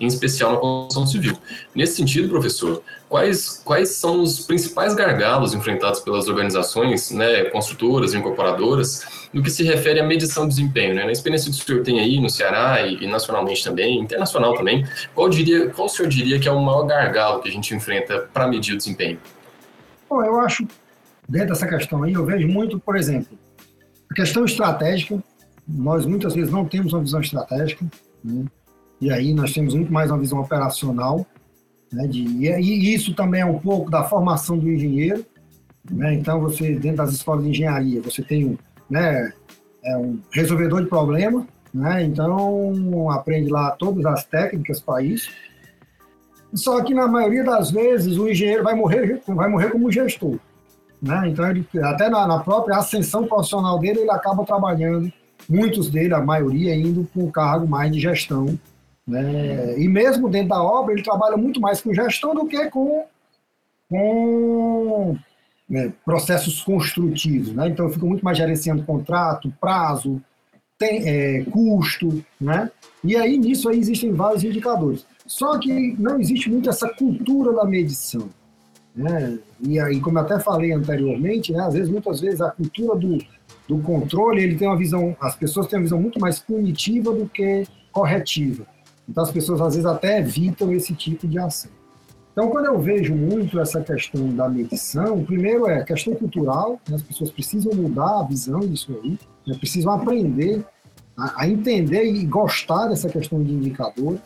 em 0.00 0.06
especial 0.06 0.52
na 0.52 0.58
construção 0.58 1.06
civil. 1.06 1.36
Nesse 1.74 1.96
sentido, 1.96 2.28
professor, 2.28 2.82
quais, 3.08 3.60
quais 3.64 3.90
são 3.90 4.22
os 4.22 4.40
principais 4.46 4.94
gargalos 4.94 5.52
enfrentados 5.52 6.00
pelas 6.00 6.26
organizações, 6.26 7.10
né, 7.10 7.44
construtoras, 7.44 8.14
incorporadoras, 8.14 9.28
no 9.32 9.42
que 9.42 9.50
se 9.50 9.62
refere 9.62 10.00
à 10.00 10.04
medição 10.04 10.48
de 10.48 10.54
desempenho? 10.54 10.94
Né? 10.94 11.04
Na 11.04 11.12
experiência 11.12 11.50
que 11.50 11.58
o 11.58 11.62
senhor 11.62 11.82
tem 11.82 12.00
aí 12.00 12.18
no 12.18 12.30
Ceará 12.30 12.80
e, 12.80 13.04
e 13.04 13.06
nacionalmente 13.06 13.62
também, 13.62 14.00
internacional 14.00 14.54
também, 14.54 14.86
qual, 15.14 15.28
diria, 15.28 15.68
qual 15.68 15.86
o 15.86 15.90
senhor 15.90 16.08
diria 16.08 16.40
que 16.40 16.48
é 16.48 16.52
o 16.52 16.60
maior 16.60 16.86
gargalo 16.86 17.42
que 17.42 17.48
a 17.48 17.52
gente 17.52 17.74
enfrenta 17.74 18.28
para 18.32 18.48
medir 18.48 18.74
o 18.74 18.78
desempenho? 18.78 19.18
Bom, 20.08 20.24
eu 20.24 20.40
acho, 20.40 20.66
dentro 21.28 21.48
dessa 21.48 21.66
questão 21.66 22.02
aí, 22.02 22.14
eu 22.14 22.24
vejo 22.24 22.48
muito, 22.48 22.80
por 22.80 22.96
exemplo, 22.96 23.38
a 24.10 24.14
questão 24.14 24.46
estratégica, 24.46 25.22
nós 25.68 26.06
muitas 26.06 26.34
vezes 26.34 26.50
não 26.50 26.64
temos 26.64 26.94
uma 26.94 27.02
visão 27.02 27.20
estratégica, 27.20 27.84
né? 28.24 28.46
E 29.02 29.10
aí 29.10 29.34
nós 29.34 29.52
temos 29.52 29.74
muito 29.74 29.92
mais 29.92 30.12
uma 30.12 30.20
visão 30.20 30.38
operacional, 30.38 31.26
né, 31.92 32.06
de, 32.06 32.22
e 32.22 32.94
isso 32.94 33.12
também 33.16 33.40
é 33.40 33.44
um 33.44 33.58
pouco 33.58 33.90
da 33.90 34.04
formação 34.04 34.56
do 34.56 34.70
engenheiro. 34.70 35.26
Né, 35.90 36.14
então, 36.14 36.40
você, 36.40 36.76
dentro 36.76 36.98
das 36.98 37.12
escolas 37.12 37.42
de 37.42 37.50
engenharia, 37.50 38.00
você 38.00 38.22
tem 38.22 38.46
um, 38.46 38.56
né, 38.88 39.32
é 39.84 39.96
um 39.96 40.20
resolvedor 40.30 40.82
de 40.82 40.88
problema, 40.88 41.44
né, 41.74 42.04
então 42.04 43.10
aprende 43.10 43.50
lá 43.50 43.72
todas 43.72 44.06
as 44.06 44.24
técnicas 44.24 44.80
para 44.80 45.02
isso. 45.02 45.32
Só 46.54 46.80
que, 46.84 46.94
na 46.94 47.08
maioria 47.08 47.42
das 47.42 47.72
vezes, 47.72 48.16
o 48.16 48.28
engenheiro 48.28 48.62
vai 48.62 48.76
morrer, 48.76 49.20
vai 49.26 49.48
morrer 49.48 49.70
como 49.70 49.90
gestor. 49.90 50.38
Né? 51.02 51.28
Então, 51.28 51.50
ele, 51.50 51.66
até 51.82 52.08
na, 52.08 52.24
na 52.24 52.38
própria 52.38 52.76
ascensão 52.76 53.26
profissional 53.26 53.80
dele, 53.80 54.02
ele 54.02 54.12
acaba 54.12 54.44
trabalhando, 54.44 55.12
muitos 55.48 55.90
dele, 55.90 56.14
a 56.14 56.20
maioria, 56.20 56.76
indo 56.76 57.02
para 57.12 57.20
um 57.20 57.30
cargo 57.32 57.66
mais 57.66 57.90
de 57.90 57.98
gestão 57.98 58.56
né? 59.06 59.78
E 59.78 59.88
mesmo 59.88 60.28
dentro 60.28 60.50
da 60.50 60.62
obra, 60.62 60.92
ele 60.92 61.02
trabalha 61.02 61.36
muito 61.36 61.60
mais 61.60 61.80
com 61.80 61.92
gestão 61.92 62.34
do 62.34 62.46
que 62.46 62.70
com, 62.70 63.04
com 63.88 65.16
né, 65.68 65.92
processos 66.04 66.62
construtivos. 66.62 67.52
Né? 67.52 67.68
Então, 67.68 67.86
eu 67.86 67.92
fico 67.92 68.06
muito 68.06 68.24
mais 68.24 68.38
gerenciando 68.38 68.84
contrato, 68.84 69.52
prazo, 69.60 70.22
tem, 70.78 71.08
é, 71.08 71.44
custo. 71.44 72.24
Né? 72.40 72.70
E 73.02 73.16
aí, 73.16 73.36
nisso, 73.38 73.68
aí 73.68 73.78
existem 73.78 74.12
vários 74.12 74.44
indicadores. 74.44 75.04
Só 75.26 75.58
que 75.58 75.96
não 75.98 76.20
existe 76.20 76.50
muito 76.50 76.68
essa 76.68 76.88
cultura 76.88 77.52
da 77.52 77.64
medição. 77.64 78.28
Né? 78.94 79.38
E 79.60 79.80
aí, 79.80 80.00
como 80.00 80.18
eu 80.18 80.22
até 80.22 80.38
falei 80.38 80.72
anteriormente, 80.72 81.52
né, 81.52 81.64
às 81.64 81.74
vezes, 81.74 81.88
muitas 81.88 82.20
vezes, 82.20 82.40
a 82.40 82.50
cultura 82.50 82.98
do, 82.98 83.18
do 83.66 83.78
controle, 83.78 84.42
ele 84.42 84.56
tem 84.56 84.68
uma 84.68 84.76
visão, 84.76 85.16
as 85.20 85.34
pessoas 85.34 85.66
têm 85.66 85.78
uma 85.78 85.84
visão 85.84 86.00
muito 86.00 86.20
mais 86.20 86.38
punitiva 86.38 87.12
do 87.12 87.26
que 87.26 87.64
corretiva. 87.90 88.66
Então 89.08 89.22
as 89.22 89.30
pessoas 89.30 89.60
às 89.60 89.74
vezes 89.74 89.86
até 89.86 90.18
evitam 90.18 90.72
esse 90.72 90.94
tipo 90.94 91.26
de 91.26 91.38
ação. 91.38 91.70
Então, 92.32 92.48
quando 92.48 92.64
eu 92.64 92.80
vejo 92.80 93.14
muito 93.14 93.60
essa 93.60 93.82
questão 93.82 94.26
da 94.30 94.48
medição, 94.48 95.22
primeiro 95.22 95.66
é 95.68 95.84
questão 95.84 96.14
cultural, 96.14 96.80
né? 96.88 96.96
as 96.96 97.02
pessoas 97.02 97.30
precisam 97.30 97.74
mudar 97.74 98.20
a 98.20 98.22
visão 98.22 98.60
disso 98.60 98.98
aí, 99.02 99.18
né? 99.46 99.54
precisam 99.58 99.92
aprender 99.92 100.64
a, 101.14 101.42
a, 101.42 101.48
entender 101.48 102.04
e 102.04 102.24
gostar 102.24 102.86
dessa 102.88 103.08
questão 103.10 103.42
de 103.42 103.52
indicador. 103.52 104.16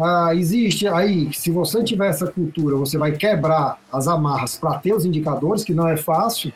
Ah, 0.00 0.34
existe 0.34 0.88
aí, 0.88 1.32
se 1.32 1.52
você 1.52 1.82
tiver 1.84 2.08
essa 2.08 2.26
cultura, 2.26 2.76
você 2.76 2.98
vai 2.98 3.12
quebrar 3.12 3.78
as 3.92 4.08
amarras 4.08 4.56
para 4.56 4.76
ter 4.78 4.92
os 4.92 5.04
indicadores, 5.04 5.62
que 5.62 5.72
não 5.74 5.86
é 5.86 5.96
fácil. 5.96 6.52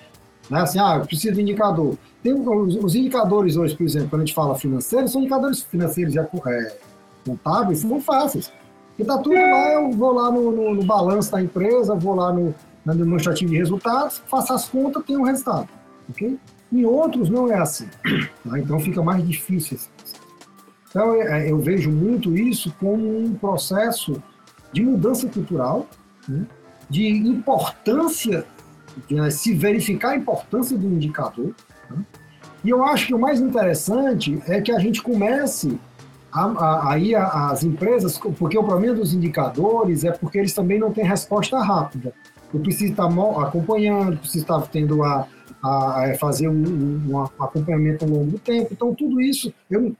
Né? 0.50 0.60
Assim, 0.60 0.80
ah, 0.80 0.96
eu 0.96 1.06
preciso 1.06 1.34
de 1.34 1.42
indicador. 1.42 1.96
Tem 2.24 2.32
os, 2.32 2.74
os 2.76 2.94
indicadores 2.96 3.56
hoje, 3.56 3.76
por 3.76 3.84
exemplo, 3.84 4.10
quando 4.10 4.22
a 4.22 4.24
gente 4.24 4.34
fala 4.34 4.56
financeiros, 4.56 5.12
são 5.12 5.20
indicadores 5.20 5.62
financeiros 5.62 6.12
já 6.12 6.22
é, 6.22 6.76
contábeis 7.24 7.80
são 7.80 8.00
fáceis. 8.00 8.52
Porque 8.88 9.04
tá 9.04 9.18
tudo 9.18 9.34
lá, 9.34 9.72
eu 9.72 9.90
vou 9.92 10.12
lá 10.12 10.30
no, 10.30 10.52
no, 10.52 10.74
no 10.74 10.84
balanço 10.84 11.32
da 11.32 11.40
empresa, 11.40 11.94
vou 11.94 12.14
lá 12.14 12.32
no, 12.32 12.54
no 12.84 12.94
demonstrativo 12.94 13.50
de 13.50 13.58
resultados, 13.58 14.22
faço 14.26 14.52
as 14.52 14.68
contas, 14.68 15.02
tenho 15.04 15.20
o 15.20 15.24
resultado. 15.24 15.68
Ok? 16.10 16.38
Em 16.72 16.84
outros 16.84 17.28
não 17.28 17.50
é 17.50 17.58
assim. 17.58 17.88
Tá? 18.48 18.58
Então 18.58 18.78
fica 18.80 19.02
mais 19.02 19.26
difícil. 19.26 19.78
Então 20.88 21.14
é, 21.14 21.50
eu 21.50 21.58
vejo 21.58 21.90
muito 21.90 22.36
isso 22.36 22.74
como 22.78 23.18
um 23.18 23.34
processo 23.34 24.22
de 24.72 24.82
mudança 24.82 25.28
cultural, 25.28 25.86
né? 26.28 26.46
de 26.88 27.08
importância, 27.08 28.44
de 29.08 29.14
né, 29.14 29.30
se 29.30 29.54
verificar 29.54 30.10
a 30.10 30.16
importância 30.16 30.76
do 30.76 30.86
indicador. 30.86 31.54
Né? 31.90 32.04
E 32.64 32.70
eu 32.70 32.84
acho 32.84 33.06
que 33.06 33.14
o 33.14 33.18
mais 33.18 33.40
interessante 33.40 34.42
é 34.46 34.60
que 34.60 34.70
a 34.70 34.78
gente 34.78 35.02
comece 35.02 35.78
aí 36.32 37.14
as 37.14 37.62
empresas, 37.62 38.18
porque 38.38 38.56
o 38.56 38.64
problema 38.64 38.94
dos 38.94 39.12
indicadores 39.12 40.04
é 40.04 40.12
porque 40.12 40.38
eles 40.38 40.54
também 40.54 40.78
não 40.78 40.92
têm 40.92 41.04
resposta 41.04 41.58
rápida. 41.58 42.12
Eu 42.52 42.60
preciso 42.60 42.92
estar 42.92 43.06
acompanhando, 43.06 44.18
preciso 44.18 44.44
estar 44.44 44.60
tendo 44.62 45.02
a, 45.02 45.26
a, 45.62 46.10
a 46.10 46.14
fazer 46.18 46.48
um, 46.48 47.10
um, 47.10 47.20
acompanhamento 47.20 48.04
ao 48.04 48.10
longo 48.10 48.32
do 48.32 48.38
tempo. 48.38 48.68
Então, 48.72 48.94
tudo 48.94 49.20
isso 49.20 49.52
eu, 49.70 49.94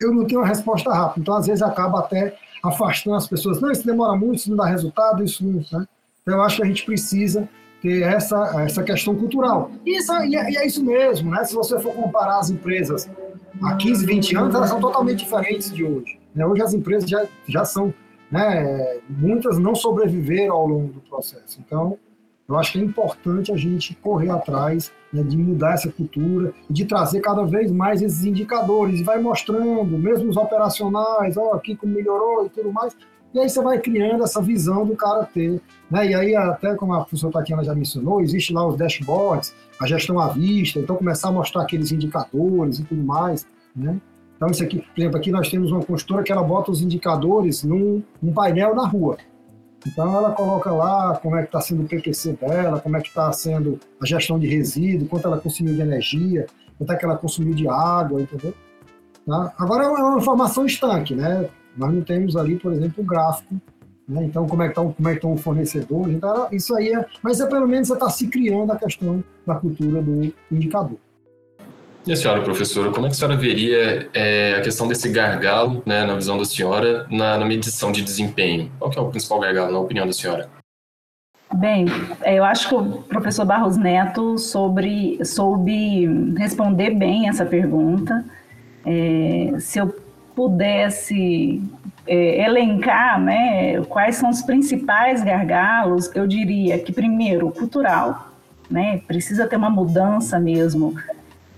eu 0.00 0.12
não 0.12 0.26
tenho 0.26 0.40
uma 0.40 0.46
resposta 0.46 0.92
rápida. 0.92 1.20
Então, 1.20 1.34
às 1.34 1.46
vezes, 1.46 1.62
acaba 1.62 2.00
até 2.00 2.36
afastando 2.62 3.16
as 3.16 3.26
pessoas. 3.26 3.60
Não, 3.60 3.70
isso 3.70 3.86
demora 3.86 4.16
muito, 4.16 4.36
isso 4.36 4.50
não 4.50 4.56
dá 4.56 4.66
resultado, 4.66 5.22
isso 5.22 5.44
não. 5.46 5.64
Né? 5.72 5.86
Então, 6.22 6.34
eu 6.34 6.42
acho 6.42 6.56
que 6.56 6.62
a 6.62 6.66
gente 6.66 6.84
precisa 6.84 7.48
ter 7.84 8.02
essa, 8.02 8.62
essa 8.62 8.82
questão 8.82 9.14
cultural. 9.14 9.70
Isso, 9.84 10.10
e 10.24 10.34
é, 10.34 10.50
e 10.50 10.56
é 10.56 10.66
isso 10.66 10.82
mesmo, 10.82 11.30
né? 11.30 11.44
Se 11.44 11.54
você 11.54 11.78
for 11.78 11.94
comparar 11.94 12.38
as 12.38 12.48
empresas 12.48 13.10
há 13.62 13.76
15, 13.76 14.06
20 14.06 14.36
anos, 14.36 14.54
elas 14.54 14.70
são 14.70 14.80
totalmente 14.80 15.18
diferentes 15.18 15.70
de 15.70 15.84
hoje. 15.84 16.18
Né? 16.34 16.46
Hoje 16.46 16.62
as 16.62 16.72
empresas 16.72 17.08
já, 17.08 17.26
já 17.46 17.62
são, 17.62 17.92
né, 18.30 19.00
muitas 19.06 19.58
não 19.58 19.74
sobreviveram 19.74 20.54
ao 20.54 20.66
longo 20.66 20.94
do 20.94 21.00
processo. 21.00 21.60
Então, 21.60 21.98
eu 22.48 22.56
acho 22.56 22.72
que 22.72 22.78
é 22.78 22.82
importante 22.82 23.52
a 23.52 23.56
gente 23.56 23.94
correr 23.96 24.30
atrás 24.30 24.90
né, 25.12 25.22
de 25.22 25.36
mudar 25.36 25.74
essa 25.74 25.92
cultura 25.92 26.54
de 26.70 26.86
trazer 26.86 27.20
cada 27.20 27.44
vez 27.44 27.70
mais 27.70 28.00
esses 28.00 28.24
indicadores 28.24 29.00
e 29.00 29.04
vai 29.04 29.20
mostrando, 29.20 29.98
mesmo 29.98 30.30
os 30.30 30.38
operacionais, 30.38 31.36
ó, 31.36 31.52
aqui 31.52 31.76
como 31.76 31.92
melhorou 31.92 32.46
e 32.46 32.48
tudo 32.48 32.72
mais. 32.72 32.96
E 33.34 33.40
aí 33.40 33.48
você 33.48 33.60
vai 33.60 33.80
criando 33.80 34.22
essa 34.22 34.40
visão 34.40 34.86
do 34.86 34.94
cara 34.94 35.24
ter. 35.26 35.60
Né? 35.90 36.06
E 36.10 36.14
aí, 36.14 36.36
até 36.36 36.76
como 36.76 36.94
a 36.94 37.00
professora 37.00 37.32
Tatiana 37.32 37.64
já 37.64 37.74
mencionou, 37.74 38.20
existe 38.20 38.52
lá 38.52 38.64
os 38.64 38.76
dashboards, 38.76 39.52
a 39.82 39.86
gestão 39.88 40.20
à 40.20 40.28
vista, 40.28 40.78
então 40.78 40.94
começar 40.94 41.28
a 41.28 41.32
mostrar 41.32 41.62
aqueles 41.62 41.90
indicadores 41.90 42.78
e 42.78 42.84
tudo 42.84 43.02
mais. 43.02 43.44
Né? 43.74 44.00
Então, 44.36 44.48
isso 44.48 44.62
aqui, 44.62 44.78
por 44.78 45.00
exemplo, 45.00 45.16
aqui 45.18 45.32
nós 45.32 45.50
temos 45.50 45.72
uma 45.72 45.82
consultora 45.82 46.22
que 46.22 46.30
ela 46.30 46.44
bota 46.44 46.70
os 46.70 46.80
indicadores 46.80 47.64
num, 47.64 48.04
num 48.22 48.32
painel 48.32 48.72
na 48.72 48.86
rua. 48.86 49.16
Então, 49.84 50.14
ela 50.14 50.30
coloca 50.30 50.70
lá 50.70 51.18
como 51.20 51.36
é 51.36 51.40
que 51.40 51.48
está 51.48 51.60
sendo 51.60 51.82
o 51.82 51.88
PPC 51.88 52.34
dela, 52.34 52.78
como 52.78 52.96
é 52.96 53.00
que 53.00 53.08
está 53.08 53.32
sendo 53.32 53.80
a 54.00 54.06
gestão 54.06 54.38
de 54.38 54.46
resíduo, 54.46 55.08
quanto 55.08 55.26
ela 55.26 55.38
consumiu 55.38 55.74
de 55.74 55.80
energia, 55.80 56.46
quanto 56.78 56.92
é 56.92 56.96
que 56.96 57.04
ela 57.04 57.16
consumiu 57.16 57.52
de 57.52 57.66
água, 57.68 58.22
entendeu? 58.22 58.54
Tá? 59.26 59.52
Agora, 59.58 59.84
é 59.84 59.88
uma 59.88 60.18
informação 60.18 60.64
estanque, 60.64 61.16
né? 61.16 61.48
Nós 61.76 61.92
não 61.92 62.02
temos 62.02 62.36
ali, 62.36 62.56
por 62.56 62.72
exemplo, 62.72 63.02
um 63.02 63.06
gráfico 63.06 63.54
né? 64.08 64.24
Então, 64.24 64.46
como 64.46 64.62
é, 64.62 64.68
que 64.68 64.74
tá, 64.74 64.82
como 64.82 65.08
é 65.08 65.12
que 65.12 65.16
estão 65.16 65.32
os 65.32 65.40
fornecedores? 65.40 66.14
Então, 66.14 66.48
isso 66.52 66.74
aí 66.74 66.92
é. 66.92 67.04
Mas 67.22 67.40
é 67.40 67.46
pelo 67.46 67.66
menos 67.66 67.88
você 67.88 67.94
está 67.94 68.08
se 68.10 68.28
criando 68.28 68.70
a 68.70 68.76
questão 68.76 69.24
da 69.46 69.54
cultura 69.54 70.02
do 70.02 70.32
indicador. 70.50 70.98
E 72.06 72.12
a 72.12 72.16
senhora, 72.16 72.42
professora, 72.42 72.90
como 72.90 73.06
é 73.06 73.08
que 73.08 73.14
a 73.14 73.18
senhora 73.18 73.36
veria 73.36 74.10
é, 74.12 74.56
a 74.58 74.60
questão 74.60 74.86
desse 74.86 75.08
gargalo, 75.08 75.82
né, 75.86 76.04
na 76.04 76.14
visão 76.14 76.36
da 76.36 76.44
senhora, 76.44 77.06
na, 77.10 77.38
na 77.38 77.46
medição 77.46 77.90
de 77.90 78.02
desempenho? 78.02 78.70
Qual 78.78 78.92
é 78.94 79.00
o 79.00 79.08
principal 79.08 79.40
gargalo, 79.40 79.72
na 79.72 79.78
opinião 79.78 80.06
da 80.06 80.12
senhora? 80.12 80.50
Bem, 81.54 81.86
eu 82.26 82.44
acho 82.44 82.68
que 82.68 82.74
o 82.74 83.02
professor 83.02 83.46
Barros 83.46 83.78
Neto 83.78 84.36
sobre, 84.36 85.24
soube 85.24 86.34
responder 86.36 86.90
bem 86.90 87.26
essa 87.26 87.46
pergunta. 87.46 88.22
É, 88.84 89.54
se 89.60 89.78
eu 89.78 90.03
pudesse 90.34 91.62
é, 92.06 92.44
elencar 92.44 93.20
né, 93.20 93.80
quais 93.82 94.16
são 94.16 94.30
os 94.30 94.42
principais 94.42 95.22
gargalos, 95.22 96.10
eu 96.14 96.26
diria 96.26 96.78
que, 96.78 96.92
primeiro, 96.92 97.50
cultural, 97.50 98.28
né, 98.70 99.00
precisa 99.06 99.46
ter 99.46 99.56
uma 99.56 99.70
mudança 99.70 100.38
mesmo 100.38 100.94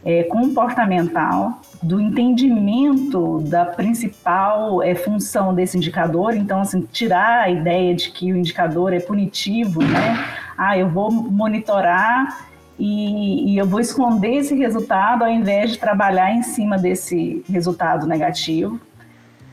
é, 0.05 0.23
comportamental, 0.23 1.61
do 1.83 2.01
entendimento 2.01 3.41
da 3.41 3.65
principal 3.65 4.83
é, 4.83 4.95
função 4.95 5.53
desse 5.53 5.77
indicador. 5.77 6.37
Então, 6.37 6.61
assim, 6.61 6.83
tirar 6.93 7.43
a 7.43 7.51
ideia 7.51 7.95
de 7.95 8.11
que 8.13 8.33
o 8.33 8.37
indicador 8.37 8.93
é 8.93 9.01
punitivo, 9.01 9.83
né? 9.83 10.25
Ah, 10.57 10.79
eu 10.79 10.89
vou 10.89 11.11
monitorar 11.11 12.47
e, 12.79 13.53
e, 13.53 13.59
eu 13.59 13.67
vou 13.67 13.81
esconder 13.81 14.35
esse 14.37 14.55
resultado 14.55 15.25
ao 15.25 15.31
invés 15.31 15.73
de 15.73 15.79
trabalhar 15.79 16.33
em 16.33 16.43
cima 16.43 16.77
desse 16.77 17.43
resultado 17.49 18.07
negativo. 18.07 18.79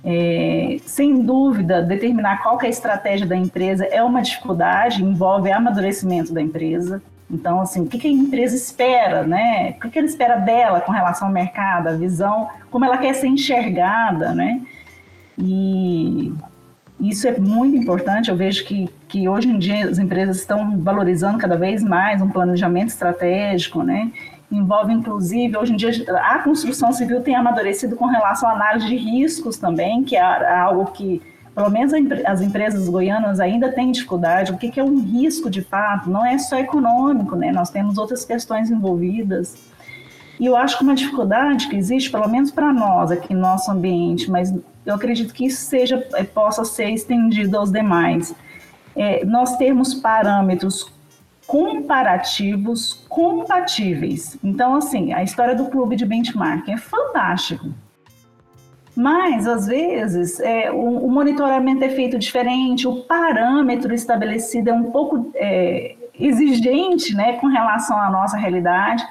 É, 0.03 0.77
sem 0.85 1.21
dúvida, 1.21 1.81
determinar 1.81 2.43
qual 2.43 2.59
é 2.61 2.65
a 2.65 2.69
estratégia 2.69 3.25
da 3.25 3.37
empresa 3.37 3.85
é 3.85 4.03
uma 4.03 4.21
dificuldade, 4.21 5.01
envolve 5.01 5.49
amadurecimento 5.49 6.33
da 6.33 6.41
empresa. 6.41 7.01
Então, 7.31 7.61
assim, 7.61 7.81
o 7.81 7.87
que 7.87 8.05
a 8.05 8.11
empresa 8.11 8.55
espera, 8.55 9.23
né? 9.23 9.75
O 9.83 9.89
que 9.89 9.97
ela 9.97 10.07
espera 10.07 10.35
dela 10.35 10.81
com 10.81 10.91
relação 10.91 11.29
ao 11.29 11.33
mercado, 11.33 11.87
a 11.87 11.93
visão, 11.93 12.49
como 12.69 12.83
ela 12.83 12.97
quer 12.97 13.13
ser 13.15 13.27
enxergada, 13.27 14.35
né? 14.35 14.61
E 15.37 16.33
isso 16.99 17.27
é 17.27 17.39
muito 17.39 17.75
importante. 17.75 18.29
Eu 18.29 18.35
vejo 18.35 18.65
que, 18.65 18.89
que 19.13 19.29
hoje 19.29 19.47
em 19.47 19.59
dia 19.59 19.87
as 19.87 19.99
empresas 19.99 20.37
estão 20.37 20.75
valorizando 20.79 21.37
cada 21.37 21.55
vez 21.55 21.83
mais 21.83 22.19
um 22.19 22.29
planejamento 22.29 22.87
estratégico, 22.87 23.83
né? 23.83 24.11
envolve 24.51 24.91
inclusive, 24.91 25.55
hoje 25.55 25.73
em 25.73 25.75
dia, 25.75 25.91
a 26.17 26.39
construção 26.39 26.91
civil 26.91 27.21
tem 27.21 27.35
amadurecido 27.35 27.95
com 27.95 28.05
relação 28.05 28.49
à 28.49 28.53
análise 28.53 28.87
de 28.87 28.95
riscos 28.95 29.57
também, 29.57 30.03
que 30.03 30.15
é 30.15 30.21
algo 30.21 30.85
que, 30.91 31.21
pelo 31.53 31.69
menos 31.69 31.93
as 32.25 32.41
empresas 32.41 32.89
goianas 32.89 33.39
ainda 33.39 33.71
têm 33.71 33.91
dificuldade. 33.91 34.51
O 34.51 34.57
que 34.57 34.79
é 34.79 34.83
um 34.83 34.99
risco 34.99 35.47
de 35.47 35.61
fato? 35.61 36.09
Não 36.09 36.25
é 36.25 36.39
só 36.39 36.57
econômico, 36.57 37.35
né? 37.35 37.51
Nós 37.51 37.69
temos 37.69 37.99
outras 37.99 38.25
questões 38.25 38.71
envolvidas. 38.71 39.55
E 40.39 40.47
eu 40.47 40.55
acho 40.55 40.77
que 40.77 40.83
uma 40.83 40.95
dificuldade 40.95 41.67
que 41.67 41.75
existe, 41.75 42.09
pelo 42.09 42.27
menos 42.27 42.49
para 42.49 42.73
nós 42.73 43.11
aqui 43.11 43.33
no 43.33 43.41
nosso 43.41 43.71
ambiente, 43.71 44.29
mas 44.29 44.53
eu 44.85 44.95
acredito 44.95 45.33
que 45.33 45.45
isso 45.45 45.61
seja, 45.61 45.99
possa 46.33 46.65
ser 46.65 46.89
estendido 46.89 47.57
aos 47.57 47.71
demais. 47.71 48.35
É, 48.95 49.25
nós 49.25 49.57
temos 49.57 49.93
parâmetros 49.93 50.91
comparativos 51.45 53.05
compatíveis. 53.09 54.37
Então, 54.43 54.75
assim, 54.75 55.13
a 55.13 55.23
história 55.23 55.55
do 55.55 55.65
clube 55.65 55.95
de 55.95 56.05
benchmarking 56.05 56.73
é 56.73 56.77
fantástico. 56.77 57.67
Mas, 58.95 59.47
às 59.47 59.67
vezes, 59.67 60.39
é, 60.39 60.71
o, 60.71 61.05
o, 61.05 61.11
monitoramento 61.11 61.83
é 61.83 61.89
feito 61.89 62.17
diferente, 62.19 62.87
o 62.87 63.01
parâmetro 63.03 63.93
estabelecido 63.93 64.69
é 64.69 64.73
um 64.73 64.91
pouco 64.91 65.31
é, 65.33 65.95
exigente 66.19 67.15
né, 67.15 67.33
com 67.33 67.47
relação 67.47 67.99
à 67.99 68.09
nossa 68.09 68.37
realidade. 68.37 69.03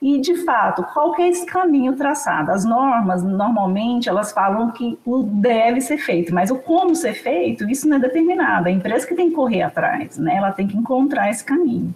E, 0.00 0.20
de 0.20 0.36
fato, 0.44 0.82
qual 0.92 1.12
que 1.12 1.22
é 1.22 1.28
esse 1.28 1.46
caminho 1.46 1.96
traçado? 1.96 2.52
As 2.52 2.64
normas, 2.64 3.22
normalmente, 3.22 4.08
elas 4.08 4.30
falam 4.30 4.70
que 4.70 4.98
o 5.06 5.22
deve 5.22 5.80
ser 5.80 5.96
feito, 5.96 6.34
mas 6.34 6.50
o 6.50 6.56
como 6.56 6.94
ser 6.94 7.14
feito, 7.14 7.68
isso 7.68 7.88
não 7.88 7.96
é 7.96 8.00
determinado. 8.00 8.68
A 8.68 8.70
empresa 8.70 9.06
que 9.06 9.14
tem 9.14 9.30
que 9.30 9.34
correr 9.34 9.62
atrás, 9.62 10.18
né? 10.18 10.36
ela 10.36 10.52
tem 10.52 10.66
que 10.66 10.76
encontrar 10.76 11.30
esse 11.30 11.42
caminho. 11.42 11.94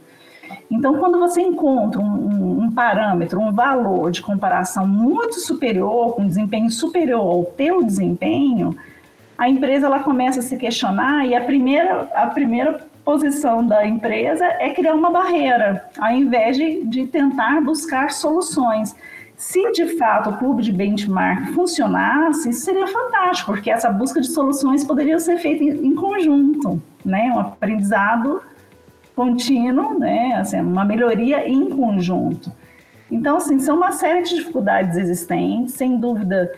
Então, 0.71 0.97
quando 0.99 1.19
você 1.19 1.41
encontra 1.43 2.01
um, 2.01 2.05
um, 2.05 2.63
um, 2.63 2.73
parâmetro, 2.73 3.41
um 3.41 3.53
valor 3.53 4.11
de 4.11 4.23
comparação 4.23 4.87
muito 4.87 5.35
superior, 5.35 6.15
com 6.15 6.27
desempenho 6.27 6.71
superior 6.71 7.21
ao 7.21 7.45
teu 7.45 7.83
desempenho, 7.83 8.77
a 9.37 9.49
empresa 9.49 9.87
ela 9.87 10.01
começa 10.01 10.41
a 10.41 10.43
se 10.43 10.57
questionar 10.57 11.27
e 11.27 11.35
a 11.35 11.41
primeira, 11.41 12.09
a 12.15 12.27
primeira 12.27 12.90
posição 13.11 13.67
da 13.67 13.85
empresa 13.85 14.45
é 14.61 14.71
criar 14.71 14.95
uma 14.95 15.11
barreira, 15.11 15.85
ao 15.99 16.13
invés 16.13 16.57
de, 16.57 16.85
de 16.85 17.09
tentar 17.09 17.61
buscar 17.61 18.13
soluções. 18.13 18.95
Se 19.37 19.73
de 19.73 19.99
fato 19.99 20.31
o 20.31 20.37
clube 20.39 20.63
de 20.63 20.71
benchmark 20.71 21.53
funcionasse, 21.53 22.53
seria 22.53 22.87
fantástico, 22.87 23.51
porque 23.51 23.69
essa 23.69 23.91
busca 23.91 24.21
de 24.21 24.29
soluções 24.29 24.85
poderia 24.85 25.19
ser 25.19 25.39
feita 25.39 25.65
em, 25.65 25.87
em 25.89 25.95
conjunto, 25.97 26.81
né? 27.05 27.33
Um 27.35 27.41
aprendizado 27.41 28.41
contínuo, 29.17 29.99
né? 29.99 30.35
Assim, 30.37 30.61
uma 30.61 30.85
melhoria 30.85 31.49
em 31.49 31.69
conjunto. 31.69 32.53
Então, 33.11 33.39
assim, 33.39 33.59
são 33.59 33.77
uma 33.77 33.91
série 33.91 34.23
de 34.23 34.37
dificuldades 34.37 34.97
existentes, 34.97 35.75
sem 35.75 35.97
dúvida. 35.97 36.53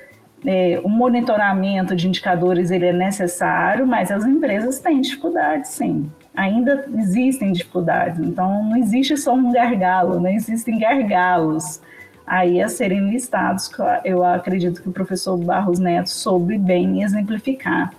É, 0.45 0.79
o 0.85 0.89
monitoramento 0.89 1.97
de 1.97 2.09
indicadores 2.09 2.71
ele 2.71 2.87
é 2.87 2.93
necessário, 2.93 3.87
mas 3.87 4.11
as 4.11 4.27
empresas 4.27 4.81
têm 4.81 5.01
dificuldades, 5.01 5.71
sim 5.71 6.11
ainda 6.35 6.87
existem 6.97 7.53
dificuldades. 7.53 8.19
Então, 8.21 8.65
não 8.65 8.77
existe 8.77 9.17
só 9.17 9.35
um 9.35 9.53
gargalo, 9.53 10.21
né? 10.21 10.35
existem 10.35 10.79
gargalos 10.79 11.81
aí 12.27 12.63
a 12.63 12.69
serem 12.69 13.11
listados, 13.11 13.69
que 13.69 13.83
eu 14.05 14.25
acredito 14.25 14.81
que 14.83 14.89
o 14.89 14.93
professor 14.93 15.37
Barros 15.37 15.79
Neto 15.79 16.09
soube 16.09 16.57
bem 16.57 17.03
exemplificar. 17.03 17.93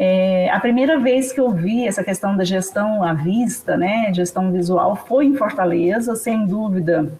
É, 0.00 0.48
a 0.50 0.60
primeira 0.60 0.98
vez 0.98 1.32
que 1.32 1.40
eu 1.40 1.50
vi 1.50 1.86
essa 1.86 2.04
questão 2.04 2.36
da 2.36 2.44
gestão 2.44 3.02
à 3.02 3.12
vista, 3.12 3.76
né, 3.76 4.14
gestão 4.14 4.52
visual, 4.52 4.94
foi 4.94 5.26
em 5.26 5.34
Fortaleza, 5.34 6.14
sem 6.14 6.46
dúvida. 6.46 7.12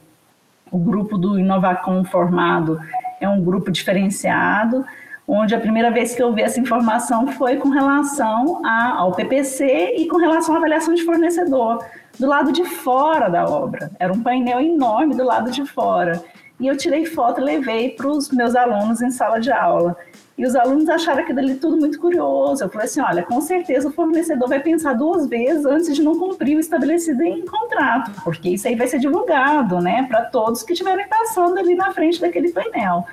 O 0.70 0.78
grupo 0.78 1.18
do 1.18 1.38
Inovacom 1.38 2.04
formado 2.04 2.80
é 3.20 3.28
um 3.28 3.42
grupo 3.42 3.70
diferenciado, 3.70 4.86
onde 5.28 5.54
a 5.54 5.60
primeira 5.60 5.90
vez 5.90 6.14
que 6.14 6.22
eu 6.22 6.32
vi 6.32 6.40
essa 6.40 6.58
informação 6.58 7.26
foi 7.26 7.56
com 7.56 7.68
relação 7.68 8.64
a, 8.64 8.94
ao 8.94 9.12
PPC 9.12 9.94
e 9.98 10.08
com 10.08 10.16
relação 10.16 10.54
à 10.54 10.58
avaliação 10.58 10.94
de 10.94 11.04
fornecedor, 11.04 11.84
do 12.18 12.26
lado 12.26 12.50
de 12.50 12.64
fora 12.64 13.28
da 13.28 13.44
obra. 13.44 13.90
Era 13.98 14.10
um 14.10 14.22
painel 14.22 14.58
enorme 14.58 15.14
do 15.14 15.22
lado 15.22 15.50
de 15.50 15.66
fora. 15.66 16.24
E 16.58 16.66
eu 16.66 16.76
tirei 16.76 17.04
foto 17.04 17.40
e 17.40 17.44
levei 17.44 17.90
para 17.90 18.08
os 18.08 18.30
meus 18.30 18.56
alunos 18.56 19.02
em 19.02 19.10
sala 19.10 19.38
de 19.38 19.52
aula. 19.52 19.96
E 20.36 20.46
os 20.46 20.56
alunos 20.56 20.88
acharam 20.88 21.20
aquilo 21.20 21.40
ali 21.40 21.56
tudo 21.56 21.76
muito 21.76 22.00
curioso. 22.00 22.64
Eu 22.64 22.68
falei 22.68 22.86
assim: 22.86 23.00
olha, 23.00 23.22
com 23.22 23.40
certeza 23.40 23.88
o 23.88 23.92
fornecedor 23.92 24.48
vai 24.48 24.60
pensar 24.60 24.94
duas 24.94 25.28
vezes 25.28 25.64
antes 25.66 25.94
de 25.94 26.02
não 26.02 26.18
cumprir 26.18 26.56
o 26.56 26.60
estabelecido 26.60 27.22
em 27.22 27.44
contrato, 27.44 28.12
porque 28.24 28.50
isso 28.50 28.66
aí 28.66 28.74
vai 28.74 28.86
ser 28.86 28.98
divulgado, 28.98 29.80
né, 29.80 30.04
para 30.08 30.22
todos 30.22 30.62
que 30.62 30.72
estiverem 30.72 31.08
passando 31.08 31.58
ali 31.58 31.74
na 31.74 31.92
frente 31.92 32.20
daquele 32.20 32.50
painel. 32.50 33.04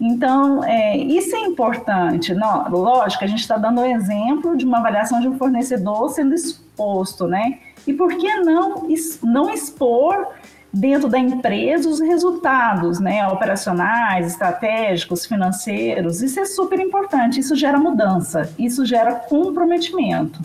Então, 0.00 0.62
é, 0.62 0.96
isso 0.96 1.34
é 1.34 1.40
importante. 1.40 2.32
Não, 2.32 2.68
lógico, 2.70 3.24
a 3.24 3.26
gente 3.26 3.40
está 3.40 3.56
dando 3.56 3.80
o 3.80 3.84
exemplo 3.84 4.56
de 4.56 4.64
uma 4.64 4.78
avaliação 4.78 5.20
de 5.20 5.28
um 5.28 5.36
fornecedor 5.36 6.08
sendo 6.10 6.34
exposto, 6.34 7.26
né? 7.26 7.58
E 7.86 7.92
por 7.92 8.16
que 8.16 8.36
não, 8.36 8.86
não 9.22 9.50
expor 9.50 10.28
dentro 10.72 11.08
da 11.08 11.18
empresa 11.18 11.88
os 11.88 12.00
resultados, 12.00 13.00
né, 13.00 13.26
operacionais, 13.26 14.26
estratégicos, 14.26 15.26
financeiros? 15.26 16.22
Isso 16.22 16.38
é 16.38 16.44
super 16.44 16.78
importante. 16.78 17.40
Isso 17.40 17.56
gera 17.56 17.78
mudança, 17.78 18.52
isso 18.58 18.86
gera 18.86 19.14
comprometimento. 19.14 20.40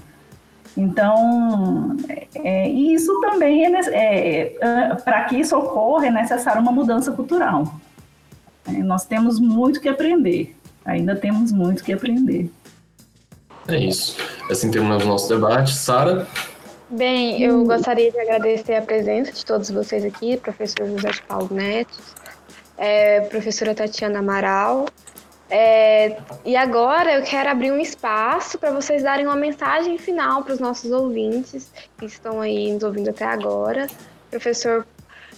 Então, 0.76 1.96
é, 2.44 2.68
isso 2.68 3.22
também 3.22 3.66
é, 3.66 3.80
é, 3.90 4.58
é 4.60 4.96
para 4.96 5.26
que 5.26 5.36
isso 5.36 5.56
ocorra 5.56 6.08
é 6.08 6.12
necessário 6.12 6.62
uma 6.62 6.72
mudança 6.72 7.12
cultural. 7.12 7.66
É, 8.68 8.72
nós 8.72 9.06
temos 9.06 9.40
muito 9.40 9.80
que 9.82 9.90
aprender, 9.90 10.56
ainda 10.86 11.16
temos 11.16 11.52
muito 11.52 11.84
que 11.84 11.94
aprender. 11.94 12.50
É 13.68 13.78
isso. 13.78 14.18
Assim 14.50 14.70
terminamos 14.72 15.06
o 15.06 15.08
nosso 15.08 15.30
debate. 15.30 15.74
Sara? 15.74 16.28
Bem, 16.90 17.42
eu 17.42 17.64
gostaria 17.66 18.12
de 18.12 18.20
agradecer 18.20 18.76
a 18.76 18.82
presença 18.82 19.32
de 19.32 19.46
todos 19.46 19.72
vocês 19.72 20.04
aqui, 20.06 20.38
professor 20.38 20.86
José 20.88 21.12
de 21.12 21.22
Paulo 21.24 21.50
Neto, 21.52 21.98
é, 22.78 23.22
professora 23.22 23.74
Tatiana 23.74 24.20
Amaral, 24.20 24.86
É, 25.50 26.18
e 26.44 26.56
agora 26.56 27.14
eu 27.14 27.24
quero 27.24 27.50
abrir 27.50 27.72
um 27.72 27.80
espaço 27.80 28.58
para 28.58 28.72
vocês 28.72 29.04
darem 29.04 29.28
uma 29.28 29.36
mensagem 29.36 30.00
final 30.00 30.44
para 30.44 30.54
os 30.54 30.60
nossos 30.60 30.92
ouvintes 30.92 31.72
que 31.98 32.06
estão 32.06 32.42
aí 32.42 32.72
nos 32.74 32.82
ouvindo 32.82 33.10
até 33.10 33.26
agora. 33.26 33.86
Professor 34.32 34.84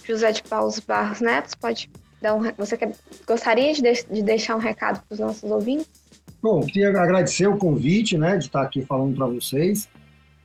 José 0.04 0.32
de 0.32 0.42
Paulo 0.42 0.72
Barros 0.86 1.20
Neto, 1.20 1.58
pode 1.58 1.90
um, 2.22 2.40
você 2.56 2.76
quer, 2.76 2.94
gostaria 3.26 3.72
de, 3.72 3.82
de 3.82 4.22
deixar 4.22 4.56
um 4.56 4.60
recado 4.60 5.02
para 5.06 5.14
os 5.14 5.20
nossos 5.20 5.50
ouvintes? 5.50 5.86
Bom, 6.42 6.60
queria 6.60 6.88
agradecer 6.88 7.46
o 7.46 7.56
convite, 7.56 8.16
né, 8.16 8.36
de 8.36 8.46
estar 8.46 8.62
aqui 8.62 8.82
falando 8.82 9.16
para 9.16 9.26
vocês, 9.26 9.88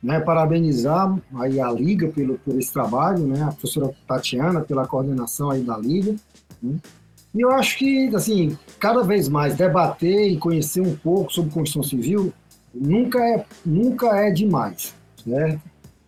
né, 0.02 0.20
parabenizar 0.20 1.16
aí 1.36 1.60
a 1.60 1.70
Liga 1.70 2.08
pelo, 2.08 2.38
por 2.38 2.58
esse 2.58 2.72
trabalho, 2.72 3.26
né, 3.26 3.42
a 3.42 3.52
professora 3.52 3.94
Tatiana 4.06 4.60
pela 4.60 4.86
coordenação 4.86 5.50
aí 5.50 5.62
da 5.62 5.76
Liga, 5.78 6.16
né, 6.62 6.76
e 7.34 7.40
eu 7.40 7.50
acho 7.50 7.78
que, 7.78 8.14
assim, 8.14 8.58
cada 8.78 9.02
vez 9.02 9.28
mais 9.28 9.56
debater 9.56 10.30
e 10.30 10.36
conhecer 10.36 10.82
um 10.82 10.94
pouco 10.94 11.32
sobre 11.32 11.50
construção 11.50 11.82
civil 11.82 12.32
nunca 12.74 13.18
é, 13.18 13.44
nunca 13.64 14.08
é 14.18 14.30
demais, 14.30 14.94
certo? 15.24 15.62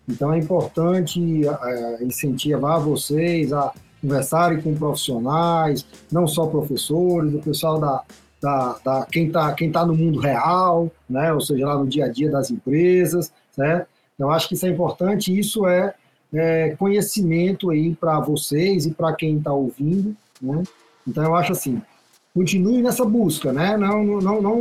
Então 0.06 0.34
é 0.34 0.38
importante 0.38 1.20
é, 1.46 2.04
incentivar 2.04 2.78
vocês 2.80 3.54
a 3.54 3.72
conversarem 4.04 4.60
com 4.60 4.74
profissionais, 4.74 5.86
não 6.12 6.26
só 6.26 6.46
professores, 6.46 7.34
o 7.34 7.38
pessoal 7.38 7.80
da, 7.80 8.02
da, 8.40 8.76
da 8.84 9.06
quem 9.10 9.28
está 9.28 9.52
quem 9.54 9.72
tá 9.72 9.86
no 9.86 9.96
mundo 9.96 10.20
real, 10.20 10.90
né? 11.08 11.32
ou 11.32 11.40
seja, 11.40 11.66
lá 11.66 11.78
no 11.78 11.86
dia 11.86 12.04
a 12.04 12.08
dia 12.08 12.30
das 12.30 12.50
empresas. 12.50 13.32
Certo? 13.52 13.88
Eu 14.18 14.30
acho 14.30 14.48
que 14.48 14.54
isso 14.54 14.66
é 14.66 14.68
importante 14.68 15.36
isso 15.36 15.66
é, 15.66 15.94
é 16.32 16.76
conhecimento 16.76 17.70
aí 17.70 17.94
para 17.94 18.20
vocês 18.20 18.84
e 18.84 18.90
para 18.90 19.14
quem 19.14 19.38
está 19.38 19.52
ouvindo. 19.52 20.14
Né? 20.40 20.62
Então 21.08 21.24
eu 21.24 21.34
acho 21.34 21.52
assim, 21.52 21.80
continue 22.34 22.82
nessa 22.82 23.04
busca, 23.04 23.52
né? 23.52 23.76
Não, 23.76 24.04
não, 24.04 24.42
não, 24.42 24.54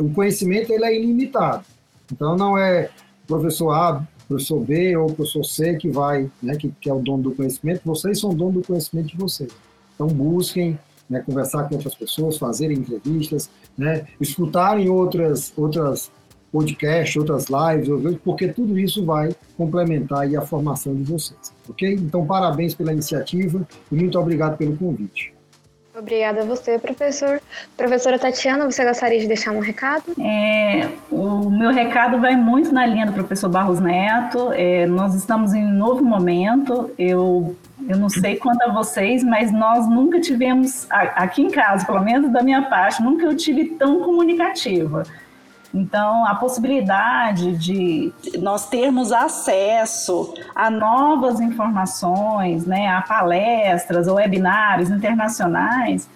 o 0.00 0.10
conhecimento 0.12 0.72
ele 0.72 0.84
é 0.84 0.98
ilimitado. 0.98 1.64
Então 2.12 2.36
não 2.36 2.58
é 2.58 2.90
professor 3.26 3.70
A 3.70 4.06
professor 4.28 4.60
B 4.60 4.96
ou 4.96 5.06
professor 5.12 5.44
C 5.44 5.76
que 5.76 5.88
vai, 5.88 6.30
né, 6.42 6.56
que, 6.56 6.72
que 6.80 6.88
é 6.88 6.94
o 6.94 6.98
dono 6.98 7.24
do 7.24 7.32
conhecimento, 7.32 7.82
vocês 7.84 8.18
são 8.20 8.34
dono 8.34 8.60
do 8.60 8.66
conhecimento 8.66 9.08
de 9.08 9.16
vocês. 9.16 9.50
Então 9.94 10.06
busquem 10.06 10.78
né, 11.08 11.20
conversar 11.20 11.64
com 11.64 11.76
outras 11.76 11.94
pessoas, 11.94 12.36
fazerem 12.36 12.78
entrevistas, 12.78 13.48
né, 13.76 14.06
escutarem 14.20 14.88
outras, 14.88 15.52
outras 15.56 16.10
podcasts, 16.50 17.16
outras 17.16 17.46
lives, 17.48 18.18
porque 18.24 18.48
tudo 18.48 18.78
isso 18.78 19.04
vai 19.04 19.34
complementar 19.56 20.26
a 20.34 20.40
formação 20.40 20.94
de 20.94 21.02
vocês, 21.02 21.52
ok? 21.68 21.94
Então, 21.94 22.24
parabéns 22.24 22.74
pela 22.74 22.92
iniciativa 22.92 23.66
e 23.90 23.94
muito 23.94 24.18
obrigado 24.18 24.56
pelo 24.56 24.76
convite. 24.76 25.35
Obrigada 25.98 26.42
a 26.42 26.44
você, 26.44 26.78
professor. 26.78 27.40
Professora 27.74 28.18
Tatiana, 28.18 28.70
você 28.70 28.84
gostaria 28.84 29.18
de 29.18 29.26
deixar 29.26 29.52
um 29.52 29.60
recado? 29.60 30.04
É, 30.20 30.88
o 31.10 31.48
meu 31.48 31.70
recado 31.70 32.20
vai 32.20 32.36
muito 32.36 32.70
na 32.70 32.84
linha 32.84 33.06
do 33.06 33.14
professor 33.14 33.48
Barros 33.48 33.80
Neto. 33.80 34.52
É, 34.52 34.84
nós 34.84 35.14
estamos 35.14 35.54
em 35.54 35.64
um 35.64 35.72
novo 35.72 36.04
momento. 36.04 36.90
Eu, 36.98 37.56
eu 37.88 37.96
não 37.96 38.10
sei 38.10 38.36
quanto 38.36 38.60
a 38.62 38.72
vocês, 38.72 39.24
mas 39.24 39.50
nós 39.50 39.88
nunca 39.88 40.20
tivemos, 40.20 40.86
aqui 40.90 41.40
em 41.40 41.50
casa, 41.50 41.86
pelo 41.86 42.04
menos 42.04 42.30
da 42.30 42.42
minha 42.42 42.62
parte, 42.62 43.02
nunca 43.02 43.24
eu 43.24 43.34
tive 43.34 43.64
tão 43.64 44.00
comunicativa. 44.00 45.02
Então, 45.76 46.24
a 46.24 46.34
possibilidade 46.34 47.54
de 47.58 48.10
nós 48.38 48.66
termos 48.66 49.12
acesso 49.12 50.32
a 50.54 50.70
novas 50.70 51.38
informações, 51.38 52.64
né, 52.64 52.88
a 52.88 53.02
palestras 53.02 54.08
ou 54.08 54.14
webinários 54.14 54.88
internacionais, 54.88 56.08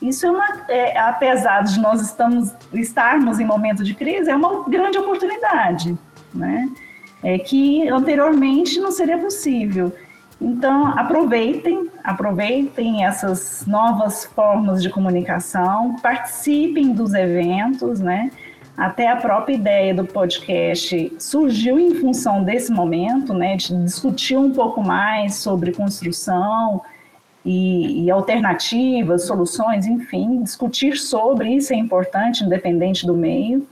isso 0.00 0.26
é 0.26 0.30
uma, 0.30 0.46
é, 0.68 0.96
apesar 0.96 1.64
de 1.64 1.80
nós 1.80 2.00
estamos, 2.00 2.54
estarmos 2.72 3.40
em 3.40 3.44
momento 3.44 3.82
de 3.82 3.94
crise, 3.94 4.30
é 4.30 4.36
uma 4.36 4.62
grande 4.68 4.96
oportunidade, 4.96 5.98
né, 6.32 6.70
é 7.20 7.36
que 7.36 7.88
anteriormente 7.88 8.78
não 8.78 8.92
seria 8.92 9.18
possível. 9.18 9.92
Então, 10.40 10.86
aproveitem, 10.86 11.90
aproveitem 12.02 13.04
essas 13.04 13.66
novas 13.66 14.24
formas 14.24 14.82
de 14.82 14.88
comunicação, 14.88 15.96
participem 15.96 16.92
dos 16.94 17.12
eventos, 17.12 18.00
né? 18.00 18.30
Até 18.80 19.08
a 19.08 19.16
própria 19.16 19.52
ideia 19.52 19.94
do 19.94 20.06
podcast 20.06 21.12
surgiu 21.18 21.78
em 21.78 21.96
função 21.96 22.42
desse 22.42 22.72
momento, 22.72 23.34
né, 23.34 23.54
de 23.54 23.76
discutir 23.84 24.38
um 24.38 24.54
pouco 24.54 24.82
mais 24.82 25.34
sobre 25.34 25.70
construção 25.70 26.80
e, 27.44 28.06
e 28.06 28.10
alternativas, 28.10 29.26
soluções, 29.26 29.84
enfim, 29.84 30.42
discutir 30.42 30.96
sobre 30.96 31.50
isso 31.50 31.74
é 31.74 31.76
importante, 31.76 32.42
independente 32.42 33.06
do 33.06 33.14
meio. 33.14 33.68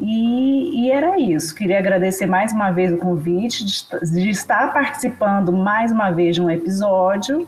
E, 0.00 0.86
e, 0.86 0.90
era 0.90 1.20
isso. 1.20 1.54
Queria 1.54 1.78
agradecer 1.78 2.24
mais 2.24 2.54
uma 2.54 2.70
vez 2.70 2.90
o 2.94 2.96
convite 2.96 3.66
de, 3.66 3.84
de, 4.14 4.30
estar 4.30 4.72
participando 4.72 5.52
mais 5.52 5.92
uma 5.92 6.10
vez 6.10 6.36
de 6.36 6.40
um 6.40 6.50
episódio. 6.50 7.46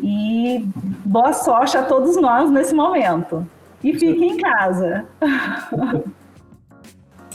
E 0.00 0.64
boa 1.04 1.32
sorte 1.32 1.76
a 1.76 1.82
todos 1.82 2.16
nós 2.16 2.48
nesse 2.48 2.72
momento. 2.72 3.44
E 3.82 3.92
fique 3.98 4.24
em 4.24 4.36
casa. 4.36 5.06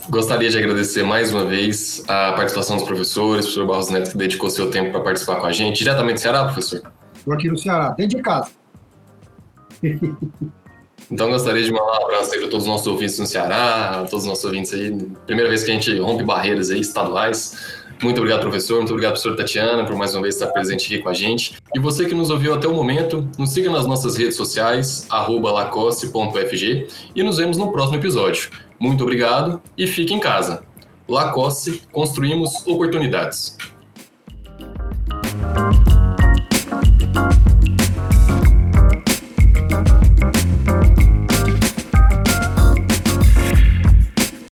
Gostaria 0.10 0.50
de 0.50 0.58
agradecer 0.58 1.04
mais 1.04 1.34
uma 1.34 1.46
vez 1.46 2.04
a 2.10 2.34
participação 2.34 2.76
dos 2.76 2.86
professores, 2.86 3.46
o 3.46 3.48
professor 3.48 3.68
Barros 3.68 3.90
Neto, 3.90 4.12
que 4.12 4.18
dedicou 4.18 4.50
seu 4.50 4.70
tempo 4.70 4.92
para 4.92 5.00
participar 5.00 5.38
com 5.38 5.46
a 5.46 5.52
gente. 5.52 5.78
Diretamente 5.78 6.16
do 6.16 6.20
Ceará, 6.20 6.44
professor? 6.44 6.82
Estou 7.16 7.34
aqui 7.34 7.48
no 7.48 7.58
Ceará, 7.58 7.90
dentro 7.92 8.18
de 8.18 8.24
casa. 8.24 8.52
Então, 11.12 11.30
gostaria 11.30 11.62
de 11.62 11.72
mandar 11.72 12.00
um 12.00 12.06
abraço 12.06 12.34
aí 12.34 12.40
para 12.40 12.50
todos 12.50 12.66
os 12.66 12.72
nossos 12.72 12.88
ouvintes 12.88 13.20
no 13.20 13.28
Ceará, 13.28 14.00
a 14.00 14.06
todos 14.06 14.24
os 14.24 14.26
nossos 14.26 14.46
ouvintes 14.46 14.74
aí. 14.74 14.90
Primeira 15.26 15.50
vez 15.50 15.64
que 15.64 15.70
a 15.70 15.74
gente 15.74 16.00
rompe 16.00 16.24
barreiras 16.24 16.72
aí 16.72 16.80
estaduais. 16.80 17.83
Muito 18.04 18.18
obrigado, 18.18 18.42
professor. 18.42 18.78
Muito 18.78 18.92
obrigado, 18.92 19.14
professor 19.14 19.36
Tatiana, 19.36 19.86
por 19.86 19.96
mais 19.96 20.14
uma 20.14 20.22
vez 20.22 20.36
estar 20.36 20.48
presente 20.48 20.86
aqui 20.86 21.02
com 21.02 21.08
a 21.08 21.14
gente. 21.14 21.56
E 21.74 21.80
você 21.80 22.06
que 22.06 22.14
nos 22.14 22.30
ouviu 22.30 22.54
até 22.54 22.68
o 22.68 22.74
momento, 22.74 23.28
nos 23.40 23.52
siga 23.52 23.72
nas 23.72 23.88
nossas 23.88 24.18
redes 24.18 24.36
sociais, 24.36 25.08
lacoste.fg, 25.10 26.88
e 27.16 27.24
nos 27.24 27.38
vemos 27.38 27.58
no 27.58 27.72
próximo 27.72 27.98
episódio. 27.98 28.50
Muito 28.78 29.04
obrigado 29.04 29.62
e 29.78 29.88
fique 29.88 30.14
em 30.14 30.20
casa. 30.20 30.64
Lacoste, 31.08 31.82
construímos 31.92 32.68
oportunidades. 32.68 33.58